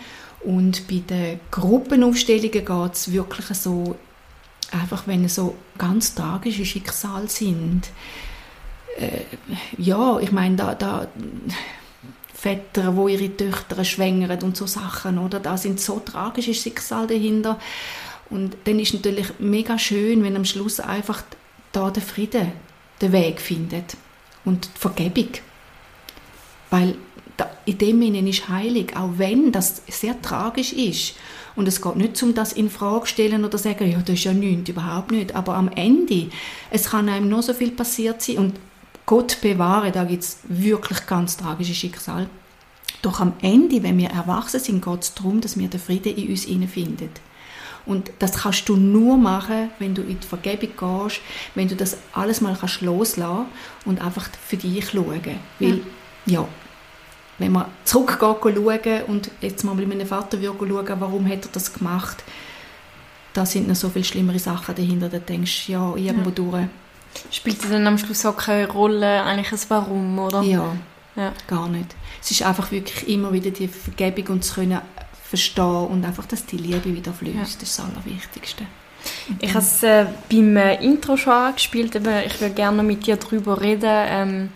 Und 0.43 0.87
bei 0.87 1.03
den 1.07 1.39
Gruppenaufstellungen 1.51 2.51
geht 2.51 2.93
es 2.93 3.11
wirklich 3.11 3.45
so, 3.45 3.95
einfach 4.71 5.03
wenn 5.05 5.25
es 5.25 5.35
so 5.35 5.55
ganz 5.77 6.15
tragische 6.15 6.65
Schicksale 6.65 7.29
sind. 7.29 7.89
Äh, 8.97 9.21
ja, 9.77 10.19
ich 10.19 10.31
meine, 10.31 10.55
da, 10.55 10.73
da 10.73 11.07
Väter, 12.33 12.95
wo 12.95 13.07
ihre 13.07 13.37
Töchter 13.37 13.85
schwängern 13.85 14.41
und 14.41 14.57
so 14.57 14.65
Sachen, 14.65 15.19
oder? 15.19 15.39
Da 15.39 15.57
sind 15.57 15.79
so 15.79 15.99
tragische 15.99 16.55
Schicksale 16.55 17.07
dahinter. 17.07 17.59
Und 18.33 18.57
dann 18.63 18.79
ist 18.79 18.95
natürlich 18.95 19.27
mega 19.37 19.77
schön, 19.77 20.23
wenn 20.23 20.35
am 20.35 20.43
Schluss 20.43 20.79
einfach 20.79 21.21
da 21.71 21.91
der 21.91 22.01
Friede 22.01 22.51
den 22.99 23.11
Weg 23.11 23.39
findet 23.39 23.95
und 24.43 24.65
die 24.65 24.79
Vergebung. 24.79 25.29
Weil 26.71 26.95
in 27.65 27.77
dem 27.77 28.01
Sinne 28.01 28.27
ist 28.27 28.49
heilig, 28.49 28.97
auch 28.97 29.11
wenn 29.17 29.51
das 29.51 29.83
sehr 29.87 30.19
tragisch 30.19 30.73
ist. 30.73 31.13
Und 31.55 31.67
es 31.67 31.79
geht 31.79 31.95
nicht 31.95 32.23
um 32.23 32.33
das 32.33 32.53
in 32.53 32.71
Frage 32.71 33.05
stellen 33.05 33.45
oder 33.45 33.59
sagen, 33.59 33.91
ja, 33.91 33.99
das 33.99 34.15
ist 34.15 34.23
ja 34.23 34.33
nichts, 34.33 34.67
überhaupt 34.67 35.11
nicht. 35.11 35.35
Aber 35.35 35.53
am 35.53 35.67
Ende, 35.67 36.31
es 36.71 36.89
kann 36.89 37.09
einem 37.09 37.29
nur 37.29 37.43
so 37.43 37.53
viel 37.53 37.69
passiert 37.69 38.23
sein 38.23 38.39
und 38.39 38.59
Gott 39.05 39.41
bewahre, 39.41 39.91
da 39.91 40.05
gibt 40.05 40.23
es 40.23 40.39
wirklich 40.45 41.05
ganz 41.05 41.37
tragische 41.37 41.75
Schicksal. 41.75 42.27
Doch 43.03 43.19
am 43.19 43.33
Ende, 43.43 43.83
wenn 43.83 43.99
wir 43.99 44.09
erwachsen 44.09 44.59
sind, 44.59 44.83
geht 44.83 45.03
es 45.03 45.13
darum, 45.13 45.39
dass 45.39 45.55
wir 45.59 45.67
den 45.67 45.79
Frieden 45.79 46.15
in 46.15 46.29
uns 46.29 46.45
finden. 46.45 47.11
Und 47.85 48.11
das 48.19 48.33
kannst 48.33 48.69
du 48.69 48.77
nur 48.77 49.17
machen, 49.17 49.69
wenn 49.79 49.93
du 49.93 50.01
in 50.03 50.19
die 50.19 50.27
Vergebung 50.27 51.07
gehst, 51.07 51.21
wenn 51.55 51.67
du 51.67 51.75
das 51.75 51.97
alles 52.13 52.39
mal 52.39 52.55
kannst 52.57 52.81
loslassen 52.81 53.45
und 53.85 54.01
einfach 54.01 54.29
für 54.45 54.57
dich 54.57 54.89
schauen. 54.89 55.21
Weil, 55.59 55.81
ja, 56.25 56.41
ja 56.41 56.47
wenn 57.39 57.51
man 57.51 57.65
zurückgeht 57.83 58.19
schauen 58.19 59.03
und 59.07 59.31
jetzt 59.41 59.63
mal 59.63 59.75
mit 59.75 59.87
meinem 59.87 60.07
Vater 60.07 60.37
schauen, 60.41 60.87
warum 60.99 61.27
hat 61.27 61.45
er 61.45 61.51
das 61.51 61.73
gemacht, 61.73 62.23
da 63.33 63.45
sind 63.45 63.67
noch 63.67 63.75
so 63.75 63.89
viel 63.89 64.03
schlimmere 64.03 64.39
Sachen 64.39 64.75
dahinter, 64.75 65.09
da 65.09 65.17
denkst 65.17 65.65
du, 65.65 65.71
ja, 65.71 65.95
irgendwo 65.95 66.29
ja. 66.29 66.35
durch. 66.35 66.65
Spielt 67.31 67.63
dann 67.69 67.87
am 67.87 67.97
Schluss 67.97 68.25
auch 68.25 68.37
keine 68.37 68.69
Rolle, 68.69 69.23
eigentlich 69.23 69.51
ein 69.51 69.59
Warum, 69.69 70.19
oder? 70.19 70.41
Ja, 70.41 70.75
ja, 71.15 71.31
gar 71.47 71.67
nicht. 71.67 71.95
Es 72.21 72.31
ist 72.31 72.43
einfach 72.43 72.71
wirklich 72.71 73.07
immer 73.07 73.33
wieder 73.33 73.51
die 73.51 73.67
Vergebung 73.67 74.35
und 74.35 74.43
zu 74.43 74.55
können 74.55 74.79
verstehen 75.33 75.87
und 75.87 76.05
einfach, 76.05 76.27
dass 76.27 76.45
die 76.45 76.57
Liebe 76.57 76.93
wieder 76.93 77.11
fließt, 77.11 77.35
ja. 77.35 77.41
das 77.41 77.49
ist 77.49 77.79
das 77.79 77.79
Allerwichtigste. 77.79 78.65
Ich 79.39 79.49
habe 79.49 79.65
es 79.65 79.81
äh, 79.81 80.05
beim 80.29 80.55
äh, 80.57 80.75
Intro 80.75 81.17
schon 81.17 81.33
angespielt, 81.33 81.95
aber 81.95 82.23
ich 82.23 82.39
würde 82.39 82.53
gerne 82.53 82.83
mit 82.83 83.07
dir 83.07 83.17
darüber 83.17 83.59
reden, 83.59 83.89
ähm, 83.89 84.49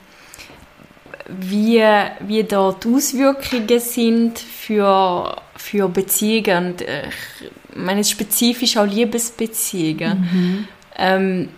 wie, 1.28 1.84
wie 2.19 2.43
da 2.43 2.71
die 2.71 2.88
Auswirkungen 2.93 3.80
sind 3.80 4.38
für, 4.38 5.36
für 5.55 5.89
Beziehungen. 5.89 6.73
Und, 6.73 6.82
äh, 6.84 7.07
ich 7.07 7.75
meine 7.75 8.03
spezifisch 8.03 8.78
auch 8.78 8.86
Liebesbeziehungen. 8.86 10.19
Mhm. 10.32 10.67
Ähm, 10.95 11.49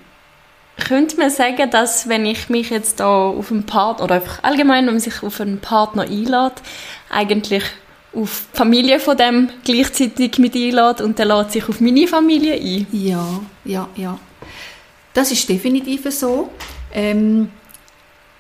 könnte 0.78 1.18
man 1.18 1.30
sagen, 1.30 1.70
dass 1.70 2.08
wenn 2.08 2.26
ich 2.26 2.50
mich 2.50 2.70
jetzt 2.70 3.02
da 3.02 3.28
auf 3.28 3.52
einen 3.52 3.66
Partner 3.66 4.06
oder 4.06 4.16
einfach 4.16 4.44
allgemein, 4.44 4.86
wenn 4.86 4.94
man 4.94 5.02
sich 5.02 5.22
auf 5.24 5.42
einen 5.42 5.60
Partner 5.60 6.04
einlädt, 6.04 6.62
eigentlich 7.10 7.66
auf 8.14 8.48
die 8.54 8.58
Familie 8.58 9.00
von 9.00 9.18
dem 9.18 9.50
gleichzeitig 9.64 10.38
mit 10.40 10.56
einlädt 10.56 11.02
und 11.02 11.20
der 11.20 11.26
lädt 11.26 11.52
sich 11.52 11.68
auf 11.68 11.80
meine 11.80 12.08
Familie 12.08 12.56
ein? 12.56 12.88
Ja, 12.92 13.40
ja, 13.66 13.88
ja. 13.96 14.20
Das 15.14 15.32
ist 15.32 15.48
definitiv 15.50 16.10
so. 16.12 16.50
Ähm, 16.94 17.50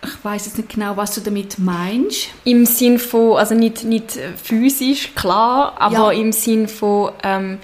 ich 0.04 0.24
weiß 0.24 0.46
jetzt 0.46 0.58
nicht 0.58 0.70
genau, 0.70 0.96
was 0.96 1.16
du 1.16 1.22
damit 1.22 1.60
meinst. 1.60 2.30
Im 2.46 2.66
Sinn 2.66 3.00
von, 3.00 3.38
also 3.38 3.54
nicht, 3.54 3.84
nicht 3.84 4.18
physisch, 4.42 5.14
klar, 5.14 5.76
aber 5.78 6.14
ja. 6.14 6.20
im 6.22 6.32
Sinn 6.32 6.68
von, 6.68 7.12
ähm, 7.24 7.60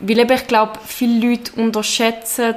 weil 0.00 0.18
eben, 0.18 0.32
ich 0.32 0.46
glaube, 0.46 0.72
viele 0.84 1.28
Leute 1.28 1.52
unterschätzen, 1.60 2.54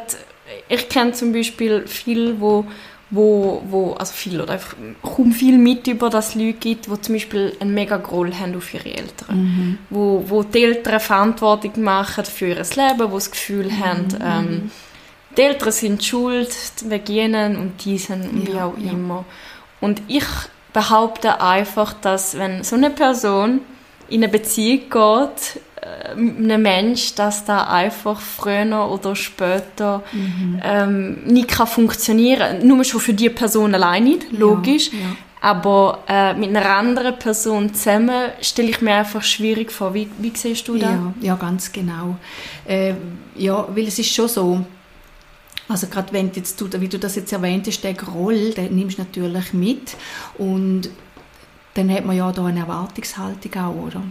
ich 0.68 0.89
kenne 0.89 1.14
zum 1.14 1.32
Beispiel 1.32 1.88
viele, 1.88 2.39
wo 2.39 2.66
wo, 3.12 3.62
wo 3.68 3.93
also 3.93 4.14
viel 4.14 4.39
oder 4.39 4.53
einfach 4.53 4.76
kaum 5.03 5.34
viel 5.34 5.57
mit 5.57 5.86
über 5.88 6.09
das 6.09 6.34
Leute 6.34 6.53
gibt, 6.53 6.88
die 6.88 7.01
zum 7.01 7.16
Beispiel 7.16 7.55
einen 7.59 7.74
mega 7.74 7.97
Groll 7.97 8.34
haben 8.34 8.55
auf 8.55 8.74
ihre 8.74 8.86
Eltern. 8.86 9.38
Mhm. 9.38 9.78
Wo, 9.89 10.24
wo 10.28 10.43
die 10.43 10.64
Eltern 10.64 10.99
Verantwortung 11.01 11.84
machen 11.84 12.24
für 12.24 12.47
ihr 12.47 12.55
Leben, 12.55 13.12
wo 13.12 13.16
das 13.16 13.30
Gefühl 13.30 13.66
mhm. 13.66 13.86
haben, 13.86 14.07
ähm, 14.24 14.72
die 15.38 15.41
Eltern 15.41 15.72
sind 15.72 16.03
schuld 16.03 16.55
wegen 16.86 17.14
ihnen 17.14 17.57
und 17.57 17.84
diesen 17.84 18.30
und 18.30 18.47
ja, 18.47 18.53
wie 18.53 18.59
auch 18.59 18.78
ja. 18.78 18.91
immer. 18.91 19.26
Und 19.82 20.01
ich 20.07 20.26
behaupte 20.74 21.41
einfach, 21.41 21.93
dass 21.93 22.38
wenn 22.38 22.64
so 22.64 22.76
eine 22.78 22.89
Person 22.89 23.59
in 24.12 24.24
eine 24.24 24.32
Beziehung 24.32 24.89
geht, 24.89 25.62
äh, 25.82 26.16
mit 26.16 26.38
einem 26.38 26.62
Mensch, 26.62 27.16
dass 27.16 27.45
da 27.45 27.64
einfach 27.68 28.20
früher 28.20 28.89
oder 28.89 29.16
später 29.16 30.03
mhm. 30.12 30.62
ähm, 30.64 31.24
nicht 31.26 31.47
kann 31.47 31.68
funktionieren. 31.68 32.68
Nur 32.68 32.84
schon 32.84 32.99
für 32.99 33.14
die 33.14 33.30
Person 33.30 33.74
allein 33.74 34.03
nicht, 34.03 34.32
logisch. 34.32 34.91
Ja, 34.91 34.99
ja. 34.99 35.05
Aber 35.43 36.03
äh, 36.07 36.36
mit 36.36 36.49
einer 36.49 36.70
anderen 36.70 37.18
Person 37.18 37.74
zusammen 37.74 38.30
stelle 38.41 38.70
ich 38.70 38.82
mir 38.82 38.93
einfach 38.93 39.24
schwierig 39.24 39.72
vor. 39.72 39.95
Wie, 39.95 40.07
wie 40.20 40.32
siehst 40.36 40.68
du 40.68 40.76
das? 40.76 40.91
Ja, 40.91 41.14
ja, 41.22 41.36
ganz 41.36 41.72
genau. 41.72 42.18
Äh, 42.68 42.93
ja, 43.36 43.68
weil 43.74 43.88
es 43.88 43.97
ist 43.97 44.14
schon 44.14 44.28
so, 44.28 44.64
also 45.68 45.88
gerade 45.88 46.14
wenn 46.14 46.30
jetzt 46.36 46.62
du, 46.62 46.68
wie 46.80 46.88
du 46.88 46.99
das 46.99 47.16
jetzt 47.16 47.34
erwähnt 47.34 47.66
hast, 47.66 47.82
der 47.82 47.95
Groll, 47.95 48.51
den 48.51 48.76
nimmst 48.76 48.99
du 48.99 49.01
natürlich 49.01 49.53
mit 49.53 49.95
und 50.38 50.89
dann 51.74 51.91
hat 51.91 52.05
man 52.05 52.17
ja 52.17 52.32
da 52.32 52.45
eine 52.45 52.61
Erwartungshaltung 52.61 53.55
auch, 53.55 53.76
oder? 53.76 54.03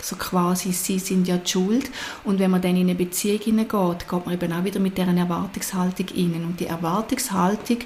So 0.00 0.14
quasi, 0.14 0.72
sie 0.72 0.98
sind 1.00 1.26
ja 1.26 1.38
die 1.38 1.50
Schuld. 1.50 1.90
Und 2.22 2.38
wenn 2.38 2.52
man 2.52 2.62
dann 2.62 2.76
in 2.76 2.82
eine 2.82 2.94
Beziehung 2.94 3.40
hineingeht, 3.40 4.08
geht 4.08 4.26
man 4.26 4.34
eben 4.34 4.52
auch 4.52 4.64
wieder 4.64 4.78
mit 4.78 4.96
dieser 4.96 5.16
Erwartungshaltung 5.16 6.06
rein. 6.14 6.44
Und 6.44 6.60
die 6.60 6.66
Erwartungshaltung 6.66 7.78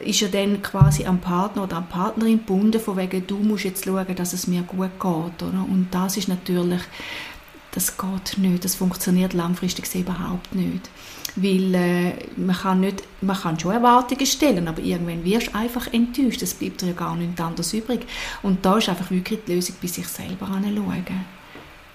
ist 0.00 0.20
ja 0.20 0.28
dann 0.28 0.62
quasi 0.62 1.04
am 1.04 1.18
Partner 1.18 1.64
oder 1.64 1.78
am 1.78 1.88
Partnerin 1.88 2.38
gebunden, 2.38 2.80
von 2.80 2.96
wegen, 2.96 3.26
du 3.26 3.38
musst 3.38 3.64
jetzt 3.64 3.84
schauen, 3.84 4.14
dass 4.14 4.32
es 4.32 4.46
mir 4.46 4.62
gut 4.62 4.90
geht. 5.00 5.42
Oder? 5.42 5.66
Und 5.68 5.88
das 5.90 6.16
ist 6.16 6.28
natürlich, 6.28 6.82
das 7.72 7.96
geht 7.96 8.38
nicht, 8.38 8.64
das 8.64 8.76
funktioniert 8.76 9.32
langfristig 9.32 9.92
überhaupt 9.96 10.54
nicht 10.54 10.88
weil 11.42 11.74
äh, 11.74 12.12
man, 12.36 12.56
kann 12.56 12.80
nicht, 12.80 13.02
man 13.20 13.36
kann 13.36 13.58
schon 13.58 13.72
Erwartungen 13.72 14.26
stellen, 14.26 14.68
aber 14.68 14.80
irgendwann 14.80 15.24
wirst 15.24 15.48
du 15.48 15.54
einfach 15.54 15.92
enttäuscht. 15.92 16.42
Es 16.42 16.54
bleibt 16.54 16.82
dir 16.82 16.88
ja 16.88 16.92
gar 16.92 17.16
nichts 17.16 17.40
anderes 17.40 17.72
übrig. 17.72 18.06
Und 18.42 18.64
da 18.64 18.78
ist 18.78 18.88
einfach 18.88 19.10
wirklich 19.10 19.40
die 19.46 19.54
Lösung, 19.54 19.76
bei 19.80 19.88
sich 19.88 20.06
selber 20.06 20.46
anschauen. 20.48 21.04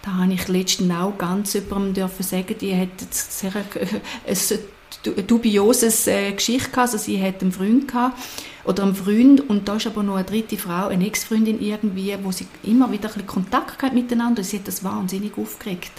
Da 0.01 0.13
habe 0.13 0.33
ich 0.33 0.47
letztens 0.47 0.93
auch 0.93 1.17
ganz 1.17 1.53
jemandem 1.53 2.09
sagen, 2.19 2.55
die 2.59 2.75
hat 2.75 2.89
sehr 2.99 3.53
ein 3.55 5.27
dubioses 5.27 6.07
äh, 6.07 6.31
Geschichte 6.31 6.69
gehabt. 6.69 6.93
Also 6.93 6.97
sie 6.97 7.21
hat 7.21 7.41
einen 7.41 7.51
Freund 7.51 7.87
gehabt, 7.87 8.17
oder 8.65 8.83
einen 8.83 8.95
Freund 8.95 9.49
und 9.49 9.67
da 9.67 9.75
ist 9.75 9.87
aber 9.87 10.03
noch 10.03 10.15
eine 10.15 10.23
dritte 10.23 10.57
Frau, 10.57 10.87
eine 10.87 11.05
Ex-Freundin 11.05 11.61
irgendwie, 11.61 12.15
wo 12.21 12.31
sie 12.31 12.47
immer 12.63 12.91
wieder 12.91 13.09
ein 13.09 13.13
bisschen 13.13 13.27
Kontakt 13.27 13.83
hat 13.83 13.93
miteinander 13.93 14.43
sie 14.43 14.59
hat 14.59 14.67
das 14.67 14.83
wahnsinnig 14.83 15.37
aufgeregt. 15.37 15.91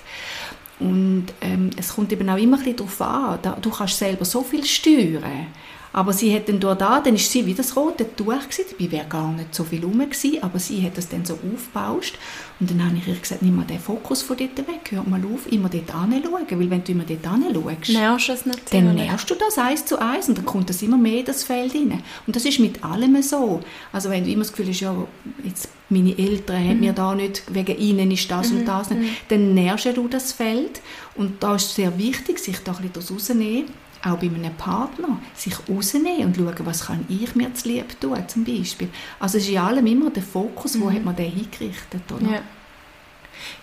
Und 0.85 1.29
ähm, 1.41 1.71
es 1.79 1.95
kommt 1.95 2.13
eben 2.13 2.29
auch 2.29 2.37
immer 2.37 2.59
ein 2.59 2.63
bisschen 2.63 2.77
darauf 2.77 3.01
an, 3.01 3.39
da, 3.41 3.57
du 3.61 3.71
kannst 3.71 3.99
selber 3.99 4.27
so 4.27 4.43
viel 4.43 4.65
steuern. 4.65 5.47
Aber 5.95 6.13
sie 6.13 6.35
hat 6.35 6.49
dann 6.49 6.59
dort 6.59 6.81
da, 6.81 7.01
dann 7.01 7.15
ist 7.15 7.31
sie 7.31 7.47
wie 7.47 7.55
das 7.55 7.77
rote 7.77 8.05
Tuch 8.17 8.27
gewesen, 8.27 8.65
dabei 8.69 8.91
wäre 8.91 9.07
gar 9.07 9.31
nicht 9.31 9.55
so 9.55 9.63
viel 9.63 9.85
rum 9.85 10.01
gewesen, 10.01 10.43
aber 10.43 10.59
sie 10.59 10.85
hat 10.85 10.99
das 10.99 11.09
dann 11.09 11.25
so 11.25 11.35
aufgebauscht 11.35 12.19
und 12.59 12.69
dann 12.69 12.85
habe 12.85 12.97
ich 12.97 13.07
ihr 13.07 13.15
gesagt, 13.15 13.43
nimm 13.43 13.55
mal 13.55 13.65
den 13.65 13.79
Fokus 13.79 14.23
von 14.23 14.37
dort 14.37 14.59
weg, 14.59 14.91
hör 14.91 15.05
mal 15.05 15.21
auf, 15.33 15.51
immer 15.53 15.69
dort 15.69 15.95
anschauen, 15.95 16.47
weil 16.51 16.71
wenn 16.71 16.83
du 16.83 16.91
immer 16.91 17.05
dort 17.05 17.25
anschaust, 17.25 17.91
nervst 17.91 18.29
es 18.29 18.45
natürlich. 18.45 18.71
dann 18.71 18.95
nervst 18.97 19.31
du 19.31 19.37
das 19.37 19.57
eins 19.57 19.87
zu 19.87 20.01
eins 20.01 20.29
und 20.29 20.37
dann 20.37 20.45
kommt 20.45 20.69
das 20.69 20.83
immer 20.83 20.97
mehr 20.97 21.21
in 21.21 21.27
das 21.27 21.45
Feld 21.45 21.73
rein. 21.73 22.03
Und 22.27 22.35
das 22.35 22.45
ist 22.45 22.59
mit 22.59 22.83
allem 22.83 23.23
so. 23.23 23.61
Also 23.93 24.11
wenn 24.11 24.25
du 24.25 24.31
immer 24.31 24.43
das 24.43 24.53
Gefühl 24.53 24.71
hast, 24.71 24.81
ja, 24.81 24.97
jetzt 25.45 25.69
meine 25.91 26.19
Eltern 26.19 26.57
haben 26.57 26.81
mir 26.81 26.91
mhm. 26.91 26.97
da 26.97 27.15
nicht, 27.15 27.43
wegen 27.55 27.79
ihnen 27.79 28.11
ist 28.11 28.29
das 28.29 28.51
mhm. 28.51 28.59
und 28.59 28.65
das 28.67 28.91
nicht, 28.91 29.03
mhm. 29.03 29.17
dann 29.29 29.55
nervst 29.55 29.97
du 29.97 30.09
das 30.09 30.33
Feld 30.33 30.81
und 31.15 31.41
da 31.41 31.55
ist 31.55 31.67
es 31.67 31.75
sehr 31.77 31.97
wichtig, 31.99 32.41
sich 32.41 32.59
da 32.65 32.73
ein 32.73 32.89
bisschen 32.89 33.15
rauszunehmen 33.15 33.84
auch 34.05 34.19
bei 34.19 34.27
einem 34.27 34.55
Partner, 34.55 35.21
sich 35.35 35.55
rausnehmen 35.69 36.27
und 36.27 36.37
schauen, 36.37 36.67
was 36.67 36.87
kann 36.87 37.05
ich 37.09 37.35
mir 37.35 37.53
zu 37.55 37.69
lieb 37.69 38.01
tun, 38.01 38.23
zum 38.29 38.45
Beispiel. 38.45 38.89
Also 39.19 39.39
es 39.39 39.45
ist 39.45 39.51
in 39.51 39.59
allem 39.59 39.87
immer 39.87 40.11
der 40.11 40.23
Fokus, 40.23 40.79
wo 40.81 40.87
mhm. 40.87 40.95
hat 40.95 41.05
man 41.05 41.17
den 41.17 41.31
hingerichtet, 41.31 42.03
oder? 42.13 42.31
Ja, 42.31 42.43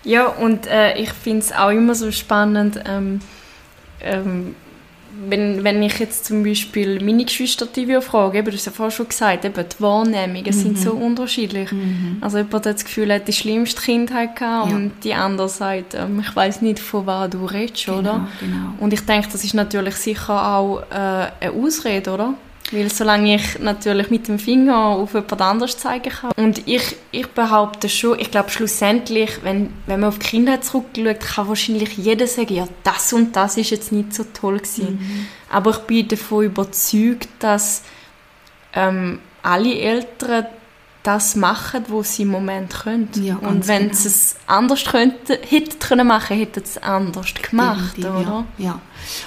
ja 0.03 0.25
und 0.27 0.67
äh, 0.67 0.97
ich 0.97 1.11
finde 1.11 1.39
es 1.39 1.51
auch 1.51 1.69
immer 1.69 1.95
so 1.95 2.11
spannend, 2.11 2.79
ähm, 2.85 3.19
ähm, 4.01 4.55
wenn, 5.27 5.63
wenn 5.63 5.81
ich 5.83 5.99
jetzt 5.99 6.25
zum 6.25 6.43
Beispiel 6.43 7.03
meine 7.03 7.25
Geschwister 7.25 7.67
frage, 8.01 8.37
eben, 8.37 8.45
du 8.45 8.53
hast 8.53 8.65
ja 8.65 8.71
vorhin 8.71 8.91
schon 8.91 9.07
gesagt, 9.07 9.45
eben, 9.45 9.53
die 9.53 9.81
Wahrnehmungen 9.81 10.45
mhm. 10.45 10.51
sind 10.51 10.77
so 10.77 10.91
unterschiedlich. 10.91 11.71
Mhm. 11.71 12.17
Also 12.21 12.37
jemand 12.37 12.65
hat 12.65 12.75
das 12.75 12.85
Gefühl, 12.85 13.09
er 13.09 13.17
hat 13.17 13.27
die 13.27 13.33
schlimmste 13.33 13.81
Kindheit 13.81 14.35
gehabt 14.35 14.69
ja. 14.69 14.75
und 14.75 14.91
die 15.03 15.13
andere 15.13 15.49
sagt, 15.49 15.93
ähm, 15.93 16.19
ich 16.19 16.35
weiß 16.35 16.61
nicht, 16.61 16.79
von 16.79 17.05
was 17.05 17.29
du 17.29 17.45
redest, 17.45 17.85
genau, 17.85 17.99
oder? 17.99 18.27
Genau. 18.39 18.73
Und 18.79 18.93
ich 18.93 19.01
denke, 19.01 19.27
das 19.31 19.43
ist 19.43 19.53
natürlich 19.53 19.95
sicher 19.95 20.55
auch 20.55 20.81
äh, 20.89 20.95
eine 20.95 21.51
Ausrede, 21.53 22.11
oder? 22.11 22.33
Weil 22.71 22.91
solange 22.91 23.35
ich 23.35 23.59
natürlich 23.59 24.09
mit 24.09 24.27
dem 24.27 24.39
Finger 24.39 24.77
auf 24.77 25.13
jemand 25.13 25.41
anderes 25.41 25.77
zeigen 25.77 26.09
kann. 26.09 26.31
Und 26.37 26.67
ich, 26.67 26.95
ich 27.11 27.27
behaupte 27.27 27.89
schon, 27.89 28.17
ich 28.19 28.31
glaube 28.31 28.49
schlussendlich, 28.49 29.43
wenn, 29.43 29.73
wenn 29.87 29.99
man 29.99 30.09
auf 30.09 30.19
die 30.19 30.27
Kindheit 30.27 30.63
zurückschaut, 30.63 31.19
kann 31.19 31.47
wahrscheinlich 31.47 31.97
jeder 31.97 32.27
sagen, 32.27 32.53
ja, 32.53 32.67
das 32.83 33.11
und 33.13 33.35
das 33.35 33.57
ist 33.57 33.71
jetzt 33.71 33.91
nicht 33.91 34.13
so 34.13 34.23
toll 34.23 34.59
gewesen. 34.59 34.99
Mhm. 34.99 35.27
Aber 35.49 35.71
ich 35.71 35.79
bin 35.79 36.07
davon 36.07 36.45
überzeugt, 36.45 37.29
dass 37.39 37.83
ähm, 38.73 39.19
alle 39.43 39.77
Eltern 39.77 40.45
das 41.03 41.35
machen, 41.35 41.83
was 41.87 42.15
sie 42.15 42.23
im 42.23 42.29
Moment 42.29 42.73
können. 42.83 43.09
Ja, 43.15 43.37
und 43.37 43.67
wenn 43.67 43.83
genau. 43.83 43.93
sie 43.95 44.07
es 44.07 44.35
anders 44.45 44.85
könnten, 44.85 45.37
hätten 45.49 45.79
können 45.79 46.07
machen, 46.07 46.37
hätten 46.37 46.63
sie 46.63 46.77
es 46.77 46.83
anders 46.83 47.33
gemacht, 47.33 47.97
Definitiv, 47.97 48.27
oder? 48.27 48.45
Ja, 48.57 48.65
ja. 48.65 48.81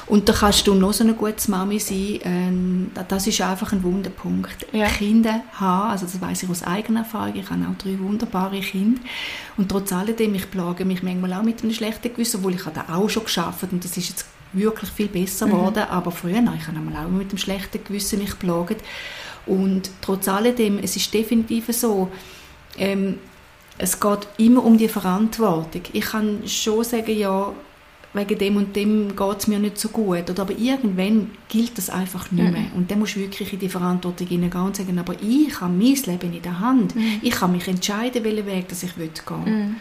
Und 0.07 0.29
da 0.29 0.33
kannst 0.33 0.67
du 0.67 0.75
noch 0.75 0.93
so 0.93 1.05
eine 1.05 1.15
gute 1.15 1.51
Mami 1.51 1.79
sein. 1.79 2.21
Ähm, 2.25 2.91
das 3.09 3.27
ist 3.27 3.41
einfach 3.41 3.73
ein 3.73 3.83
Wunderpunkt. 3.83 4.67
Ja. 4.73 4.87
Kinder 4.87 5.43
haben, 5.53 5.91
also 5.91 6.07
das 6.07 6.21
weiß 6.21 6.45
ich 6.45 6.51
aus 6.51 6.63
eigener 6.63 7.01
Erfahrung, 7.01 7.35
ich 7.37 7.51
habe 7.51 7.65
auch 7.71 7.79
drei 7.83 7.99
wunderbare 7.99 8.61
Kinder. 8.61 9.01
Und 9.57 9.71
trotz 9.71 9.93
alledem, 9.93 10.35
ich 10.35 10.51
plage 10.51 10.85
mich 10.85 11.03
manchmal 11.03 11.33
auch 11.35 11.43
mit 11.43 11.63
einem 11.63 11.73
schlechten 11.73 12.13
Gewissen, 12.13 12.39
obwohl 12.39 12.55
ich 12.55 12.63
das 12.63 12.89
auch 12.89 13.09
schon 13.09 13.25
geschafft 13.25 13.73
und 13.73 13.85
das 13.85 13.97
ist 13.97 14.09
jetzt 14.09 14.27
wirklich 14.53 14.91
viel 14.91 15.09
besser 15.09 15.47
mhm. 15.47 15.51
geworden. 15.51 15.85
Mhm. 15.87 15.91
Aber 15.91 16.11
früher, 16.11 16.39
ich 16.39 16.67
habe 16.67 16.79
auch 16.79 17.11
mit 17.11 17.31
einem 17.31 17.39
schlechten 17.39 17.83
Gewissen 17.85 18.19
mich 18.21 18.31
geplagt. 18.31 18.83
Und 19.47 19.91
trotz 20.01 20.29
alledem, 20.29 20.79
es 20.79 20.97
ist 20.97 21.13
definitiv 21.13 21.67
so, 21.71 22.11
ähm, 22.79 23.19
es 23.77 23.99
geht 23.99 24.29
immer 24.39 24.65
um 24.65 24.79
die 24.79 24.89
Verantwortung. 24.89 25.83
Ich 25.93 26.05
kann 26.05 26.47
schon 26.47 26.85
sagen, 26.85 27.17
ja, 27.17 27.53
wegen 28.15 28.39
dem 28.39 28.57
und 28.57 28.75
dem 28.77 29.17
geht 29.17 29.39
es 29.39 29.47
mir 29.49 29.59
nicht 29.59 29.79
so 29.79 29.89
gut. 29.89 30.31
Oder, 30.31 30.43
aber 30.43 30.57
irgendwann 30.57 31.33
gilt 31.49 31.77
das 31.77 31.91
einfach 31.91 32.31
nicht 32.31 32.51
mehr. 32.51 32.61
Mhm. 32.63 32.73
Und 32.77 32.91
dann 32.91 33.01
musst 33.01 33.17
du 33.17 33.21
wirklich 33.21 33.53
in 33.53 33.59
die 33.59 33.69
Verantwortung 33.69 34.27
hineingehen 34.27 34.65
und 34.65 34.77
sagen, 34.77 34.99
aber 34.99 35.15
ich 35.21 35.61
habe 35.61 35.73
mein 35.73 35.95
Leben 35.95 36.33
in 36.33 36.43
der 36.43 36.61
Hand. 36.61 36.95
Mhm. 36.95 37.21
Ich 37.23 37.33
kann 37.33 37.53
mich 37.53 37.69
entscheiden, 37.69 38.25
welchen 38.25 38.47
Weg 38.47 38.69
dass 38.69 38.83
ich 38.83 38.95
gehen 38.95 39.11
will. 39.45 39.75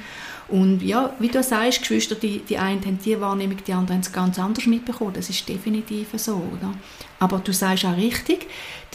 Und 0.48 0.82
ja, 0.82 1.14
wie 1.20 1.30
du 1.30 1.41
sagst, 1.41 1.80
Geschwister, 1.80 2.16
die, 2.16 2.39
die 2.39 2.58
einen 2.58 2.84
haben 2.86 3.00
die 3.04 3.20
Wahrnehmung, 3.20 3.58
die 3.66 3.74
anderen 3.74 3.96
haben 3.98 4.02
es 4.02 4.12
ganz 4.12 4.38
anders 4.38 4.66
mitbekommen. 4.66 5.14
Das 5.14 5.30
ist 5.30 5.48
definitiv 5.48 6.10
so, 6.16 6.34
oder? 6.34 6.74
Aber 7.20 7.39
du 7.39 7.54
sagst 7.54 7.86
auch 7.86 7.96
richtig, 7.96 8.48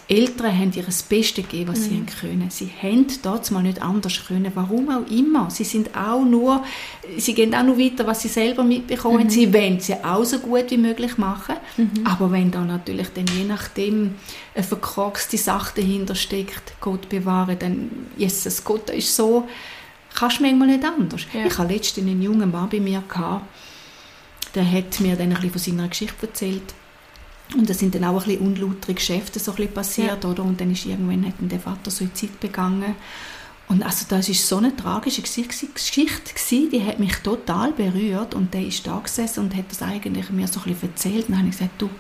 die 0.09 0.15
Eltern 0.15 0.57
haben 0.57 0.73
ihr 0.75 0.83
das 0.83 1.03
Beste 1.03 1.43
gegeben, 1.43 1.71
was 1.71 1.81
mhm. 1.81 1.85
sie 1.85 1.95
haben 1.97 2.07
können. 2.07 2.51
Sie 2.51 2.71
haben 2.83 3.07
dort 3.23 3.51
mal 3.51 3.63
nicht 3.63 3.83
anders 3.83 4.27
können. 4.27 4.53
Warum 4.55 4.91
auch 4.91 5.11
immer. 5.11 5.51
Sie 5.51 5.65
sind 5.65 5.97
auch 5.97 6.25
nur, 6.25 6.63
sie 7.17 7.35
gehen 7.35 7.55
auch 7.55 7.63
nur 7.63 7.79
weiter, 7.79 8.07
was 8.07 8.23
sie 8.23 8.29
selber 8.29 8.65
mitbekommen 8.65 9.25
mhm. 9.25 9.31
Sie 9.31 9.53
wollen 9.53 9.81
sie 9.81 9.95
auch 9.95 10.25
so 10.25 10.39
gut 10.39 10.71
wie 10.71 10.77
möglich 10.77 11.19
machen. 11.19 11.57
Mhm. 11.77 12.07
Aber 12.07 12.31
wenn 12.31 12.51
da 12.51 12.61
natürlich 12.61 13.09
dann 13.15 13.27
je 13.37 13.45
nachdem 13.45 14.15
eine 14.55 14.65
verkorkste 14.65 15.39
Sache 15.39 15.81
dahinter 15.81 16.15
steckt, 16.15 16.75
Gott 16.81 17.09
bewahre, 17.09 17.57
dann, 17.57 17.91
Jesus 18.17 18.65
Gott 18.65 18.91
ist 18.91 19.15
so, 19.15 19.49
kannst 20.15 20.39
du 20.39 20.43
manchmal 20.43 20.69
nicht 20.69 20.85
anders. 20.85 21.23
Ja. 21.33 21.47
Ich 21.47 21.59
hatte 21.59 21.73
letztens 21.73 22.07
einen 22.07 22.23
jungen 22.23 22.51
Mann 22.51 22.69
bei 22.69 22.81
mir, 22.81 23.03
gehabt, 23.09 23.47
der 24.55 24.71
hat 24.71 25.01
mir 25.01 25.17
dann 25.17 25.29
ein 25.29 25.35
bisschen 25.35 25.51
von 25.51 25.61
seiner 25.61 25.89
Geschichte 25.89 26.27
erzählt 26.27 26.75
und 27.57 27.69
da 27.69 27.75
sind 27.75 27.95
dann 27.95 28.05
auch 28.05 28.21
ein 28.21 28.27
bisschen 28.27 28.47
unlautere 28.47 28.95
Geschäfte 28.95 29.39
so 29.39 29.53
ein 29.53 29.57
bisschen 29.57 29.75
passiert, 29.75 30.25
ja. 30.25 30.31
oder? 30.31 30.45
Und 30.45 30.61
dann 30.61 30.71
ist 30.71 30.85
irgendwann 30.85 31.27
hat 31.27 31.35
der 31.41 31.61
Vater 31.61 31.91
Suizid 31.91 32.41
begangen. 32.41 32.95
Und 33.69 33.83
also 33.83 34.07
das 34.09 34.29
ist 34.29 34.49
so 34.49 34.57
eine 34.57 34.75
tragische 34.75 35.23
Geschichte 35.23 35.67
gewesen, 35.67 36.71
die 36.71 36.85
hat 36.85 36.99
mich 36.99 37.17
total 37.17 37.73
berührt 37.73 38.35
und 38.35 38.53
der 38.55 38.63
ist 38.63 38.87
da 38.87 38.99
gesessen 38.99 39.41
und 39.41 39.55
hat 39.55 39.67
das 39.71 39.83
eigentlich 39.83 40.31
mir 40.31 40.49
so 40.49 40.61
ein 40.61 40.73
bisschen 40.73 40.91
erzählt. 40.91 41.29
Und 41.29 41.31
dann 41.31 41.39
habe 41.39 41.49
ich 41.49 41.59
gesagt, 41.59 41.81
du, 41.81 41.91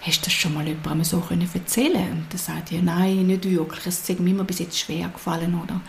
hast 0.00 0.20
du 0.20 0.24
das 0.24 0.32
schon 0.32 0.54
mal 0.54 0.66
jemandem 0.66 1.04
so 1.04 1.20
können 1.20 1.48
erzählen 1.52 2.12
Und 2.12 2.26
er 2.32 2.38
sagt 2.38 2.70
ja, 2.70 2.80
nein, 2.80 3.26
nicht 3.26 3.44
wirklich, 3.44 3.86
es 3.86 4.08
ist 4.08 4.20
mir 4.20 4.30
immer 4.30 4.44
bis 4.44 4.60
jetzt 4.60 4.78
schwer 4.78 5.08
gefallen, 5.08 5.60
oder? 5.60 5.80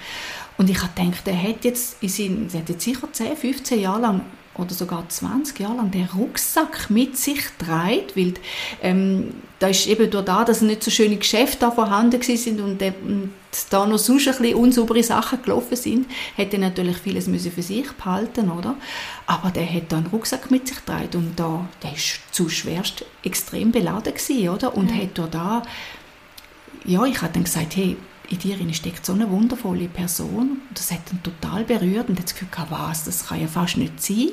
Und 0.57 0.69
ich 0.69 0.81
habe 0.81 0.91
gedacht, 0.95 1.27
er 1.27 1.41
hat 1.41 1.63
jetzt, 1.63 2.01
in 2.01 2.49
er 2.51 2.59
hat 2.59 2.69
jetzt 2.69 2.83
sicher 2.83 3.07
10, 3.11 3.37
15 3.37 3.79
Jahre 3.79 4.01
lang 4.01 4.21
oder 4.57 4.73
sogar 4.73 5.07
20 5.07 5.59
Jahre 5.59 5.77
lang 5.77 5.91
den 5.91 6.05
Rucksack 6.05 6.89
mit 6.89 7.17
sich 7.17 7.41
trägt, 7.59 8.17
weil 8.17 8.33
ähm, 8.81 9.33
da 9.59 9.67
ist 9.67 9.87
eben 9.87 10.09
durch 10.09 10.25
da, 10.25 10.43
dass 10.43 10.61
nicht 10.61 10.83
so 10.83 10.91
schöne 10.91 11.17
Geschäfte 11.17 11.59
da 11.59 11.71
vorhanden 11.71 12.21
sind 12.21 12.59
und, 12.59 12.81
äh, 12.81 12.93
und 13.03 13.31
da 13.69 13.85
noch 13.85 13.97
sonst 13.97 14.27
ein 14.27 14.37
bisschen 14.37 14.55
unsaubere 14.55 15.03
Sachen 15.03 15.41
gelaufen 15.41 15.75
sind, 15.75 16.07
hätte 16.35 16.57
er 16.57 16.61
natürlich 16.61 16.97
vieles 16.97 17.27
müssen 17.27 17.51
für 17.51 17.61
sich 17.61 17.91
behalten, 17.91 18.51
oder? 18.51 18.75
Aber 19.25 19.49
der 19.51 19.71
hat 19.71 19.83
da 19.89 19.97
einen 19.97 20.07
Rucksack 20.07 20.51
mit 20.51 20.67
sich 20.67 20.77
getragen 20.77 21.17
und 21.17 21.39
da, 21.39 21.67
der 21.83 21.93
ist 21.93 22.19
zu 22.31 22.49
schwerst 22.49 23.05
extrem 23.23 23.71
beladen 23.71 24.13
gewesen, 24.13 24.49
oder? 24.49 24.75
Und 24.75 24.91
ja. 24.91 25.03
hat 25.03 25.33
da, 25.33 25.63
ja, 26.85 27.05
ich 27.05 27.21
habe 27.21 27.33
dann 27.33 27.43
gesagt, 27.43 27.75
hey, 27.75 27.97
in 28.29 28.39
dir 28.39 28.73
steckt 28.73 29.05
so 29.05 29.13
eine 29.13 29.29
wundervolle 29.29 29.87
Person. 29.87 30.61
Das 30.73 30.91
hat 30.91 31.11
ihn 31.11 31.23
total 31.23 31.63
berührt 31.63 32.09
und 32.09 32.19
hat 32.19 32.25
das 32.25 32.33
Gefühl 32.33 32.49
gehabt, 32.51 32.71
was, 32.71 33.03
das 33.05 33.27
kann 33.27 33.41
ja 33.41 33.47
fast 33.47 33.77
nicht 33.77 34.01
sein. 34.01 34.29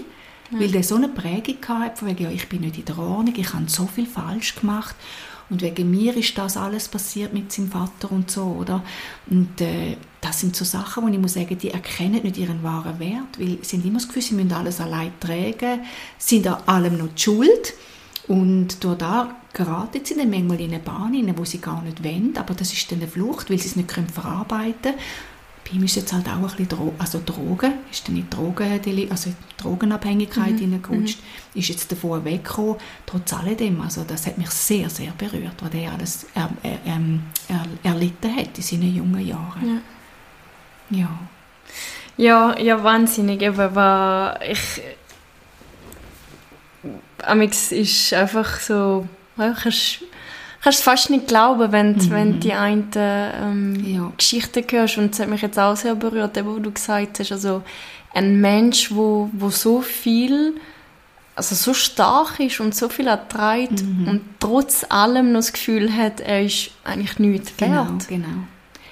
Ja. 0.50 0.60
Weil 0.60 0.70
der 0.70 0.82
so 0.82 0.96
eine 0.96 1.08
Prägung 1.08 1.56
hatte, 1.68 1.98
von 1.98 2.08
wegen, 2.08 2.24
ja, 2.24 2.30
ich 2.30 2.48
bin 2.48 2.60
nicht 2.60 2.78
in 2.78 2.84
der 2.84 2.98
Ordnung, 2.98 3.34
ich 3.36 3.52
habe 3.52 3.64
so 3.68 3.86
viel 3.86 4.06
falsch 4.06 4.56
gemacht 4.56 4.94
und 5.50 5.62
wegen 5.62 5.90
mir 5.90 6.16
ist 6.16 6.36
das 6.38 6.56
alles 6.56 6.88
passiert 6.88 7.34
mit 7.34 7.52
seinem 7.52 7.70
Vater 7.70 8.10
und 8.10 8.30
so, 8.30 8.44
oder? 8.60 8.82
Und 9.28 9.60
äh, 9.60 9.96
das 10.20 10.40
sind 10.40 10.56
so 10.56 10.64
Sachen, 10.64 11.04
wo 11.04 11.08
ich 11.08 11.18
muss 11.18 11.34
sagen, 11.34 11.58
die 11.58 11.70
erkennen 11.70 12.22
nicht 12.22 12.38
ihren 12.38 12.62
wahren 12.62 12.98
Wert, 12.98 13.38
weil 13.38 13.58
sie 13.62 13.76
haben 13.76 13.84
immer 13.84 13.98
das 13.98 14.08
Gefühl, 14.08 14.22
sie 14.22 14.34
müssen 14.34 14.52
alles 14.52 14.80
allein 14.80 15.12
tragen, 15.20 15.80
sind 16.18 16.46
an 16.46 16.62
allem 16.66 16.96
noch 16.96 17.08
die 17.14 17.22
Schuld 17.22 17.74
und 18.28 18.82
durch 18.82 18.98
da 18.98 19.36
geraten 19.52 20.00
sie 20.02 20.16
dann 20.16 20.30
manchmal 20.30 20.60
in 20.60 20.70
eine 20.70 20.80
Bahn 20.80 21.12
hinein, 21.12 21.36
wo 21.36 21.44
sie 21.44 21.60
gar 21.60 21.82
nicht 21.82 22.02
wollen, 22.02 22.36
aber 22.36 22.54
das 22.54 22.72
ist 22.72 22.90
dann 22.90 23.00
eine 23.00 23.08
Flucht, 23.08 23.50
weil 23.50 23.58
sie 23.58 23.68
es 23.68 23.76
nicht 23.76 23.88
können 23.88 24.08
verarbeiten 24.08 24.82
können. 24.82 24.98
Bei 25.64 25.76
ihm 25.76 25.84
ist 25.84 25.96
jetzt 25.96 26.12
halt 26.12 26.28
auch 26.28 26.32
ein 26.32 26.42
bisschen 26.42 26.68
Dro 26.68 26.92
also 26.98 27.20
Drogen, 27.24 27.72
ist 27.90 28.06
dann 28.06 28.16
in 28.16 28.28
Drogen, 28.28 28.80
also 29.10 29.32
Drogenabhängigkeit 29.56 30.52
mhm. 30.52 30.58
hineingerutscht, 30.58 31.18
mhm. 31.20 31.58
ist 31.58 31.68
jetzt 31.68 31.90
davon 31.90 32.24
weggekommen, 32.24 32.76
trotz 33.06 33.32
alledem, 33.32 33.80
also 33.80 34.04
das 34.06 34.26
hat 34.26 34.36
mich 34.36 34.50
sehr, 34.50 34.90
sehr 34.90 35.12
berührt, 35.12 35.54
was 35.60 35.72
er 35.72 35.92
alles 35.92 36.26
er, 36.34 36.50
er, 36.62 36.78
ähm, 36.84 37.22
er, 37.48 37.90
erlitten 37.90 38.36
hat 38.36 38.56
in 38.56 38.62
seinen 38.62 38.94
jungen 38.94 39.26
Jahren. 39.26 39.82
Ja. 40.90 40.98
Ja, 40.98 41.18
ja, 42.16 42.58
ja 42.58 42.84
wahnsinnig, 42.84 43.40
eben, 43.40 43.70
ich 44.50 44.82
amix 47.26 47.72
ist 47.72 48.12
einfach 48.12 48.60
so, 48.60 49.06
ja, 49.36 49.52
kannst, 49.52 50.00
kannst 50.62 50.82
fast 50.82 51.10
nicht 51.10 51.26
glauben, 51.28 51.72
wenn, 51.72 51.92
mhm. 51.92 52.10
wenn 52.10 52.40
die 52.40 52.52
einen 52.52 52.90
ähm, 52.96 53.84
ja. 53.84 54.12
Geschichten 54.16 54.64
hörst 54.70 54.98
und 54.98 55.12
das 55.12 55.20
hat 55.20 55.28
mich 55.28 55.42
jetzt 55.42 55.58
auch 55.58 55.76
sehr 55.76 55.94
berührt, 55.94 56.36
eben, 56.36 56.48
wo 56.48 56.58
du 56.58 56.70
gesagt 56.70 57.18
hast, 57.18 57.32
also 57.32 57.62
ein 58.12 58.40
Mensch, 58.40 58.94
wo, 58.94 59.28
wo 59.32 59.50
so 59.50 59.80
viel 59.80 60.54
also 61.36 61.54
so 61.54 61.74
stark 61.74 62.38
ist 62.40 62.60
und 62.60 62.74
so 62.74 62.88
viel 62.88 63.08
erträgt 63.08 63.82
mhm. 63.82 64.08
und 64.08 64.20
trotz 64.38 64.86
allem 64.88 65.32
noch 65.32 65.40
das 65.40 65.52
Gefühl 65.52 65.94
hat, 65.94 66.20
er 66.20 66.44
ist 66.44 66.70
eigentlich 66.84 67.18
nichts 67.18 67.56
genau, 67.56 67.88
wert. 67.88 68.08
Genau, 68.08 68.28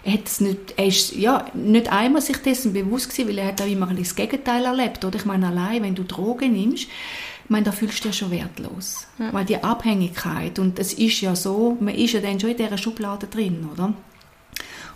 Er, 0.02 0.14
hat 0.14 0.40
nicht, 0.40 0.74
er 0.76 0.86
ist 0.86 1.14
ja, 1.14 1.44
nicht 1.54 1.90
einmal 1.92 2.20
sich 2.20 2.38
dessen 2.38 2.72
bewusst 2.72 3.10
gewesen, 3.10 3.28
weil 3.28 3.38
er 3.38 3.46
hat 3.48 3.62
auch 3.62 3.66
immer 3.66 3.86
das 3.94 4.16
Gegenteil 4.16 4.64
erlebt. 4.64 5.04
Oder? 5.04 5.16
Ich 5.16 5.24
meine, 5.24 5.48
allein, 5.48 5.82
wenn 5.82 5.94
du 5.94 6.02
Drogen 6.02 6.52
nimmst, 6.52 6.88
ich 7.44 7.50
meine, 7.50 7.64
da 7.64 7.72
fühlst 7.72 8.04
du 8.04 8.08
dich 8.08 8.20
ja 8.20 8.26
schon 8.26 8.30
wertlos. 8.30 9.06
Ja. 9.18 9.32
Weil 9.32 9.44
die 9.44 9.62
Abhängigkeit, 9.62 10.58
und 10.58 10.78
es 10.78 10.94
ist 10.94 11.20
ja 11.20 11.36
so, 11.36 11.76
man 11.80 11.94
ist 11.94 12.12
ja 12.12 12.20
dann 12.20 12.38
schon 12.40 12.50
in 12.50 12.56
dieser 12.56 12.78
Schublade 12.78 13.26
drin, 13.26 13.68
oder? 13.72 13.94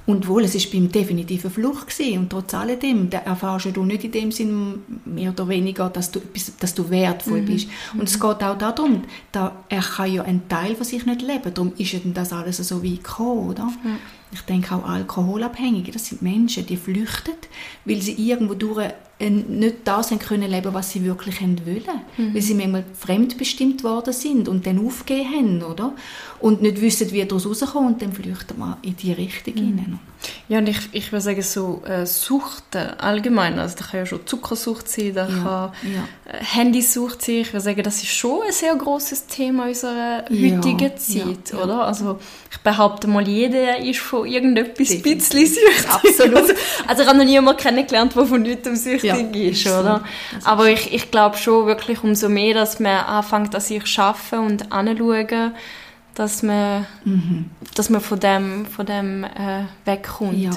Und 0.06 0.28
wohl, 0.28 0.44
es 0.44 0.54
ist 0.54 0.70
beim 0.70 0.90
definitiven 0.90 1.50
Fluch 1.50 1.84
gewesen. 1.86 2.18
und 2.20 2.30
trotz 2.30 2.54
alledem, 2.54 3.10
da 3.10 3.18
erfährst 3.18 3.76
du 3.76 3.84
nicht 3.84 4.04
in 4.04 4.12
dem 4.12 4.30
Sinn 4.30 4.78
mehr 5.04 5.30
oder 5.30 5.48
weniger, 5.48 5.90
dass 5.90 6.12
du, 6.12 6.20
dass 6.60 6.74
du 6.74 6.88
wertvoll 6.90 7.42
mhm. 7.42 7.46
bist. 7.46 7.68
Und 7.92 7.98
mhm. 7.98 8.04
es 8.04 8.20
geht 8.20 8.42
auch 8.42 8.56
darum, 8.56 9.02
da, 9.32 9.64
er 9.68 9.82
kann 9.82 10.12
ja 10.12 10.22
einen 10.22 10.48
Teil 10.48 10.76
von 10.76 10.84
sich 10.84 11.04
nicht 11.04 11.22
leben, 11.22 11.52
darum 11.52 11.72
ist 11.76 11.92
ja 11.92 11.98
das 12.04 12.32
alles 12.32 12.58
so 12.58 12.84
weit 12.84 13.02
gekommen, 13.02 13.50
oder? 13.50 13.64
Mhm. 13.64 13.98
Ich 14.32 14.42
denke 14.42 14.74
auch 14.74 14.88
Alkoholabhängige, 14.88 15.92
das 15.92 16.06
sind 16.06 16.22
Menschen, 16.22 16.66
die 16.66 16.76
flüchten, 16.76 17.34
weil 17.84 18.02
sie 18.02 18.12
irgendwo 18.12 18.54
durch 18.54 18.92
nicht 19.18 19.76
das 19.84 20.10
haben 20.10 20.18
können 20.18 20.50
leben, 20.50 20.74
was 20.74 20.90
sie 20.90 21.02
wirklich 21.04 21.40
wollen. 21.40 22.02
Mhm. 22.18 22.34
Weil 22.34 22.42
sie 22.42 22.54
manchmal 22.54 22.84
fremdbestimmt 22.92 23.82
worden 23.82 24.12
sind 24.12 24.46
und 24.46 24.66
dann 24.66 24.84
aufgegeben 24.84 25.30
haben, 25.34 25.62
oder? 25.62 25.94
Und 26.38 26.60
nicht 26.60 26.82
wissen, 26.82 27.10
wie 27.12 27.24
daraus 27.24 27.46
rauskommen 27.46 27.94
und 27.94 28.02
dann 28.02 28.12
flüchten 28.12 28.58
wir 28.58 28.76
in 28.82 28.94
die 28.96 29.12
Richtung 29.12 29.54
mhm. 29.54 29.58
hinein. 29.58 29.98
Ja, 30.48 30.58
und 30.58 30.68
ich, 30.68 30.78
ich 30.92 31.12
würde 31.12 31.22
sagen, 31.22 31.42
so 31.42 31.82
äh, 31.86 32.04
Suchten 32.04 32.90
allgemein, 32.98 33.58
also 33.58 33.76
da 33.78 33.84
kann 33.84 34.00
ja 34.00 34.06
schon 34.06 34.26
Zuckersucht 34.26 34.88
sein, 34.88 35.14
da 35.14 35.28
ja, 35.28 35.34
kann 35.34 35.92
ja. 35.94 36.32
Äh, 36.32 36.44
Handysucht 36.44 37.22
sein, 37.22 37.36
ich 37.36 37.52
würde 37.52 37.64
sagen, 37.64 37.82
das 37.82 38.02
ist 38.02 38.12
schon 38.12 38.42
ein 38.46 38.52
sehr 38.52 38.74
großes 38.74 39.26
Thema 39.26 39.64
in 39.64 39.68
unserer 39.70 40.24
heutigen 40.24 40.78
ja, 40.80 40.96
Zeit, 40.96 41.54
oder? 41.54 41.86
Also 41.86 42.18
ich 42.50 42.58
behaupte 42.58 43.08
mal, 43.08 43.26
jeder 43.26 43.78
ist 43.78 44.00
von 44.00 44.15
irgendetwas 44.24 44.90
ein 44.90 45.02
bisschen 45.02 45.46
süchtig. 45.48 45.88
Absolut. 45.88 46.36
Also, 46.36 46.54
also 46.86 47.02
ich 47.02 47.08
habe 47.08 47.18
noch 47.18 47.24
niemanden 47.24 47.60
kennengelernt, 47.60 48.14
der 48.14 48.26
von 48.26 48.42
nichts 48.42 48.84
süchtig 48.84 49.04
ja, 49.04 49.16
ist, 49.16 49.66
oder? 49.66 50.04
So. 50.40 50.48
Aber 50.48 50.68
ich, 50.68 50.92
ich 50.92 51.10
glaube 51.10 51.36
schon 51.36 51.66
wirklich, 51.66 52.02
umso 52.02 52.28
mehr, 52.28 52.54
dass 52.54 52.80
man 52.80 53.04
anfängt, 53.04 53.54
an 53.54 53.60
sich 53.60 53.84
zu 53.84 54.00
arbeiten 54.00 54.38
und 54.38 54.72
anzuschauen, 54.72 55.54
dass 56.16 56.42
man, 56.42 56.86
mhm. 57.04 57.44
dass 57.74 57.90
man 57.90 58.00
von 58.00 58.18
dem, 58.18 58.64
von 58.64 58.86
dem 58.86 59.22
äh, 59.22 59.64
wegkommt. 59.84 60.38
Ja. 60.38 60.50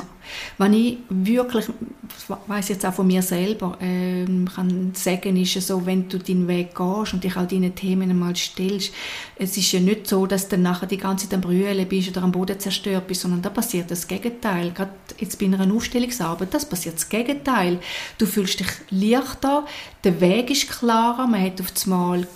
Wenn 0.58 0.74
ich 0.74 0.98
wirklich, 1.10 1.66
das 2.08 2.38
weiss 2.48 2.70
jetzt 2.70 2.86
auch 2.86 2.94
von 2.94 3.08
mir 3.08 3.22
selber, 3.22 3.78
ähm, 3.82 4.48
kann 4.54 4.92
sagen, 4.94 5.36
ist 5.36 5.58
es 5.58 5.68
so, 5.68 5.86
wenn 5.86 6.08
du 6.08 6.18
deinen 6.18 6.48
Weg 6.48 6.76
gehst 6.76 7.14
und 7.14 7.24
dich 7.24 7.36
auch 7.36 7.48
deinen 7.48 7.76
Themen 7.76 8.10
einmal 8.10 8.36
stellst, 8.38 8.94
es 9.36 9.58
ist 9.58 9.72
ja 9.74 9.82
nicht 9.82 10.08
so, 10.08 10.28
dass 10.28 10.48
du 10.48 10.56
dann 10.56 10.62
nachher 10.62 10.88
die 10.88 10.98
ganze 10.98 11.28
Zeit 11.28 11.34
am 11.34 11.42
Brüllen 11.42 11.88
bist 11.90 12.10
oder 12.10 12.24
am 12.24 12.32
Boden 12.32 12.58
zerstört 12.58 13.08
bist, 13.08 13.22
sondern 13.22 13.42
da 13.42 13.50
passiert 13.50 13.92
das 13.92 14.08
Gegenteil. 14.08 14.72
Gerade 14.72 14.92
jetzt 15.18 15.40
bei 15.40 15.46
einer 15.48 15.74
Aufstellungsarbeit, 15.74 16.54
das 16.54 16.70
passiert 16.70 16.96
das 16.96 17.10
Gegenteil. 17.10 17.80
Du 18.18 18.26
fühlst 18.26 18.62
dich 18.62 18.70
leichter, 18.92 19.66
der 20.06 20.22
Weg 20.22 20.52
ist 20.52 20.70
klarer, 20.70 21.28
man 21.28 21.44
hat 21.44 21.60
auf 21.60 21.74
einmal 21.84 22.22
äh, 22.22 22.28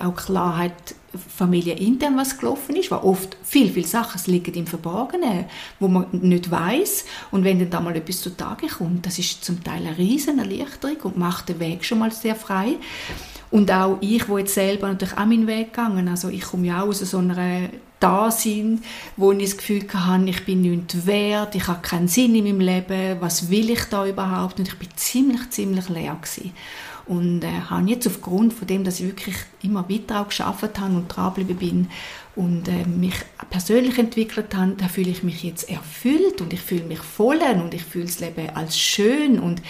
auch 0.00 0.16
Klarheit 0.16 0.94
Familie 1.16 1.74
intern 1.74 2.16
was 2.16 2.38
gelaufen 2.38 2.76
ist, 2.76 2.90
weil 2.90 3.00
oft 3.00 3.36
viel, 3.42 3.70
viel 3.70 3.86
Sachen 3.86 4.20
liegen 4.30 4.54
im 4.54 4.66
Verborgenen, 4.66 5.46
wo 5.80 5.88
man 5.88 6.06
nicht 6.12 6.50
weiß 6.50 7.04
und 7.30 7.44
wenn 7.44 7.58
dann 7.58 7.70
da 7.70 7.80
mal 7.80 7.96
etwas 7.96 8.20
zutage 8.20 8.68
kommt, 8.68 9.06
das 9.06 9.18
ist 9.18 9.44
zum 9.44 9.64
Teil 9.64 9.86
eine 9.86 9.98
riesen 9.98 10.38
Erleichterung 10.38 10.96
und 11.02 11.18
macht 11.18 11.48
den 11.48 11.58
Weg 11.58 11.84
schon 11.84 11.98
mal 11.98 12.12
sehr 12.12 12.36
frei. 12.36 12.76
Und 13.50 13.72
auch 13.72 13.98
ich, 14.00 14.28
wo 14.28 14.38
jetzt 14.38 14.54
selber 14.54 14.86
natürlich 14.86 15.16
auch 15.16 15.26
meinen 15.26 15.48
Weg 15.48 15.72
gegangen, 15.72 16.06
also 16.06 16.28
ich 16.28 16.42
komme 16.42 16.68
ja 16.68 16.82
auch 16.82 16.88
aus 16.88 17.00
so 17.00 17.18
einer 17.18 17.68
Dasein, 17.98 18.80
wo 19.16 19.32
ich 19.32 19.50
das 19.50 19.56
Gefühl 19.56 19.82
hatte, 19.92 20.24
ich 20.30 20.44
bin 20.44 20.62
nichts 20.62 21.04
wert, 21.04 21.56
ich 21.56 21.66
habe 21.66 21.82
keinen 21.82 22.06
Sinn 22.06 22.36
in 22.36 22.44
meinem 22.44 22.60
Leben, 22.60 23.20
was 23.20 23.50
will 23.50 23.70
ich 23.70 23.84
da 23.84 24.06
überhaupt? 24.06 24.60
Und 24.60 24.68
ich 24.68 24.78
bin 24.78 24.88
ziemlich, 24.94 25.50
ziemlich 25.50 25.88
leer 25.88 26.14
gewesen. 26.14 26.52
Und 27.10 27.42
äh, 27.42 27.48
habe 27.68 27.90
jetzt 27.90 28.06
aufgrund 28.06 28.52
von 28.52 28.68
dem, 28.68 28.84
dass 28.84 29.00
ich 29.00 29.06
wirklich 29.06 29.34
immer 29.64 29.90
weiter 29.90 30.20
auch 30.20 30.28
geschafft 30.28 30.78
habe 30.78 30.94
und 30.94 31.08
dranbleiben 31.08 31.56
bin 31.56 31.88
und 32.36 32.68
äh, 32.68 32.86
mich 32.86 33.16
persönlich 33.50 33.98
entwickelt 33.98 34.54
habe, 34.54 34.74
da 34.76 34.86
fühle 34.86 35.10
ich 35.10 35.24
mich 35.24 35.42
jetzt 35.42 35.68
erfüllt 35.68 36.40
und 36.40 36.52
ich 36.52 36.60
fühle 36.60 36.84
mich 36.84 37.00
voll 37.00 37.40
und 37.60 37.74
ich 37.74 37.82
fühle 37.82 38.04
das 38.04 38.20
Leben 38.20 38.50
als 38.54 38.78
schön 38.78 39.40
und, 39.40 39.60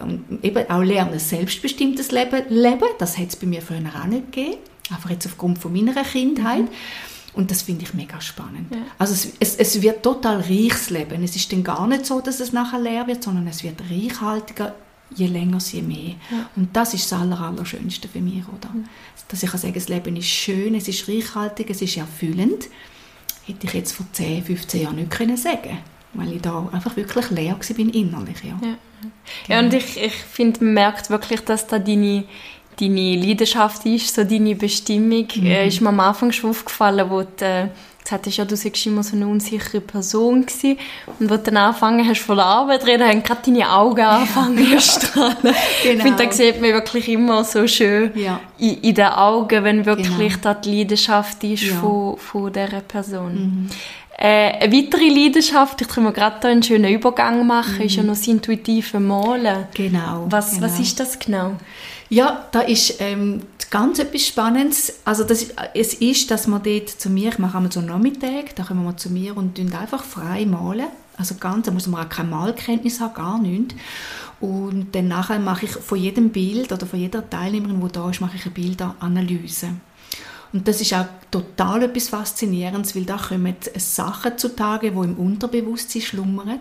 und 0.00 0.42
eben 0.42 0.68
auch 0.68 0.82
lernen, 0.82 1.20
selbstbestimmtes 1.20 2.10
Leben 2.10 2.42
leben. 2.48 2.88
Das 2.98 3.16
hat 3.16 3.28
es 3.28 3.36
bei 3.36 3.46
mir 3.46 3.62
früher 3.62 3.78
auch 3.78 4.06
nicht 4.06 4.32
gegeben, 4.32 4.58
einfach 4.90 5.10
jetzt 5.10 5.26
aufgrund 5.26 5.60
von 5.60 5.72
meiner 5.72 6.02
Kindheit. 6.02 6.62
Mhm. 6.62 6.68
Und 7.34 7.52
das 7.52 7.62
finde 7.62 7.84
ich 7.84 7.94
mega 7.94 8.20
spannend. 8.20 8.74
Ja. 8.74 8.78
Also 8.98 9.12
es, 9.14 9.34
es, 9.38 9.54
es, 9.54 9.80
wird 9.80 10.02
total 10.02 10.40
reiches 10.40 10.90
Leben. 10.90 11.22
Es 11.22 11.36
ist 11.36 11.52
dann 11.52 11.62
gar 11.62 11.86
nicht 11.86 12.06
so, 12.06 12.20
dass 12.20 12.40
es 12.40 12.52
nachher 12.52 12.80
leer 12.80 13.06
wird, 13.06 13.22
sondern 13.22 13.46
es 13.46 13.62
wird 13.62 13.80
reichhaltiger, 13.88 14.74
je 15.14 15.26
länger, 15.26 15.58
je 15.72 15.82
mehr. 15.82 16.14
Ja. 16.30 16.50
Und 16.56 16.74
das 16.76 16.94
ist 16.94 17.10
das 17.10 17.20
Aller, 17.20 17.40
Allerschönste 17.40 18.08
für 18.08 18.20
mich, 18.20 18.46
oder? 18.48 18.70
Dass 19.28 19.42
ich 19.42 19.50
kann 19.50 19.60
sagen, 19.60 19.74
das 19.74 19.88
Leben 19.88 20.16
ist 20.16 20.28
schön, 20.28 20.74
es 20.74 20.88
ist 20.88 21.08
reichhaltig, 21.08 21.70
es 21.70 21.82
ist 21.82 21.96
erfüllend. 21.96 22.68
Hätte 23.46 23.66
ich 23.66 23.72
jetzt 23.72 23.92
vor 23.92 24.06
10, 24.12 24.44
15 24.44 24.82
Jahren 24.82 24.96
nicht 24.96 25.10
können 25.10 25.36
sagen 25.36 25.78
weil 26.14 26.32
ich 26.32 26.42
da 26.42 26.68
einfach 26.72 26.96
wirklich 26.96 27.30
leer 27.30 27.56
war 27.58 27.78
innerlich. 27.78 28.36
Ja, 28.42 28.58
ja. 28.62 28.74
ja 29.46 29.58
und 29.60 29.74
ich, 29.74 30.00
ich 30.00 30.14
finde, 30.14 30.64
man 30.64 30.74
merkt 30.74 31.10
wirklich, 31.10 31.40
dass 31.40 31.66
da 31.66 31.78
deine 31.78 32.24
deine 32.80 33.16
Leidenschaft 33.16 33.84
ist, 33.86 34.14
so 34.14 34.24
deine 34.24 34.54
Bestimmung, 34.54 35.26
mhm. 35.34 35.46
äh, 35.46 35.66
ist 35.66 35.80
mir 35.80 35.88
am 35.88 36.00
Anfang 36.00 36.30
schon 36.32 36.50
aufgefallen, 36.50 37.10
wo 37.10 37.22
du 37.22 37.70
gesagt 38.08 38.26
hast, 38.26 38.36
ja, 38.38 38.44
du 38.44 38.52
warst 38.52 38.86
immer 38.86 39.02
so 39.02 39.16
eine 39.16 39.26
unsichere 39.26 39.80
Person 39.80 40.46
gewesen. 40.46 40.78
Und 41.18 41.30
wo 41.30 41.36
du 41.36 41.42
dann 41.42 41.56
angefangen 41.58 42.08
hast 42.08 42.20
von 42.20 42.36
der 42.36 42.46
Arbeit 42.46 42.82
zu 42.82 42.86
reden, 42.86 43.06
haben 43.06 43.22
gerade 43.22 43.40
deine 43.44 43.70
Augen 43.70 44.00
angefangen 44.00 44.56
zu 44.78 44.80
strahlen. 44.80 45.36
genau. 45.42 45.54
Ich 45.82 46.02
finde, 46.02 46.24
da 46.24 46.32
sieht 46.32 46.60
man 46.60 46.72
wirklich 46.72 47.08
immer 47.08 47.44
so 47.44 47.66
schön 47.66 48.12
ja. 48.14 48.40
in, 48.58 48.80
in, 48.80 48.94
den 48.94 49.06
Augen, 49.06 49.62
wenn 49.62 49.84
wirklich 49.84 50.16
genau. 50.16 50.40
da 50.42 50.54
die 50.54 50.78
Leidenschaft 50.78 51.44
ist 51.44 51.64
ja. 51.64 51.74
von, 51.74 52.16
von 52.16 52.52
dieser 52.52 52.80
Person. 52.80 53.34
Mhm. 53.34 53.68
Äh, 54.20 54.64
eine 54.64 54.72
weitere 54.72 55.08
Leidenschaft, 55.08 55.80
ich 55.80 55.88
kann 55.88 56.02
mir 56.02 56.12
gerade 56.12 56.48
einen 56.48 56.62
schönen 56.62 56.92
Übergang 56.92 57.46
machen, 57.46 57.76
mhm. 57.76 57.82
ist 57.82 57.96
ja 57.96 58.02
noch 58.02 58.14
das 58.14 58.26
intuitive 58.26 58.98
Malen. 58.98 59.66
Genau. 59.74 60.26
Was, 60.28 60.54
genau. 60.54 60.66
was 60.66 60.80
ist 60.80 60.98
das 60.98 61.18
genau? 61.18 61.52
Ja, 62.10 62.46
da 62.52 62.60
ist 62.60 63.00
ähm, 63.00 63.42
ganz 63.70 63.98
etwas 63.98 64.26
Spannendes. 64.26 65.00
Also 65.04 65.24
das, 65.24 65.48
es 65.74 65.94
ist, 65.94 66.30
dass 66.30 66.46
man 66.46 66.62
dort 66.62 66.88
zu 66.88 67.10
mir, 67.10 67.30
ich 67.30 67.38
mache 67.38 67.56
einmal 67.56 67.72
so 67.72 67.80
einen 67.80 67.88
Nachmittag, 67.88 68.56
da 68.56 68.64
kommen 68.64 68.84
wir 68.84 68.96
zu 68.96 69.10
mir 69.10 69.36
und 69.36 69.58
einfach 69.74 70.04
frei 70.04 70.46
malen. 70.46 70.86
Also 71.18 71.34
ganz, 71.34 71.66
da 71.66 71.72
muss 71.72 71.86
man 71.86 72.04
auch 72.04 72.08
keine 72.08 72.30
Malkenntnis 72.30 73.00
haben, 73.00 73.14
gar 73.14 73.38
nichts. 73.38 73.74
Und 74.40 74.94
dann 74.94 75.08
nachher 75.08 75.40
mache 75.40 75.66
ich 75.66 75.72
von 75.72 75.98
jedem 75.98 76.30
Bild 76.30 76.72
oder 76.72 76.86
von 76.86 76.98
jeder 76.98 77.28
Teilnehmerin, 77.28 77.80
die 77.80 77.92
da 77.92 78.08
ist, 78.08 78.20
mache 78.20 78.36
ich 78.36 78.44
eine 78.44 78.54
Bilderanalyse. 78.54 79.70
Und 80.52 80.66
das 80.66 80.80
ist 80.80 80.94
auch 80.94 81.06
total 81.30 81.82
etwas 81.82 82.08
Faszinierendes, 82.08 82.96
weil 82.96 83.04
da 83.04 83.16
kommen 83.16 83.54
Sachen 83.76 84.38
zutage, 84.38 84.90
die 84.92 84.96
im 84.96 85.16
Unterbewusstsein 85.16 86.02
schlummern. 86.02 86.60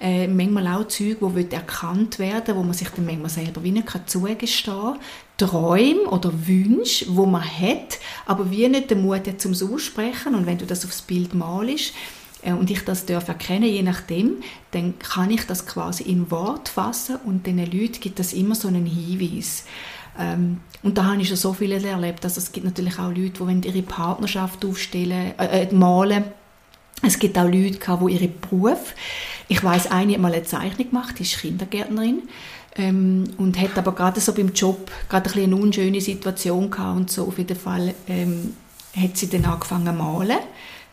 Äh, 0.00 0.28
manchmal 0.28 0.68
auch 0.68 0.88
Zeug, 0.88 1.18
die 1.20 1.54
erkannt 1.54 2.18
werden 2.18 2.54
wo 2.54 2.62
man 2.62 2.74
sich 2.74 2.88
dann 2.88 3.06
manchmal 3.06 3.30
selber 3.30 3.62
wie 3.64 3.72
nicht 3.72 3.88
zugestehen 4.06 4.38
kann. 4.64 4.98
Träume 5.38 6.08
oder 6.08 6.32
Wünsche, 6.46 7.06
wo 7.08 7.26
man 7.26 7.44
hat, 7.44 7.98
aber 8.24 8.50
wie 8.50 8.68
nicht 8.68 8.90
den 8.90 9.02
Mut 9.02 9.26
hat, 9.26 9.40
zum 9.40 9.52
Aussprechen. 9.52 10.34
Und 10.34 10.46
wenn 10.46 10.58
du 10.58 10.64
das 10.64 10.84
aufs 10.84 11.02
Bild 11.02 11.34
malst, 11.34 11.92
äh, 12.42 12.52
und 12.52 12.70
ich 12.70 12.84
das 12.84 13.06
darf 13.06 13.28
erkennen, 13.28 13.64
je 13.64 13.82
nachdem, 13.82 14.36
dann 14.70 14.98
kann 14.98 15.30
ich 15.30 15.46
das 15.46 15.66
quasi 15.66 16.04
in 16.04 16.30
Wort 16.30 16.68
fassen 16.68 17.16
und 17.24 17.46
den 17.46 17.58
Leuten 17.58 18.00
gibt 18.00 18.18
das 18.18 18.32
immer 18.32 18.54
so 18.54 18.68
einen 18.68 18.86
Hinweis. 18.86 19.64
Ähm, 20.18 20.60
und 20.82 20.98
da 20.98 21.04
habe 21.04 21.20
ich 21.20 21.28
schon 21.28 21.36
so 21.36 21.52
vieles 21.52 21.84
erlebt. 21.84 22.24
Also 22.24 22.38
es 22.38 22.52
gibt 22.52 22.64
natürlich 22.64 22.98
auch 22.98 23.10
Leute, 23.10 23.44
die 23.60 23.68
ihre 23.68 23.82
Partnerschaft 23.82 24.64
aufstellen, 24.64 25.34
äh, 25.38 25.62
äh, 25.62 25.74
malen. 25.74 26.24
Es 27.02 27.18
gibt 27.18 27.36
auch 27.38 27.44
Leute, 27.44 27.78
die 27.78 28.12
ihre 28.12 28.28
Beruf. 28.28 28.94
Ich 29.48 29.62
weiß, 29.62 29.90
eine 29.90 30.14
hat 30.14 30.20
mal 30.20 30.32
eine 30.32 30.44
Zeichnung 30.44 30.88
gemacht, 30.88 31.18
die 31.18 31.22
ist 31.22 31.38
Kindergärtnerin 31.38 32.22
ähm, 32.76 33.24
und 33.38 33.60
hat 33.60 33.76
aber 33.76 33.92
gerade 33.92 34.20
so 34.20 34.32
beim 34.32 34.52
Job 34.52 34.90
gerade 35.08 35.30
ein 35.34 35.44
eine 35.44 35.56
unschöne 35.56 36.00
Situation 36.00 36.70
gehabt 36.70 36.96
und 36.96 37.10
so 37.10 37.26
auf 37.26 37.38
jeden 37.38 37.56
Fall 37.56 37.94
ähm, 38.08 38.54
hat 38.96 39.16
sie 39.16 39.28
dann 39.28 39.44
angefangen 39.44 39.86
zu 39.86 39.92
malen. 39.92 40.38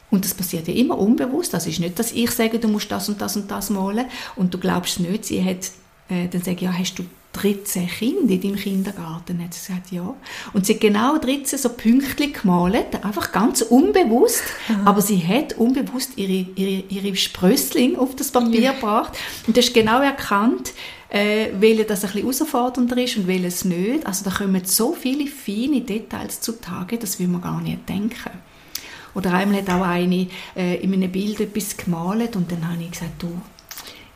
Und 0.10 0.26
das 0.26 0.34
passiert 0.36 0.68
ja 0.68 0.74
immer 0.76 1.00
unbewusst. 1.00 1.54
Das 1.54 1.66
ist 1.66 1.80
nicht, 1.80 1.98
dass 1.98 2.12
ich 2.12 2.30
sage, 2.30 2.60
du 2.60 2.68
musst 2.68 2.92
das 2.92 3.10
und 3.10 3.20
das 3.20 3.36
und 3.36 3.50
das 3.50 3.70
malen 3.72 4.06
und 4.36 4.54
du 4.54 4.60
glaubst 4.60 5.00
nicht. 5.00 5.26
Sie 5.26 5.44
hat, 5.44 5.72
äh, 6.10 6.28
dann 6.28 6.42
sage 6.42 6.58
ich, 6.58 6.62
ja, 6.62 6.74
hast 6.74 7.00
du 7.00 7.06
13 7.34 7.88
Kinder 7.88 8.34
in 8.34 8.42
deinem 8.42 8.56
Kindergarten? 8.56 9.44
Hat 9.44 9.54
sie 9.54 9.68
gesagt, 9.68 9.92
ja. 9.92 10.14
Und 10.54 10.66
sie 10.66 10.74
hat 10.74 10.82
genau 10.82 11.18
13 11.18 11.60
so 11.60 11.70
Pünktchen 11.70 12.34
gemalt, 12.34 13.04
einfach 13.04 13.32
ganz 13.32 13.62
unbewusst, 13.62 14.44
aber 14.86 15.02
sie 15.02 15.20
hat 15.26 15.54
unbewusst 15.54 16.12
ihre, 16.16 16.48
ihre, 16.56 16.84
ihre 16.90 17.16
Sprössling 17.16 17.98
auf 17.98 18.16
das 18.16 18.32
Papier 18.32 18.62
ja. 18.62 18.72
gebracht 18.74 19.18
und 19.48 19.58
du 19.58 19.62
hast 19.62 19.74
genau 19.74 20.02
erkannt, 20.02 20.74
äh, 21.10 21.50
welche 21.60 21.86
das 21.86 22.04
ein 22.04 22.12
bisschen 22.12 22.22
herausfordernder 22.22 22.98
ist 22.98 23.18
und 23.18 23.28
welches 23.28 23.66
nicht. 23.66 24.06
Also 24.06 24.26
da 24.26 24.32
kommen 24.36 24.66
so 24.66 24.94
viele 24.94 25.28
feine 25.28 25.82
Details 25.82 26.42
zutage, 26.42 26.98
das 26.98 27.20
will 27.20 27.28
man 27.28 27.42
gar 27.42 27.62
nicht 27.62 27.88
denken. 27.88 28.32
Oder 29.16 29.34
einmal 29.34 29.62
hat 29.62 29.70
auch 29.70 29.86
eine 29.86 30.28
äh, 30.56 30.78
in 30.78 30.94
einem 30.94 31.12
Bild 31.12 31.40
etwas 31.40 31.78
gemalt 31.78 32.36
und 32.36 32.52
dann 32.52 32.68
habe 32.68 32.82
ich 32.82 32.92
gesagt, 32.92 33.22
du, 33.22 33.30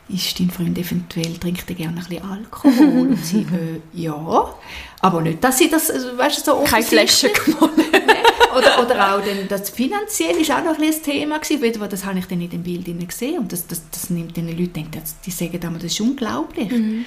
ist 0.08 0.40
dein 0.40 0.50
Freund 0.50 0.78
eventuell, 0.78 1.36
trinkt 1.38 1.68
er 1.68 1.74
gerne 1.74 1.98
ein 1.98 2.04
bisschen 2.06 2.24
Alkohol? 2.24 3.08
und 3.08 3.24
sie, 3.24 3.40
äh, 3.52 3.80
ja. 3.92 4.54
Aber 5.00 5.20
nicht, 5.20 5.42
dass 5.44 5.58
sie 5.58 5.68
das, 5.68 5.90
also, 5.90 6.16
weißt 6.16 6.38
du, 6.38 6.52
so 6.52 6.64
Keine 6.64 6.84
Flasche 6.84 7.30
gewonnen. 7.30 7.70
oder, 8.56 8.82
oder 8.82 9.14
auch 9.14 9.20
dann, 9.20 9.46
das 9.48 9.70
finanziell 9.70 10.36
ist 10.36 10.50
auch 10.50 10.64
noch 10.64 10.78
ein, 10.78 10.84
ein 10.84 11.02
Thema 11.02 11.38
gewesen, 11.38 11.80
weil 11.80 11.88
das 11.88 12.04
habe 12.04 12.18
ich 12.18 12.26
dann 12.26 12.40
in 12.40 12.50
dem 12.50 12.62
Bild 12.62 13.08
gesehen 13.08 13.38
und 13.38 13.52
das, 13.52 13.66
das, 13.66 13.82
das 13.90 14.10
nimmt 14.10 14.36
den 14.36 14.48
Leuten, 14.48 14.86
die 15.24 15.30
sagen 15.30 15.60
dann, 15.60 15.74
das 15.74 15.84
ist 15.84 16.00
unglaublich. 16.00 16.70
Mhm. 16.70 17.04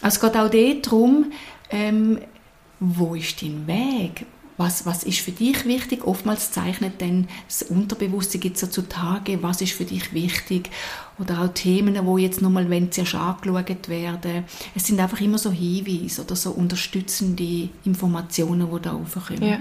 Also 0.00 0.16
es 0.16 0.20
geht 0.20 0.36
auch 0.40 0.82
darum, 0.82 1.32
ähm, 1.70 2.18
wo 2.80 3.14
ist 3.14 3.40
dein 3.40 3.66
Weg? 3.66 4.26
was, 4.56 4.86
was 4.86 5.02
ist 5.02 5.20
für 5.20 5.32
dich 5.32 5.64
wichtig? 5.64 6.06
Oftmals 6.06 6.52
zeichnet 6.52 7.00
dann 7.00 7.28
das 7.48 7.62
Unterbewusste 7.62 8.38
gibt 8.38 8.58
so 8.58 8.66
zutage, 8.66 9.42
was 9.42 9.60
ist 9.60 9.72
für 9.72 9.84
dich 9.84 10.12
wichtig? 10.12 10.70
Oder 11.22 11.42
auch 11.42 11.48
Themen, 11.54 11.98
wo 12.04 12.18
jetzt 12.18 12.42
nochmal, 12.42 12.68
wenn 12.68 12.90
zuerst 12.90 13.14
angeschaut 13.14 13.88
werden. 13.88 14.44
Es 14.74 14.86
sind 14.86 14.98
einfach 15.00 15.20
immer 15.20 15.38
so 15.38 15.50
Hinweise 15.50 16.22
oder 16.22 16.34
so 16.34 16.50
unterstützende 16.50 17.68
Informationen, 17.84 18.68
die 18.74 18.82
da 18.82 18.92
raufkommen. 18.92 19.42
Ja. 19.42 19.58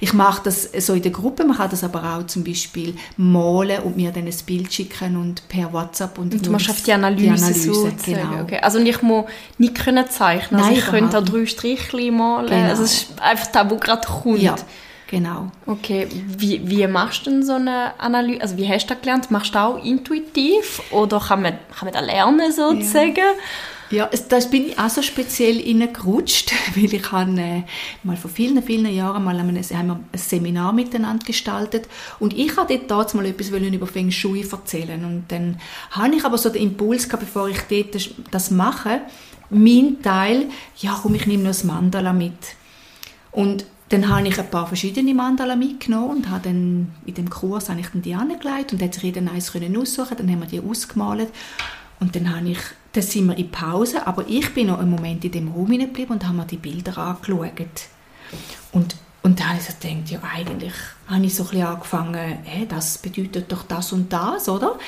Ich 0.00 0.12
mache 0.12 0.42
das 0.44 0.70
so 0.78 0.94
in 0.94 1.02
der 1.02 1.12
Gruppe, 1.12 1.44
man 1.44 1.56
kann 1.56 1.70
das 1.70 1.84
aber 1.84 2.16
auch 2.16 2.26
zum 2.26 2.44
Beispiel 2.44 2.94
malen 3.16 3.82
und 3.82 3.96
mir 3.96 4.10
dann 4.10 4.26
ein 4.26 4.34
Bild 4.46 4.72
schicken 4.72 5.16
und 5.16 5.46
per 5.48 5.72
WhatsApp 5.72 6.18
und, 6.18 6.34
und 6.34 6.46
du 6.46 6.50
machst 6.50 6.70
auf 6.70 6.82
die 6.82 6.92
Analyse, 6.92 7.22
die 7.22 7.30
Analyse 7.30 7.74
so 7.74 7.90
genau. 8.04 8.42
Okay. 8.42 8.58
Also 8.60 8.78
ich 8.78 9.02
muss 9.02 9.26
nicht 9.58 9.76
können 9.76 10.08
zeichnen, 10.08 10.60
also 10.60 10.70
Nein, 10.70 10.78
ich 10.78 10.86
könnte 10.86 11.12
da 11.12 11.20
drei 11.20 11.46
Strichchen 11.46 12.16
malen, 12.16 12.48
genau. 12.48 12.68
also 12.68 12.82
es 12.82 12.92
ist 12.92 13.20
einfach 13.20 13.46
das, 13.46 13.70
was 13.70 13.80
gerade 13.80 14.06
kommt. 14.06 14.42
Ja. 14.42 14.56
Genau. 15.10 15.50
Okay, 15.64 16.06
wie, 16.36 16.68
wie 16.68 16.86
machst 16.86 17.26
du 17.26 17.30
denn 17.30 17.42
so 17.42 17.54
eine 17.54 17.98
Analyse? 17.98 18.42
Also 18.42 18.56
wie 18.58 18.68
hast 18.68 18.86
du 18.86 18.94
das 18.94 19.00
gelernt? 19.02 19.30
Machst 19.30 19.54
du 19.54 19.58
auch 19.58 19.82
intuitiv 19.82 20.82
oder 20.90 21.18
kann 21.18 21.42
man, 21.42 21.54
kann 21.74 21.86
man 21.86 21.94
das 21.94 22.06
lernen 22.06 22.52
sozusagen? 22.52 23.16
Ja. 23.16 23.32
Ja, 23.90 24.10
das 24.28 24.50
bin 24.50 24.66
ich 24.66 24.78
auch 24.78 24.90
so 24.90 25.00
speziell 25.00 25.62
reingerutscht, 25.62 26.52
weil 26.74 26.92
ich 26.92 27.10
habe 27.10 27.40
äh, 27.40 27.62
mal 28.02 28.18
vor 28.18 28.30
vielen, 28.30 28.62
vielen 28.62 28.92
Jahren 28.94 29.24
mal 29.24 29.38
ein, 29.38 29.56
ein 29.56 30.06
Seminar 30.12 30.74
miteinander 30.74 31.24
gestaltet 31.24 31.88
und 32.18 32.36
ich 32.36 32.54
habe 32.58 32.74
dort 32.74 32.90
damals 32.90 33.14
mal 33.14 33.24
etwas 33.24 33.48
über 33.48 33.86
Feng 33.86 34.10
Shui 34.10 34.46
erzählen 34.46 35.02
und 35.06 35.24
dann 35.28 35.58
habe 35.90 36.14
ich 36.14 36.22
aber 36.22 36.36
so 36.36 36.50
den 36.50 36.64
Impuls 36.64 37.08
gehabt, 37.08 37.24
bevor 37.24 37.48
ich 37.48 37.60
dort 37.70 37.94
das, 37.94 38.10
das 38.30 38.50
mache, 38.50 39.00
mein 39.48 40.02
Teil, 40.02 40.48
ja 40.76 40.98
komm, 41.00 41.14
ich 41.14 41.26
nehme 41.26 41.44
noch 41.44 41.50
das 41.50 41.64
Mandala 41.64 42.12
mit. 42.12 42.34
Und 43.32 43.64
dann 43.88 44.08
habe 44.08 44.28
ich 44.28 44.38
ein 44.38 44.50
paar 44.50 44.66
verschiedene 44.66 45.14
Mandala 45.14 45.56
mitgenommen 45.56 46.18
und 46.18 46.30
habe 46.30 46.44
dann 46.44 46.92
in 47.06 47.14
dem 47.14 47.30
Kurs 47.30 47.70
habe 47.70 47.80
ich 47.80 47.88
dann 47.88 48.02
die 48.02 48.14
angelegt 48.14 48.72
und 48.72 48.82
hat 48.82 48.94
sich 48.94 49.02
jeder 49.02 49.20
eins 49.20 49.54
aussuchen 49.54 50.16
dann 50.16 50.30
haben 50.30 50.40
wir 50.40 50.46
die 50.46 50.60
ausgemalt 50.60 51.30
und 52.00 52.14
dann 52.14 52.34
habe 52.34 52.50
ich 52.50 52.58
dann 52.92 53.02
sind 53.02 53.26
wir 53.26 53.36
in 53.36 53.50
Pause, 53.50 54.06
aber 54.06 54.24
ich 54.28 54.52
bin 54.54 54.68
noch 54.68 54.78
einen 54.78 54.90
Moment 54.90 55.24
in 55.24 55.30
dem 55.30 55.48
Raum 55.48 55.66
geblieben 55.66 56.12
und 56.12 56.24
habe 56.24 56.36
mir 56.36 56.46
die 56.46 56.56
Bilder 56.56 56.96
angeschaut. 56.96 57.50
Und, 58.72 58.96
und 59.22 59.38
dann 59.38 59.48
habe 59.50 59.58
ich 59.58 59.64
so 59.64 59.72
gedacht, 59.80 60.10
ja 60.10 60.20
eigentlich 60.22 60.72
habe 61.06 61.24
ich 61.24 61.34
so 61.34 61.44
ein 61.44 61.50
bisschen 61.50 61.66
angefangen, 61.66 62.38
hey, 62.44 62.66
das 62.66 62.98
bedeutet 62.98 63.52
doch 63.52 63.64
das 63.64 63.92
und 63.92 64.12
das, 64.12 64.48
oder? 64.48 64.78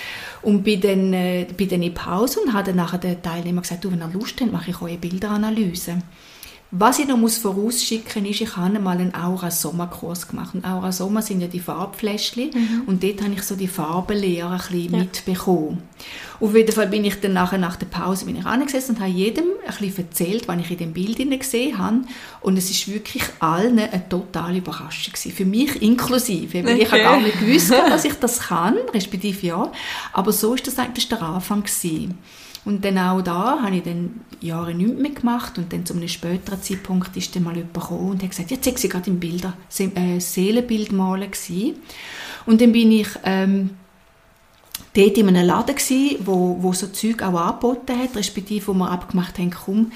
Und 0.43 0.63
bin 0.63 0.81
dann, 0.81 1.13
äh, 1.13 1.47
bin 1.57 1.69
dann 1.69 1.83
in 1.83 1.95
Pause 1.95 2.41
und 2.41 2.53
habe 2.53 2.65
dann 2.65 2.77
nachher 2.77 2.99
den 2.99 3.23
Teilnehmer 3.23 3.63
gesagt, 3.63 3.85
du, 3.85 3.91
wenn 3.91 4.01
ihr 4.01 4.09
Lust 4.09 4.41
habt, 4.41 4.51
mache 4.51 4.71
ich 4.71 4.81
eine 4.81 4.99
Bilderanalyse. 4.99 5.99
Was 6.73 7.01
ich 7.01 7.09
noch 7.09 7.17
muss 7.17 7.39
vorausschicken 7.39 8.25
ist, 8.27 8.41
ich 8.41 8.57
habe 8.57 8.79
mal 8.79 8.97
einen 8.97 9.13
Aura-Sommerkurs 9.13 10.29
gemacht. 10.29 10.55
Und 10.55 10.65
Aura-Sommer 10.65 11.21
sind 11.21 11.41
ja 11.41 11.49
die 11.49 11.59
Farbfläschchen. 11.59 12.51
Mhm. 12.55 12.83
Und 12.87 13.03
dort 13.03 13.23
habe 13.23 13.33
ich 13.33 13.43
so 13.43 13.57
die 13.57 13.67
Farbenlehre 13.67 14.51
ein 14.51 14.59
bisschen 14.59 14.93
ja. 14.93 14.99
mitbekommen. 14.99 15.83
Auf 16.39 16.55
jeden 16.55 16.73
Fall 16.73 16.87
bin 16.87 17.05
ich 17.05 17.21
dann 17.21 17.33
nachher, 17.33 17.59
nach 17.59 17.75
der 17.75 17.87
Pause 17.87 18.25
bin 18.25 18.37
ich 18.37 18.47
angesessen 18.47 18.95
und 18.95 19.01
habe 19.01 19.11
jedem 19.11 19.47
ein 19.67 19.75
bisschen 19.75 20.07
erzählt, 20.07 20.47
was 20.47 20.59
ich 20.61 20.71
in 20.71 20.79
dem 20.79 20.93
Bild 20.93 21.19
gesehen 21.41 21.77
habe. 21.77 22.03
Und 22.41 22.57
es 22.57 22.71
ist 22.71 22.87
wirklich 22.87 23.25
allen 23.41 23.81
eine 23.81 24.09
totale 24.09 24.59
Überraschung 24.59 25.13
gewesen. 25.13 25.33
Für 25.33 25.45
mich 25.45 25.83
inklusive. 25.83 26.65
Weil 26.65 26.75
okay. 26.75 26.83
ich 26.83 26.93
habe 26.93 27.03
gar 27.03 27.21
nicht 27.21 27.41
gewusst, 27.41 27.73
dass 27.73 28.05
ich 28.05 28.15
das 28.15 28.39
kann, 28.43 28.77
respektive 28.95 29.45
ja. 29.45 29.73
Aber 30.13 30.31
so 30.31 30.55
ist 30.55 30.69
das 30.69 30.79
eigentlich 30.79 31.09
der 31.09 31.21
Anfang 31.21 31.65
gewesen. 31.65 32.17
Und 32.65 32.85
dann 32.85 32.99
auch 32.99 33.23
da 33.23 33.63
habe 33.63 33.77
ich 33.77 33.83
dann 33.83 34.21
Jahre 34.41 34.75
nichts 34.75 35.01
mehr 35.01 35.13
gemacht 35.13 35.57
und 35.57 35.73
dann 35.73 35.87
zu 35.87 35.95
einem 35.95 36.09
späteren 36.09 36.63
Zeitpunkt 36.63 37.17
ist 37.17 37.35
dann 37.35 37.45
mal 37.45 37.57
jemand 37.57 37.75
gekommen 37.75 38.11
und 38.11 38.23
hat 38.23 38.31
gesagt, 38.31 38.51
jetzt 38.51 38.81
sei 38.81 38.89
gerade 38.89 39.11
im 39.11 39.19
Bilder, 39.19 39.55
äh, 39.79 40.21
Seelenbild 40.21 40.93
malen 40.93 41.31
gewesen. 41.31 41.77
Und 42.45 42.61
dann 42.61 42.73
bin 42.73 42.93
ich 42.93 43.09
ähm, 43.25 43.71
dort 44.95 45.19
in 45.19 45.29
einem 45.29 45.47
Laden 45.47 45.75
gewesen, 45.75 46.17
wo, 46.25 46.57
wo 46.61 46.73
so 46.73 46.89
Zeug 46.89 47.23
auch 47.23 47.39
angeboten 47.39 47.99
hat, 47.99 48.17
respektive 48.17 48.69
wo 48.69 48.75
wir 48.75 48.91
abgemacht 48.91 49.39
haben, 49.39 49.51
komm, 49.51 49.93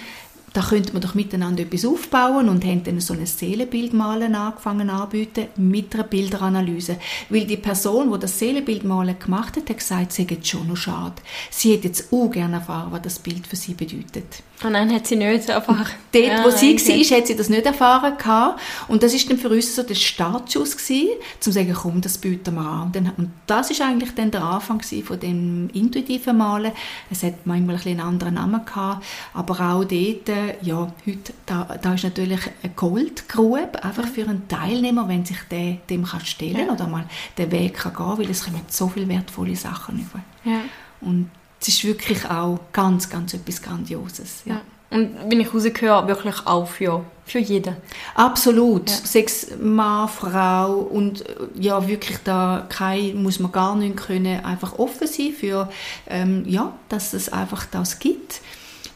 da 0.55 0.63
könnte 0.63 0.93
man 0.93 1.03
doch 1.03 1.15
miteinander 1.15 1.65
etwas 1.65 1.85
aufbauen 1.85 2.49
und 2.49 2.65
haben 2.65 2.85
dann 2.85 3.01
so 3.01 3.13
ein 3.13 3.27
Seelenbild 3.27 3.93
malen 3.93 4.37
angefangen 4.37 4.89
anbieten 4.89 5.49
mit 5.57 5.93
einer 5.95 6.05
Bilderanalyse. 6.05 6.97
Weil 7.29 7.45
die 7.45 7.57
Person, 7.57 8.13
die 8.13 8.21
das 8.21 8.39
Seelenbild 8.39 8.85
malen 8.85 9.19
gemacht 9.19 9.57
hat, 9.57 9.69
hat 9.69 9.79
gesagt, 9.79 10.13
sie 10.13 10.23
hätte 10.23 10.47
schon 10.47 10.69
noch 10.69 10.77
schade. 10.77 11.17
Sie 11.51 11.73
hätte 11.73 11.89
jetzt 11.89 12.13
auch 12.13 12.31
gerne 12.31 12.57
erfahren, 12.57 12.93
was 12.93 13.03
das 13.03 13.19
Bild 13.19 13.49
für 13.49 13.57
sie 13.57 13.75
bedeutet. 13.75 14.45
Oh 14.65 14.71
nein, 14.71 14.93
hat 14.93 15.07
sie 15.07 15.17
nicht 15.17 15.49
erfahren. 15.49 15.87
Dort, 16.13 16.25
ja, 16.25 16.45
wo 16.45 16.51
sie 16.51 16.75
okay. 16.75 17.11
war, 17.11 17.19
hat 17.19 17.27
sie 17.27 17.37
das 17.37 17.49
nicht 17.49 17.67
erfahren 17.67 18.17
gehabt. 18.17 18.61
Und 18.89 19.03
das 19.03 19.15
ist 19.15 19.29
dann 19.29 19.39
für 19.39 19.49
uns 19.49 19.75
so 19.75 19.83
der 19.83 19.95
Startschuss 19.95 20.77
gewesen, 20.77 21.09
um 21.09 21.41
zu 21.41 21.53
sagen, 21.53 21.75
komm, 21.75 22.01
das 22.01 22.19
bieten 22.19 22.55
wir 22.55 22.63
an. 22.63 22.83
Und, 22.83 22.97
dann, 22.97 23.13
und 23.17 23.31
das 23.47 23.71
ist 23.71 23.81
eigentlich 23.81 24.15
dann 24.15 24.31
der 24.31 24.43
Anfang 24.43 24.81
von 24.83 25.21
dem 25.21 25.69
intuitiven 25.73 26.39
Malen. 26.39 26.73
Es 27.11 27.23
hat 27.23 27.47
manchmal 27.47 27.77
ein 27.77 27.95
einen 27.95 28.01
anderen 28.01 28.35
Namen 28.35 28.65
gehabt, 28.65 29.05
aber 29.33 29.55
auch 29.55 29.85
dort, 29.85 30.29
äh, 30.29 30.57
ja, 30.63 30.93
heute, 31.07 31.33
da, 31.47 31.77
da 31.81 31.95
ist 31.95 32.05
natürlich 32.05 32.41
eine 32.63 32.73
Goldgrube, 32.75 33.83
einfach 33.83 34.07
für 34.07 34.23
einen 34.23 34.49
Teilnehmer, 34.49 35.09
wenn 35.09 35.25
sich 35.25 35.39
der 35.51 35.79
dem 35.91 36.05
kann 36.05 36.25
stellen 36.25 36.67
ja. 36.67 36.73
oder 36.73 36.87
mal 36.87 37.05
den 37.39 37.51
Weg 37.53 37.75
kann 37.75 37.95
gehen, 37.95 38.19
weil 38.19 38.31
es 38.31 38.45
kommen 38.45 38.61
so 38.69 38.89
viele 38.89 39.09
wertvolle 39.09 39.57
Sachen 39.57 39.99
über. 39.99 40.21
Ja. 40.45 40.61
Und 41.01 41.31
es 41.65 41.75
ist 41.75 41.85
wirklich 41.85 42.29
auch 42.29 42.61
ganz, 42.73 43.09
ganz 43.09 43.33
etwas 43.33 43.63
Grandioses. 43.63 44.43
Ja. 44.45 44.61
Und 44.91 45.17
wenn 45.29 45.41
ich 45.41 45.53
rausgehöre, 45.53 46.07
wirklich 46.07 46.47
auch 46.47 46.69
für, 46.69 47.05
für 47.25 47.39
jeden. 47.39 47.77
Absolut. 48.15 48.91
Ja. 48.91 48.97
Sechs 48.97 49.49
Mann, 49.61 50.09
Frau 50.09 50.73
und 50.75 51.25
ja, 51.59 51.89
wirklich 51.89 52.19
da 52.23 52.67
kein, 52.69 53.23
muss 53.23 53.41
man 53.41 53.51
gar 53.51 53.75
nicht 53.77 53.97
können, 53.97 54.45
einfach 54.45 54.79
offen 54.79 55.07
sein 55.07 55.33
für, 55.33 55.71
ähm, 56.07 56.45
ja, 56.47 56.75
dass 56.91 57.15
es 57.15 57.31
einfach 57.31 57.65
das 57.67 57.99
gibt. 57.99 58.41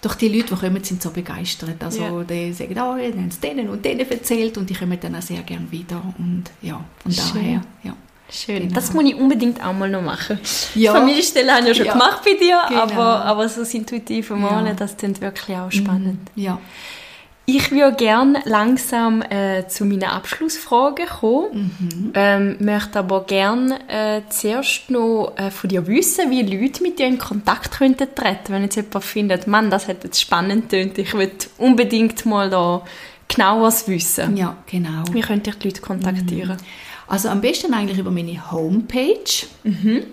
Doch 0.02 0.14
die 0.14 0.28
Leute, 0.28 0.54
die 0.54 0.60
kommen, 0.60 0.84
sind 0.84 1.02
so 1.02 1.10
begeistert. 1.10 1.82
Also 1.82 2.02
ja. 2.02 2.22
die 2.22 2.52
sagen, 2.52 2.74
oh, 2.74 2.96
wir 2.96 3.10
haben 3.10 3.28
es 3.28 3.40
denen 3.40 3.68
und 3.68 3.84
denen 3.84 4.08
erzählt 4.08 4.56
und 4.58 4.70
die 4.70 4.74
kommen 4.74 4.98
dann 5.00 5.16
auch 5.16 5.22
sehr 5.22 5.42
gerne 5.42 5.70
wieder. 5.72 6.00
Und 6.18 6.44
ja, 6.62 6.84
von 7.02 7.10
Schön. 7.10 7.24
daher, 7.34 7.62
ja. 7.82 7.96
Schön. 8.30 8.62
Genau. 8.62 8.74
Das 8.74 8.92
muss 8.92 9.04
ich 9.04 9.14
unbedingt 9.14 9.64
auch 9.64 9.72
mal 9.72 9.88
noch 9.88 10.02
machen. 10.02 10.38
Ja. 10.74 10.92
Familienstelle 10.92 11.50
habe 11.52 11.62
ich 11.62 11.68
ja 11.68 11.74
schon 11.74 11.86
ja. 11.86 11.92
gemacht 11.92 12.22
bei 12.24 12.34
dir, 12.34 12.60
genau. 12.68 12.82
aber, 12.82 13.24
aber 13.24 13.48
so 13.48 13.60
das 13.60 13.72
intuitive 13.72 14.36
Malen, 14.36 14.66
ja. 14.66 14.74
das 14.74 14.96
klingt 14.96 15.20
wirklich 15.20 15.56
auch 15.56 15.72
spannend. 15.72 16.20
Mhm. 16.34 16.42
Ja. 16.42 16.58
Ich 17.50 17.70
würde 17.70 17.96
gerne 17.96 18.42
langsam 18.44 19.22
äh, 19.22 19.66
zu 19.68 19.86
meinen 19.86 20.04
Abschlussfragen 20.04 21.06
kommen, 21.06 21.74
mhm. 21.78 22.12
ähm, 22.12 22.56
möchte 22.60 22.98
aber 22.98 23.24
gerne 23.24 23.78
äh, 23.88 24.20
zuerst 24.28 24.90
noch 24.90 25.32
äh, 25.36 25.50
von 25.50 25.70
dir 25.70 25.86
wissen, 25.86 26.30
wie 26.30 26.42
Leute 26.42 26.82
mit 26.82 26.98
dir 26.98 27.06
in 27.06 27.16
Kontakt 27.16 27.78
könnten 27.78 28.14
treten, 28.14 28.52
wenn 28.52 28.64
jetzt 28.64 28.76
jemand 28.76 29.02
findet, 29.02 29.46
Mann, 29.46 29.70
das 29.70 29.88
hat 29.88 30.04
jetzt 30.04 30.20
spannend 30.20 30.68
tönt, 30.68 30.98
ich 30.98 31.14
will 31.14 31.30
unbedingt 31.56 32.26
mal 32.26 32.50
da 32.50 32.84
genaueres 33.28 33.88
wissen. 33.88 34.36
Ja, 34.36 34.58
genau. 34.70 35.04
Wie 35.12 35.22
könnte 35.22 35.48
ich 35.48 35.56
die 35.56 35.68
Leute 35.68 35.80
kontaktieren? 35.80 36.58
Mhm. 36.58 36.87
Also 37.08 37.28
am 37.28 37.40
besten 37.40 37.74
eigentlich 37.74 37.98
über 37.98 38.10
meine 38.10 38.52
Homepage. 38.52 39.46
Mhm. 39.64 40.04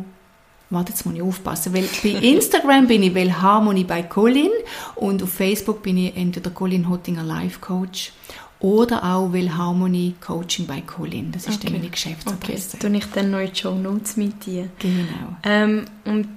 warte, 0.70 0.92
jetzt 0.92 1.06
muss 1.06 1.16
ich 1.16 1.22
aufpassen, 1.22 1.74
weil 1.74 1.88
bei 2.02 2.10
Instagram 2.28 2.88
bin 2.88 3.04
ich 3.04 3.14
Well 3.14 3.32
Harmony 3.32 3.84
bei 3.84 4.04
Colin 4.04 4.50
und 4.96 5.22
auf 5.22 5.32
Facebook 5.32 5.84
bin 5.84 5.98
ich 5.98 6.18
entweder 6.18 6.50
Colin 6.50 6.90
Hottinger 6.90 7.24
Life 7.24 7.60
Coach 7.60 8.12
oder 8.60 9.04
auch 9.04 9.34
Well 9.34 9.52
Harmony 9.52 10.16
Coaching 10.26 10.66
bei 10.66 10.82
Colin. 10.82 11.32
Das 11.32 11.48
ist 11.48 11.58
okay. 11.58 11.66
dann 11.66 11.74
meine 11.74 11.90
Geschäftsadresse. 11.90 12.78
Okay, 12.78 12.88
tue 12.88 12.98
ich 12.98 13.06
dann 13.08 13.32
die 13.32 13.56
Show 13.56 13.76
Notes 13.76 14.18
mit 14.18 14.46
dir. 14.46 14.70
Genau. 14.80 15.36
Ähm, 15.44 15.86
und 16.06 16.30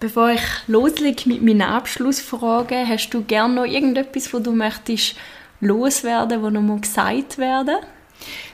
bevor 0.00 0.30
ich 0.30 0.42
loslege 0.66 1.28
mit 1.28 1.42
meinen 1.42 1.62
Abschlussfragen, 1.62 2.88
hast 2.88 3.10
du 3.10 3.22
gerne 3.22 3.54
noch 3.54 3.66
irgendetwas, 3.66 4.32
wo 4.32 4.38
du 4.38 4.52
möchtest 4.52 5.14
loswerden, 5.60 6.42
wo 6.42 6.50
noch 6.50 6.62
mal 6.62 6.80
gesagt 6.80 7.36
werden? 7.36 7.76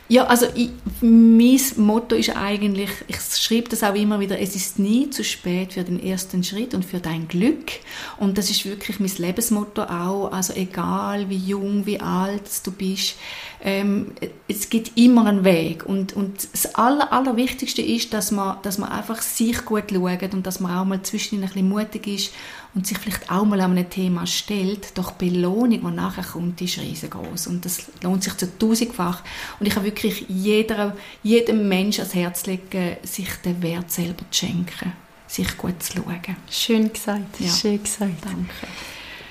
Ja, 0.07 0.25
also 0.27 0.47
ich, 0.55 0.69
mein 1.01 1.61
Motto 1.77 2.15
ist 2.15 2.37
eigentlich, 2.37 2.91
ich 3.09 3.17
schreibe 3.21 3.71
das 3.71 3.83
auch 3.83 3.95
immer 3.95 4.21
wieder, 4.21 4.39
es 4.39 4.55
ist 4.55 4.79
nie 4.79 5.09
zu 5.09 5.25
spät 5.25 5.73
für 5.73 5.83
den 5.83 5.99
ersten 5.99 6.45
Schritt 6.45 6.75
und 6.75 6.85
für 6.85 7.01
dein 7.01 7.27
Glück. 7.27 7.73
Und 8.19 8.37
das 8.37 8.51
ist 8.51 8.67
wirklich 8.67 9.01
mein 9.01 9.11
Lebensmotto 9.17 9.83
auch. 9.85 10.31
Also 10.31 10.53
egal 10.53 11.31
wie 11.31 11.39
jung, 11.39 11.87
wie 11.87 12.01
alt 12.01 12.43
du 12.65 12.71
bist, 12.71 13.17
ähm, 13.63 14.13
es 14.47 14.69
gibt 14.69 14.99
immer 14.99 15.25
einen 15.25 15.43
Weg. 15.43 15.87
Und, 15.87 16.15
und 16.15 16.49
das 16.53 16.75
Aller, 16.75 17.11
Allerwichtigste 17.11 17.81
ist, 17.81 18.13
dass 18.13 18.31
man, 18.31 18.59
dass 18.63 18.77
man 18.77 18.91
einfach 18.91 19.23
sich 19.23 19.65
gut 19.65 19.85
schaut 19.91 20.35
und 20.35 20.47
dass 20.47 20.61
man 20.61 20.77
auch 20.77 20.85
mal 20.85 21.03
zwischendurch 21.03 21.53
ein 21.53 21.55
bisschen 21.55 21.69
mutig 21.71 22.07
ist 22.07 22.31
und 22.75 22.87
sich 22.87 22.99
vielleicht 22.99 23.31
auch 23.31 23.45
mal 23.45 23.61
an 23.61 23.73
einem 23.73 23.89
Thema 23.89 24.27
stellt, 24.27 24.99
doch 24.99 25.13
die 25.13 25.31
Belohnung, 25.31 25.71
die 25.71 25.97
nachher 25.97 26.25
kommt, 26.25 26.61
ist 26.61 26.79
riesengroß 26.79 27.47
und 27.47 27.65
das 27.65 27.87
lohnt 28.03 28.25
sich 28.25 28.37
zu 28.37 28.59
tausendfach. 28.59 29.23
Und 29.61 29.67
ich 29.67 29.77
habe 29.77 29.87
wirklich 29.87 30.27
jeder, 30.29 30.97
jedem 31.23 31.69
Menschen 31.69 32.01
ans 32.01 32.15
Herz 32.15 32.47
legen, 32.47 32.97
sich 33.03 33.29
den 33.45 33.63
Wert 33.63 33.91
selber 33.91 34.25
zu 34.31 34.47
schenken, 34.47 34.93
sich 35.27 35.57
gut 35.57 35.83
zu 35.83 35.95
schauen. 35.95 36.37
Schön 36.51 36.93
gesagt, 36.93 37.39
ja. 37.41 37.51
schön 37.51 37.83
gesagt. 37.83 38.25
Danke. 38.25 38.51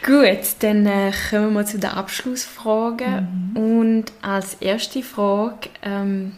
Gut, 0.05 0.55
dann 0.59 0.85
äh, 0.85 1.11
kommen 1.29 1.53
wir 1.53 1.65
zu 1.65 1.79
den 1.79 1.89
Abschlussfragen. 1.89 3.53
Mhm. 3.53 3.57
Und 3.57 4.05
als 4.21 4.55
erste 4.55 5.01
Frage, 5.01 5.69
ähm, 5.81 6.33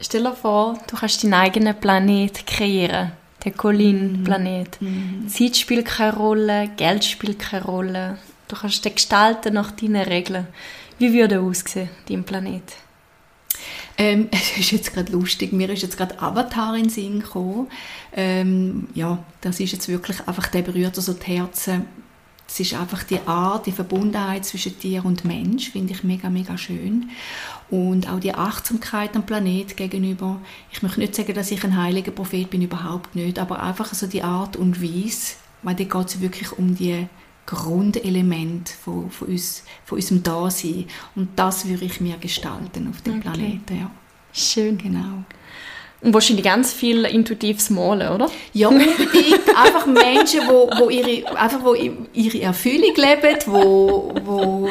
stell 0.00 0.22
dir 0.22 0.34
vor, 0.34 0.78
du 0.86 0.96
kannst 0.96 1.24
deinen 1.24 1.34
eigenen 1.34 1.74
Planet 1.78 2.46
kreieren 2.46 3.12
der 3.46 3.52
Colin-Planet. 3.52 4.82
Mhm. 4.82 5.28
Zeit 5.28 5.56
spielt 5.56 5.86
keine 5.86 6.16
Rolle, 6.16 6.70
Geld 6.76 7.04
spielt 7.04 7.38
keine 7.38 7.64
Rolle. 7.64 8.18
Du 8.48 8.56
kannst 8.56 8.84
den 8.84 8.94
gestalten 8.94 9.54
nach 9.54 9.70
deinen 9.70 10.02
Regeln. 10.02 10.48
Wie 10.98 11.12
würde 11.12 11.36
er 11.36 11.42
aussehen, 11.42 11.88
dein 12.08 12.24
Planet? 12.24 12.76
Ähm, 13.96 14.28
es 14.32 14.58
ist 14.58 14.72
jetzt 14.72 14.92
gerade 14.92 15.12
lustig, 15.12 15.52
mir 15.52 15.70
ist 15.70 15.82
jetzt 15.82 15.96
gerade 15.96 16.20
Avatar 16.20 16.74
in 16.74 16.84
den 16.84 16.90
Sinn 16.90 17.20
gekommen. 17.20 17.68
Ähm, 18.12 18.88
ja, 18.94 19.22
das 19.40 19.60
ist 19.60 19.72
jetzt 19.72 19.88
wirklich 19.88 20.26
einfach, 20.26 20.48
der 20.48 20.62
berührt 20.62 20.96
also 20.96 21.12
die 21.12 21.26
Herzen. 21.26 21.86
Es 22.48 22.60
ist 22.60 22.74
einfach 22.74 23.04
die 23.04 23.20
Art, 23.26 23.66
die 23.66 23.72
Verbundenheit 23.72 24.44
zwischen 24.44 24.78
Tier 24.78 25.04
und 25.04 25.24
Mensch, 25.24 25.70
finde 25.70 25.92
ich 25.94 26.04
mega, 26.04 26.28
mega 26.30 26.58
schön 26.58 27.10
und 27.70 28.08
auch 28.08 28.20
die 28.20 28.34
Achtsamkeit 28.34 29.16
am 29.16 29.26
Planet 29.26 29.76
gegenüber. 29.76 30.40
Ich 30.72 30.82
möchte 30.82 31.00
nicht 31.00 31.14
sagen, 31.14 31.34
dass 31.34 31.50
ich 31.50 31.64
ein 31.64 31.76
heiliger 31.76 32.12
Prophet 32.12 32.50
bin, 32.50 32.62
überhaupt 32.62 33.16
nicht, 33.16 33.38
aber 33.38 33.62
einfach 33.62 33.92
so 33.92 34.06
die 34.06 34.22
Art 34.22 34.56
und 34.56 34.82
Weise, 34.82 35.34
weil 35.62 35.74
da 35.74 35.84
geht 35.84 36.06
es 36.06 36.20
wirklich 36.20 36.52
um 36.52 36.76
die 36.76 37.06
Grundelemente 37.46 38.72
von, 38.72 39.10
von, 39.10 39.28
uns, 39.28 39.64
von 39.84 39.96
unserem 39.96 40.22
Dasein 40.22 40.86
und 41.14 41.30
das 41.36 41.66
würde 41.66 41.84
ich 41.84 42.00
mir 42.00 42.16
gestalten 42.18 42.88
auf 42.88 43.02
dem 43.02 43.18
okay. 43.18 43.22
Planeten. 43.22 43.78
Ja. 43.78 43.90
Schön. 44.32 44.78
Genau. 44.78 45.24
Und 46.02 46.12
wahrscheinlich 46.12 46.44
ganz 46.44 46.72
viel 46.72 47.04
intuitives 47.04 47.70
Malen, 47.70 48.12
oder? 48.12 48.30
Ja, 48.52 48.68
unbedingt. 48.68 49.00
einfach 49.56 49.86
Menschen, 49.86 50.40
wo, 50.46 50.68
wo 50.78 50.90
ihre, 50.90 51.36
einfach 51.36 51.64
wo 51.64 51.74
ihre 51.74 52.40
Erfüllung 52.42 52.94
leben, 52.94 53.38
wo, 53.46 54.14
wo 54.24 54.68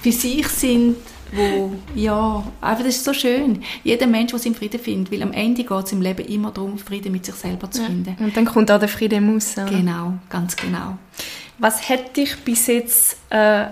für 0.00 0.12
sich 0.12 0.48
sind, 0.48 0.96
wo, 1.32 1.72
ja, 1.94 2.44
einfach 2.60 2.84
das 2.84 2.96
ist 2.96 3.04
so 3.04 3.12
schön. 3.12 3.62
Jeder 3.82 4.06
Mensch, 4.06 4.30
der 4.30 4.38
seinen 4.38 4.54
Frieden 4.54 4.78
findet, 4.78 5.12
weil 5.12 5.22
am 5.22 5.32
Ende 5.32 5.64
geht 5.64 5.84
es 5.84 5.92
im 5.92 6.02
Leben 6.02 6.26
immer 6.26 6.50
darum, 6.50 6.78
Frieden 6.78 7.10
mit 7.12 7.24
sich 7.24 7.34
selber 7.34 7.70
zu 7.70 7.82
finden. 7.84 8.16
Ja. 8.18 8.24
Und 8.24 8.36
dann 8.36 8.44
kommt 8.44 8.70
auch 8.70 8.78
der 8.78 8.88
Frieden 8.88 9.28
im 9.28 9.36
Aussen. 9.36 9.66
Genau, 9.66 10.14
ganz 10.28 10.56
genau. 10.56 10.98
Was 11.58 11.88
hat 11.88 12.16
dich 12.16 12.36
bis 12.44 12.66
jetzt 12.66 13.16
äh, 13.30 13.66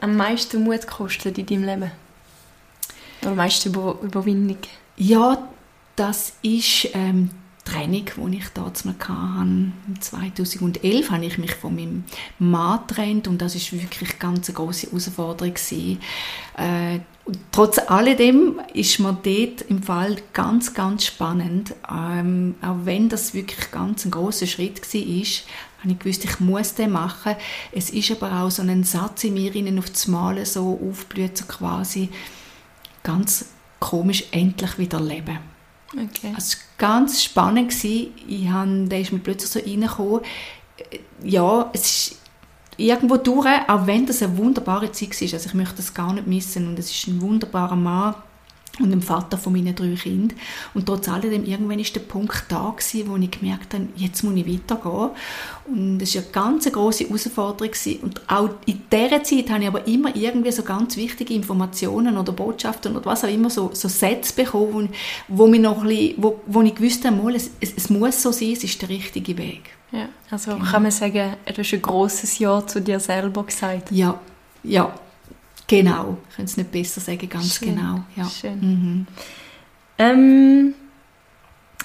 am 0.00 0.16
meisten 0.16 0.64
Mut 0.64 0.82
gekostet 0.82 1.38
in 1.38 1.46
deinem 1.46 1.64
Leben? 1.64 1.90
Oder 3.22 3.30
am 3.30 3.36
meisten 3.36 3.68
Über 3.68 3.98
Überwindung? 4.02 4.58
Ja, 4.96 5.48
das 5.94 6.34
ist 6.42 6.88
ähm, 6.94 7.30
Training, 7.66 8.06
die 8.16 8.38
ich 8.38 8.48
damals 8.50 8.84
mal 8.84 8.94
hatte. 8.98 9.72
2011 10.00 11.10
habe 11.10 11.24
ich 11.24 11.36
mich 11.36 11.54
von 11.54 11.74
meinem 11.74 12.04
Mann 12.38 12.80
getrennt 12.86 13.28
und 13.28 13.42
das 13.42 13.54
ist 13.54 13.72
wirklich 13.72 14.18
ganz 14.18 14.48
eine 14.48 14.56
große 14.56 14.86
Herausforderung 14.86 15.52
gewesen. 15.52 15.98
Äh, 16.56 17.00
trotz 17.52 17.78
alledem 17.78 18.60
ist 18.72 18.98
mir 19.00 19.12
dort 19.12 19.62
im 19.68 19.82
Fall 19.82 20.16
ganz, 20.32 20.72
ganz 20.74 21.04
spannend. 21.04 21.74
Ähm, 21.92 22.54
auch 22.62 22.76
wenn 22.84 23.08
das 23.08 23.34
wirklich 23.34 23.70
ganz 23.70 24.04
ein 24.04 24.10
großer 24.12 24.46
Schritt 24.46 24.80
war, 24.80 25.02
habe 25.82 25.92
ich 25.92 25.98
gewusst, 25.98 26.24
ich 26.24 26.40
muss 26.40 26.74
den 26.74 26.92
machen. 26.92 27.34
Es 27.72 27.90
ist 27.90 28.10
aber 28.12 28.40
auch 28.40 28.50
so 28.50 28.62
ein 28.62 28.84
Satz 28.84 29.24
in 29.24 29.34
mir 29.34 29.54
innen 29.54 29.78
auf 29.78 29.90
das 29.90 30.06
Malen 30.06 30.46
so 30.46 30.80
aufblüht, 30.88 31.36
so 31.36 31.44
quasi 31.46 32.08
ganz 33.02 33.46
komisch 33.80 34.24
endlich 34.30 34.78
wieder 34.78 35.00
leben. 35.00 35.38
Okay. 35.92 36.32
Also, 36.34 36.58
war 36.58 36.65
ganz 36.78 37.22
spannend. 37.22 37.72
Ich 37.84 38.48
habe, 38.48 38.86
da 38.88 38.96
ist 38.96 39.12
mir 39.12 39.18
plötzlich 39.18 39.50
so 39.50 39.60
reingekommen. 39.60 40.20
Ja, 41.22 41.70
es 41.72 41.82
ist 41.82 42.20
irgendwo 42.76 43.16
durch, 43.16 43.46
auch 43.68 43.86
wenn 43.86 44.06
das 44.06 44.22
eine 44.22 44.36
wunderbare 44.36 44.92
Zeit 44.92 45.10
war. 45.20 45.34
Also 45.34 45.48
ich 45.48 45.54
möchte 45.54 45.76
das 45.76 45.94
gar 45.94 46.12
nicht 46.12 46.26
missen. 46.26 46.68
Und 46.68 46.78
es 46.78 46.90
ist 46.90 47.06
ein 47.08 47.20
wunderbarer 47.20 47.76
Mann 47.76 48.14
und 48.80 48.90
dem 48.90 49.02
Vater 49.02 49.38
von 49.38 49.52
meinen 49.52 49.74
drei 49.74 49.94
Kindern. 49.94 50.38
Und 50.74 50.86
trotz 50.86 51.08
alledem, 51.08 51.44
irgendwann 51.44 51.78
ist 51.78 51.94
der 51.94 52.00
Punkt 52.00 52.44
da 52.48 52.74
gewesen, 52.76 53.08
wo 53.08 53.16
ich 53.16 53.30
gemerkt 53.30 53.74
habe, 53.74 53.88
jetzt 53.96 54.22
muss 54.22 54.34
ich 54.34 54.46
weitergehen. 54.46 55.10
Und 55.66 55.98
das 55.98 56.14
war 56.14 56.22
eine 56.22 56.30
ganz 56.32 56.70
große 56.70 57.04
Herausforderung. 57.04 57.72
Gewesen. 57.72 58.00
Und 58.02 58.20
auch 58.28 58.50
in 58.66 58.82
dieser 58.92 59.22
Zeit 59.22 59.50
habe 59.50 59.62
ich 59.62 59.68
aber 59.68 59.86
immer 59.86 60.14
irgendwie 60.14 60.52
so 60.52 60.62
ganz 60.62 60.96
wichtige 60.96 61.34
Informationen 61.34 62.16
oder 62.18 62.32
Botschaften 62.32 62.96
oder 62.96 63.06
was 63.06 63.24
auch 63.24 63.28
immer, 63.28 63.50
so, 63.50 63.70
so 63.72 63.88
Sätze 63.88 64.34
bekommen, 64.34 64.90
wo, 65.28 65.46
mich 65.46 65.60
noch 65.60 65.82
ein 65.82 65.88
bisschen, 65.88 66.14
wo, 66.18 66.40
wo 66.46 66.62
ich 66.62 66.74
gewusst 66.74 67.04
habe, 67.04 67.34
es, 67.34 67.50
es, 67.60 67.72
es 67.76 67.90
muss 67.90 68.22
so 68.22 68.30
sein, 68.30 68.52
es 68.52 68.64
ist 68.64 68.80
der 68.82 68.88
richtige 68.88 69.36
Weg. 69.38 69.62
Ja, 69.92 70.08
also 70.30 70.52
genau. 70.52 70.64
kann 70.64 70.82
man 70.82 70.90
sagen, 70.90 71.34
du 71.46 71.56
hast 71.56 71.72
ein 71.72 71.82
grosses 71.82 72.38
Ja 72.38 72.66
zu 72.66 72.80
dir 72.80 73.00
selber 73.00 73.44
gesagt. 73.44 73.90
Ja, 73.92 74.20
ja, 74.62 74.92
Genau, 75.68 76.18
ich 76.28 76.36
könnte 76.36 76.50
es 76.50 76.56
nicht 76.56 76.70
besser 76.70 77.00
sagen, 77.00 77.28
ganz 77.28 77.56
Schön. 77.56 77.74
genau. 77.74 78.04
Ja. 78.14 78.28
Schön. 78.28 78.60
Mhm. 78.60 79.06
Ähm, 79.98 80.74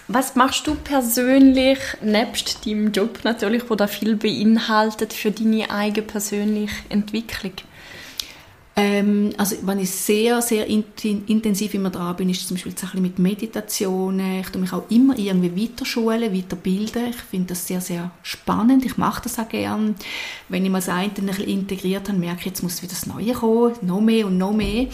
was 0.08 0.36
machst 0.36 0.68
du 0.68 0.76
persönlich, 0.76 1.80
nebst 2.02 2.66
deinem 2.66 2.92
Job 2.92 3.20
natürlich, 3.24 3.70
wo 3.70 3.76
da 3.76 3.88
viel 3.88 4.16
beinhaltet, 4.16 5.14
für 5.14 5.32
deine 5.32 5.72
eigene 5.72 6.06
persönliche 6.06 6.76
Entwicklung? 6.90 7.54
Ähm, 8.82 9.32
also 9.38 9.58
wenn 9.62 9.78
ich 9.78 9.92
sehr, 9.92 10.42
sehr 10.42 10.66
intensiv 10.68 11.76
immer 11.76 11.92
dran 11.92 12.16
bin, 12.16 12.30
ist 12.30 12.48
zum 12.48 12.56
Beispiel 12.56 12.72
bisschen 12.72 13.02
mit 13.04 13.20
Meditationen. 13.20 14.40
Ich 14.40 14.50
tue 14.50 14.60
mich 14.60 14.74
auch 14.74 14.90
immer 14.90 15.18
irgendwie 15.20 15.64
weiterschulen, 15.64 16.36
weiterbilden. 16.36 17.10
Ich 17.10 17.18
finde 17.18 17.50
das 17.50 17.68
sehr, 17.68 17.80
sehr 17.80 18.10
spannend. 18.24 18.84
Ich 18.84 18.98
mache 18.98 19.22
das 19.22 19.38
auch 19.38 19.48
gerne. 19.48 19.94
Wenn 20.50 20.66
ich 20.66 20.72
mal 20.72 20.80
das 20.80 20.90
eine 20.90 21.12
ein 21.16 21.26
bisschen 21.28 21.48
integriert 21.48 22.10
habe, 22.10 22.18
merke 22.18 22.40
ich, 22.40 22.46
jetzt 22.48 22.64
muss 22.64 22.82
wieder 22.82 22.94
das 22.94 23.06
Neue 23.06 23.34
kommen, 23.34 23.76
noch 23.84 24.02
mehr 24.02 24.26
und 24.26 24.40
noch 24.40 24.54
mehr. 24.54 24.88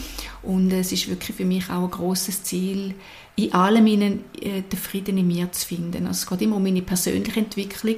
Und 0.44 0.74
es 0.74 0.92
ist 0.92 1.08
wirklich 1.08 1.38
für 1.38 1.46
mich 1.46 1.70
auch 1.70 1.84
ein 1.84 1.92
großes 1.92 2.44
Ziel, 2.44 2.94
in 3.38 3.54
allem 3.54 3.88
ihnen 3.88 4.26
äh, 4.42 4.64
den 4.64 4.80
Frieden 4.80 5.18
in 5.18 5.28
mir 5.28 5.50
zu 5.54 5.66
finden. 5.66 6.08
Also 6.08 6.24
es 6.24 6.28
geht 6.28 6.42
immer 6.42 6.58
um 6.58 6.64
meine 6.64 6.82
persönliche 6.82 7.40
Entwicklung. 7.40 7.98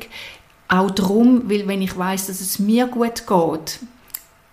Auch 0.67 0.91
darum, 0.91 1.49
weil 1.49 1.67
wenn 1.67 1.81
ich 1.81 1.97
weiß, 1.97 2.27
dass 2.27 2.41
es 2.41 2.59
mir 2.59 2.85
gut 2.85 3.25
geht, 3.25 3.79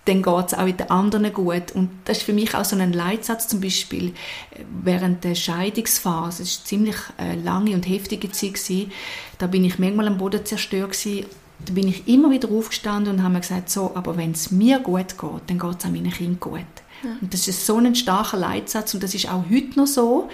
dann 0.07 0.22
geht 0.22 0.46
es 0.46 0.54
auch 0.54 0.64
den 0.64 0.90
anderen 0.90 1.32
gut. 1.32 1.72
Und 1.74 1.90
das 2.04 2.18
ist 2.18 2.22
für 2.24 2.32
mich 2.32 2.54
auch 2.54 2.64
so 2.64 2.76
ein 2.76 2.92
Leitsatz, 2.92 3.48
zum 3.48 3.61
Beispiel 3.61 4.09
äh, 4.09 4.62
während 4.82 5.24
der 5.24 5.34
Scheidungsphase, 5.34 6.42
es 6.42 6.57
war 6.57 6.59
eine 6.59 6.64
ziemlich 6.64 6.96
äh, 7.18 7.34
lange 7.34 7.74
und 7.74 7.86
heftige 7.86 8.30
Zeit, 8.30 8.54
gewesen, 8.54 8.92
da 9.38 9.46
bin 9.46 9.64
ich 9.64 9.78
manchmal 9.78 10.07
am 10.07 10.18
Boden 10.18 10.44
zerstört 10.44 10.92
gewesen, 10.92 11.26
da 11.64 11.72
bin 11.72 11.88
ich 11.88 12.07
immer 12.07 12.30
wieder 12.30 12.50
aufgestanden 12.50 13.14
und 13.14 13.22
habe 13.22 13.34
mir 13.34 13.40
gesagt, 13.40 13.70
so, 13.70 13.92
aber 13.94 14.16
wenn 14.16 14.32
es 14.32 14.50
mir 14.50 14.78
gut 14.78 15.18
geht, 15.18 15.42
dann 15.46 15.59
geht 15.59 15.78
es 15.78 15.84
auch 15.84 15.90
meinen 15.90 16.11
Kindern 16.11 16.40
gut. 16.40 16.61
Ja. 17.02 17.11
Und 17.20 17.32
das 17.32 17.48
ist 17.48 17.66
so 17.66 17.76
ein 17.78 17.94
starker 17.94 18.36
Leitsatz 18.36 18.94
und 18.94 19.02
das 19.02 19.14
ist 19.14 19.28
auch 19.28 19.44
heute 19.50 19.78
noch 19.78 19.86
so. 19.86 20.28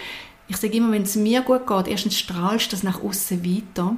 Ich 0.48 0.56
sage 0.56 0.76
immer, 0.76 0.92
wenn 0.92 1.02
es 1.02 1.16
mir 1.16 1.40
gut 1.42 1.66
geht, 1.66 1.88
erstens 1.88 2.18
strahlst 2.18 2.66
du 2.66 2.70
das 2.76 2.82
nach 2.82 3.02
außen 3.02 3.44
weiter 3.44 3.96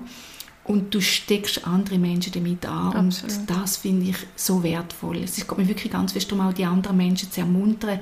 und 0.65 0.95
du 0.95 1.01
steckst 1.01 1.67
andere 1.67 1.99
Menschen 1.99 2.33
damit 2.33 2.67
an. 2.67 3.09
Absolut. 3.09 3.37
Und 3.37 3.51
das 3.51 3.77
finde 3.77 4.11
ich 4.11 4.17
so 4.35 4.63
wertvoll. 4.63 5.19
Es 5.19 5.37
geht 5.37 5.59
mir 5.59 5.69
wirklich 5.69 5.93
ganz 5.93 6.13
fest 6.13 6.31
darum, 6.31 6.47
auch 6.47 6.53
die 6.53 6.65
anderen 6.65 6.97
Menschen 6.97 7.31
zu 7.31 7.41
ermuntern, 7.41 8.01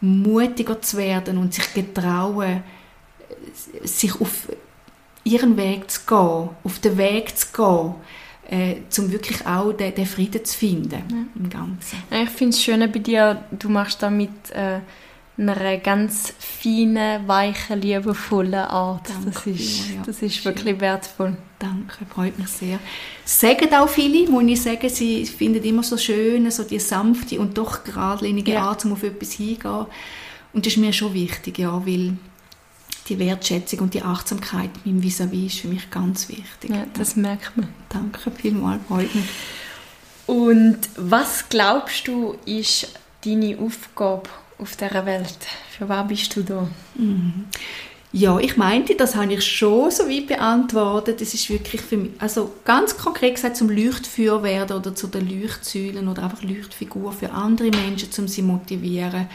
mutiger 0.00 0.80
zu 0.82 0.98
werden 0.98 1.38
und 1.38 1.54
sich 1.54 1.72
getrauen, 1.72 2.62
sich 3.82 4.20
auf 4.20 4.48
ihren 5.24 5.56
Weg 5.56 5.90
zu 5.90 6.00
gehen, 6.06 6.48
auf 6.64 6.78
den 6.82 6.98
Weg 6.98 7.36
zu 7.36 7.46
gehen, 7.52 7.94
äh, 8.50 8.76
um 8.98 9.10
wirklich 9.10 9.46
auch 9.46 9.72
den, 9.72 9.94
den 9.94 10.06
Frieden 10.06 10.44
zu 10.44 10.58
finden 10.58 10.90
ja. 10.90 11.26
im 11.34 11.48
Ganzen. 11.48 12.02
Ja, 12.10 12.22
ich 12.22 12.30
finde 12.30 12.50
es 12.50 12.62
schön 12.62 12.80
bei 12.80 12.98
dir, 12.98 13.44
du 13.52 13.68
machst 13.68 14.02
damit 14.02 14.50
äh, 14.50 14.80
einer 15.38 15.78
ganz 15.78 16.34
feinen, 16.38 17.26
weichen, 17.26 17.80
liebevollen 17.80 18.54
Art. 18.54 19.08
Danke, 19.08 19.30
das 19.30 19.46
ist, 19.46 19.90
ja. 19.90 20.02
das 20.04 20.22
ist 20.22 20.44
wirklich 20.44 20.78
wertvoll. 20.80 21.36
Danke, 21.58 22.04
freut 22.06 22.38
mich 22.38 22.48
sehr. 22.48 22.78
Sagen 23.24 23.72
auch 23.74 23.88
viele, 23.88 24.30
muss 24.30 24.44
ich 24.44 24.62
sagen, 24.62 24.88
sie 24.88 25.24
finden 25.24 25.64
immer 25.64 25.82
so 25.82 25.96
schön, 25.96 26.50
so 26.50 26.64
die 26.64 26.78
sanfte 26.78 27.40
und 27.40 27.56
doch 27.56 27.82
geradlinige 27.82 28.52
ja. 28.52 28.62
Art, 28.62 28.84
um 28.84 28.92
auf 28.92 29.02
etwas 29.02 29.32
hingehen. 29.32 29.86
Und 30.52 30.66
das 30.66 30.74
ist 30.74 30.78
mir 30.78 30.92
schon 30.92 31.14
wichtig, 31.14 31.58
ja, 31.58 31.86
weil 31.86 32.16
die 33.08 33.18
Wertschätzung 33.18 33.80
und 33.80 33.94
die 33.94 34.02
Achtsamkeit 34.02 34.70
meinem 34.84 35.02
Vis-à-vis 35.02 35.46
ist 35.46 35.60
für 35.60 35.68
mich 35.68 35.90
ganz 35.90 36.28
wichtig. 36.28 36.70
Ja, 36.70 36.86
das 36.92 37.16
merkt 37.16 37.56
man. 37.56 37.68
Danke 37.88 38.30
vielmals, 38.30 38.82
freut 38.86 39.14
mich. 39.14 39.24
Und 40.26 40.78
was 40.96 41.48
glaubst 41.48 42.06
du, 42.06 42.36
ist 42.44 42.88
deine 43.24 43.58
Aufgabe 43.58 44.28
auf 44.62 44.76
dieser 44.76 45.04
Welt? 45.04 45.38
Für 45.76 45.88
was 45.88 46.08
bist 46.08 46.36
du 46.36 46.42
da? 46.42 46.68
Mhm. 46.94 47.46
Ja, 48.14 48.38
ich 48.38 48.58
meinte, 48.58 48.94
das 48.94 49.16
habe 49.16 49.32
ich 49.32 49.42
schon 49.42 49.90
so 49.90 50.06
weit 50.06 50.26
beantwortet. 50.26 51.22
Es 51.22 51.32
ist 51.32 51.48
wirklich 51.48 51.80
für 51.80 51.96
mich, 51.96 52.10
also 52.18 52.52
ganz 52.62 52.98
konkret 52.98 53.36
gesagt, 53.36 53.56
zum 53.56 53.70
Leuchtführer 53.70 54.42
werden 54.42 54.76
oder 54.76 54.94
zu 54.94 55.06
den 55.06 55.26
Leuchtsäulen 55.28 56.08
oder 56.08 56.24
einfach 56.24 56.42
Leuchtfigur 56.42 57.12
für 57.12 57.30
andere 57.32 57.70
Menschen, 57.70 58.10
um 58.18 58.28
sie 58.28 58.42
motivieren, 58.42 59.28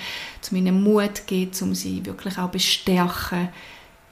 um 0.51 0.57
ihnen 0.57 0.83
Mut 0.83 1.25
geben, 1.25 1.51
um 1.61 1.73
sie 1.73 2.05
wirklich 2.05 2.37
auch 2.37 2.49
bestärken 2.49 3.49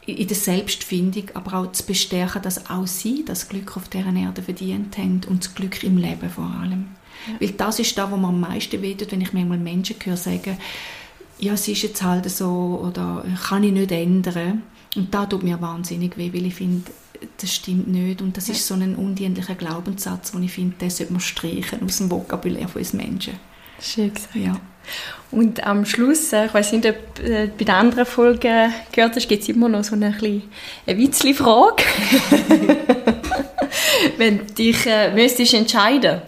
in 0.07 0.27
der 0.27 0.37
Selbstfindung, 0.37 1.25
aber 1.35 1.59
auch 1.59 1.71
zu 1.71 1.85
bestärken, 1.85 2.41
dass 2.41 2.67
auch 2.67 2.87
sie 2.87 3.23
das 3.23 3.49
Glück 3.49 3.77
auf 3.77 3.87
deren 3.89 4.17
Erde 4.17 4.41
verdient 4.41 4.97
haben 4.97 5.21
und 5.27 5.45
das 5.45 5.53
Glück 5.53 5.83
im 5.83 5.97
Leben 5.97 6.29
vor 6.29 6.51
allem. 6.61 6.87
Ja. 7.27 7.33
Weil 7.39 7.51
das 7.51 7.79
ist 7.79 7.97
da, 7.97 8.09
wo 8.09 8.17
man 8.17 8.35
am 8.35 8.39
meisten 8.39 8.81
wehtut, 8.81 9.11
wenn 9.11 9.21
ich 9.21 9.33
manchmal 9.33 9.57
Menschen 9.57 9.95
höre 10.03 10.17
sagen, 10.17 10.57
ja, 11.39 11.53
es 11.53 11.67
ist 11.67 11.81
jetzt 11.81 12.01
halt 12.01 12.29
so 12.29 12.81
oder 12.83 13.23
kann 13.47 13.63
ich 13.63 13.71
nicht 13.71 13.91
ändern. 13.91 14.63
Und 14.95 15.13
da 15.13 15.25
tut 15.25 15.43
mir 15.43 15.61
wahnsinnig 15.61 16.17
weh, 16.17 16.31
weil 16.33 16.45
ich 16.45 16.55
finde, 16.55 16.89
das 17.41 17.53
stimmt 17.53 17.87
nicht. 17.87 18.21
Und 18.21 18.37
das 18.37 18.47
ja. 18.47 18.53
ist 18.53 18.65
so 18.65 18.75
ein 18.75 18.95
undienlicher 18.95 19.55
Glaubenssatz, 19.55 20.31
den 20.31 20.43
ich 20.43 20.53
finde, 20.53 20.75
den 20.77 20.89
sollte 20.89 21.11
man 21.11 21.21
streichen 21.21 21.83
aus 21.83 21.97
dem 21.97 22.09
Vokabular 22.09 22.67
von 22.67 22.79
uns 22.79 22.93
Menschen. 22.93 23.33
Schön 23.81 24.13
gesagt. 24.13 24.35
Ja. 24.35 24.59
Und 25.31 25.65
am 25.65 25.85
Schluss, 25.85 26.31
äh, 26.31 26.45
ich 26.45 26.53
weiß 26.53 26.71
nicht, 26.73 26.85
ob 26.85 27.15
du 27.15 27.23
äh, 27.23 27.47
bei 27.47 27.65
den 27.65 27.75
anderen 27.75 28.05
Folgen 28.05 28.39
gehört 28.91 29.15
hast, 29.15 29.27
gibt 29.27 29.43
es 29.43 29.49
immer 29.49 29.67
noch 29.67 29.83
so 29.83 29.95
eine, 29.95 30.15
eine 30.15 30.97
Witzli-Frage. 30.97 31.83
Wenn 34.17 34.37
du 34.37 34.45
dich 34.45 34.85
äh, 34.85 35.11
müsstest 35.13 35.55
entscheiden 35.55 36.21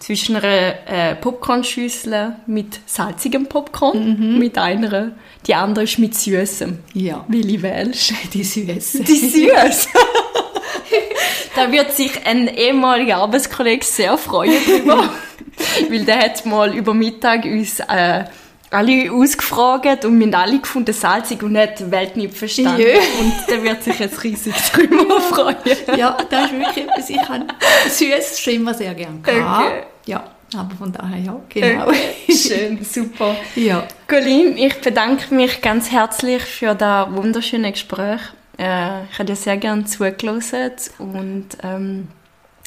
zwischen 0.00 0.36
einer 0.36 0.74
äh, 0.86 1.14
Popcornschüssel 1.16 2.36
mit 2.46 2.80
salzigem 2.86 3.46
Popcorn, 3.46 4.16
mhm. 4.18 4.38
mit 4.38 4.56
einer, 4.58 5.12
die 5.46 5.54
andere 5.54 5.84
ist 5.84 5.98
mit 5.98 6.14
süßem. 6.14 6.78
Ja. 6.94 7.24
Welche 7.28 7.62
wählst 7.62 8.12
Die 8.32 8.44
süße. 8.44 9.02
Die 9.02 9.14
süße. 9.14 9.88
da 11.56 11.70
wird 11.72 11.92
sich 11.92 12.26
ein 12.26 12.48
ehemaliger 12.48 13.16
Arbeitskollege 13.18 13.84
sehr 13.84 14.16
freuen 14.16 14.64
drüber, 14.64 15.10
weil 15.90 16.04
der 16.04 16.20
hat 16.20 16.46
mal 16.46 16.74
über 16.74 16.94
Mittag 16.94 17.44
uns 17.44 17.80
äh, 17.80 18.24
alle 18.70 19.12
ausgefragt 19.12 20.04
und 20.04 20.18
wir 20.18 20.26
haben 20.26 20.34
alle 20.34 20.58
gefunden 20.58 20.92
salzig 20.92 21.42
und 21.42 21.52
nicht 21.52 21.80
die 21.80 21.90
Welt 21.90 22.16
nicht 22.16 22.36
verstanden. 22.36 22.80
Jö. 22.80 22.92
Und 23.20 23.34
der 23.48 23.62
wird 23.62 23.82
sich 23.82 23.98
jetzt 23.98 24.22
riesig 24.22 24.54
drüber 24.72 25.20
freuen. 25.20 25.56
Ja, 25.96 26.16
das 26.28 26.46
ist 26.46 26.58
wirklich 26.58 26.86
etwas, 26.86 27.10
ich 27.10 27.28
habe 27.28 27.46
süß 27.88 28.40
schon 28.40 28.54
immer 28.54 28.74
sehr 28.74 28.94
gerne 28.94 29.18
Okay. 29.20 29.82
Ja, 30.06 30.24
Aber 30.56 30.74
von 30.76 30.92
daher, 30.92 31.18
ja, 31.18 31.40
genau. 31.48 31.92
Schön, 32.30 32.82
super. 32.82 33.36
Ja. 33.54 33.86
Colin, 34.06 34.56
ich 34.56 34.80
bedanke 34.80 35.34
mich 35.34 35.60
ganz 35.60 35.90
herzlich 35.90 36.42
für 36.42 36.74
das 36.74 37.08
wunderschöne 37.10 37.72
Gespräch. 37.72 38.20
Äh, 38.58 39.04
ich 39.04 39.18
habe 39.18 39.26
dir 39.26 39.36
sehr 39.36 39.58
gerne 39.58 39.84
zugelassen 39.84 40.70
und 40.98 41.48
ähm, 41.62 42.08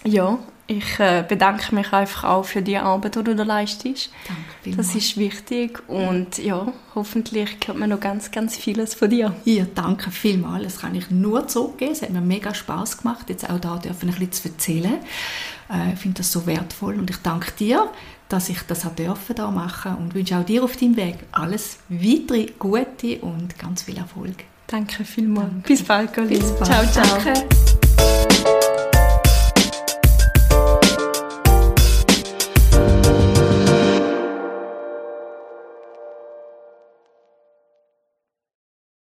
ja, 0.03 0.37
ich 0.71 0.99
äh, 0.99 1.25
bedanke 1.27 1.75
mich 1.75 1.91
einfach 1.91 2.23
auch 2.23 2.45
für 2.45 2.61
die 2.61 2.77
Arbeit, 2.77 3.15
die 3.15 3.23
du 3.23 3.35
da 3.35 3.43
leistest. 3.43 4.09
Danke 4.63 4.77
Das 4.77 4.95
ist 4.95 5.17
wichtig 5.17 5.81
und 5.89 6.37
ja, 6.37 6.71
hoffentlich 6.95 7.57
hört 7.65 7.77
man 7.77 7.89
noch 7.89 7.99
ganz, 7.99 8.31
ganz 8.31 8.55
vieles 8.55 8.93
von 8.93 9.09
dir. 9.09 9.35
Ja, 9.43 9.65
danke 9.75 10.11
vielmals. 10.11 10.63
Das 10.63 10.79
kann 10.79 10.95
ich 10.95 11.09
nur 11.11 11.47
zurückgeben. 11.47 11.91
Es 11.91 12.01
hat 12.01 12.11
mir 12.11 12.21
mega 12.21 12.53
Spaß 12.53 12.99
gemacht, 12.99 13.29
jetzt 13.29 13.49
auch 13.49 13.59
da 13.59 13.77
dürfen 13.77 14.09
ein 14.09 14.15
bisschen 14.15 14.31
zu 14.31 14.47
erzählen. 14.49 14.93
Äh, 15.69 15.93
ich 15.93 15.99
finde 15.99 16.19
das 16.19 16.31
so 16.31 16.45
wertvoll 16.45 16.95
und 16.95 17.09
ich 17.09 17.17
danke 17.17 17.51
dir, 17.51 17.89
dass 18.29 18.47
ich 18.47 18.61
das 18.61 18.85
dürfen 18.95 19.35
da 19.35 19.51
machen 19.51 19.95
und 19.95 20.15
wünsche 20.15 20.37
auch 20.37 20.45
dir 20.45 20.63
auf 20.63 20.77
deinem 20.77 20.95
Weg 20.95 21.15
alles 21.33 21.79
weitere 21.89 22.47
Gute 22.57 23.19
und 23.19 23.59
ganz 23.59 23.83
viel 23.83 23.97
Erfolg. 23.97 24.45
Danke 24.67 25.03
vielmals. 25.03 25.49
Danke. 25.49 25.67
Bis 25.67 25.83
bald, 25.83 26.13
Colin. 26.13 26.39
Bis 26.39 26.51
bald. 26.53 26.93
Ciao, 26.93 27.05
ciao. 27.05 27.17
Danke. 27.25 27.80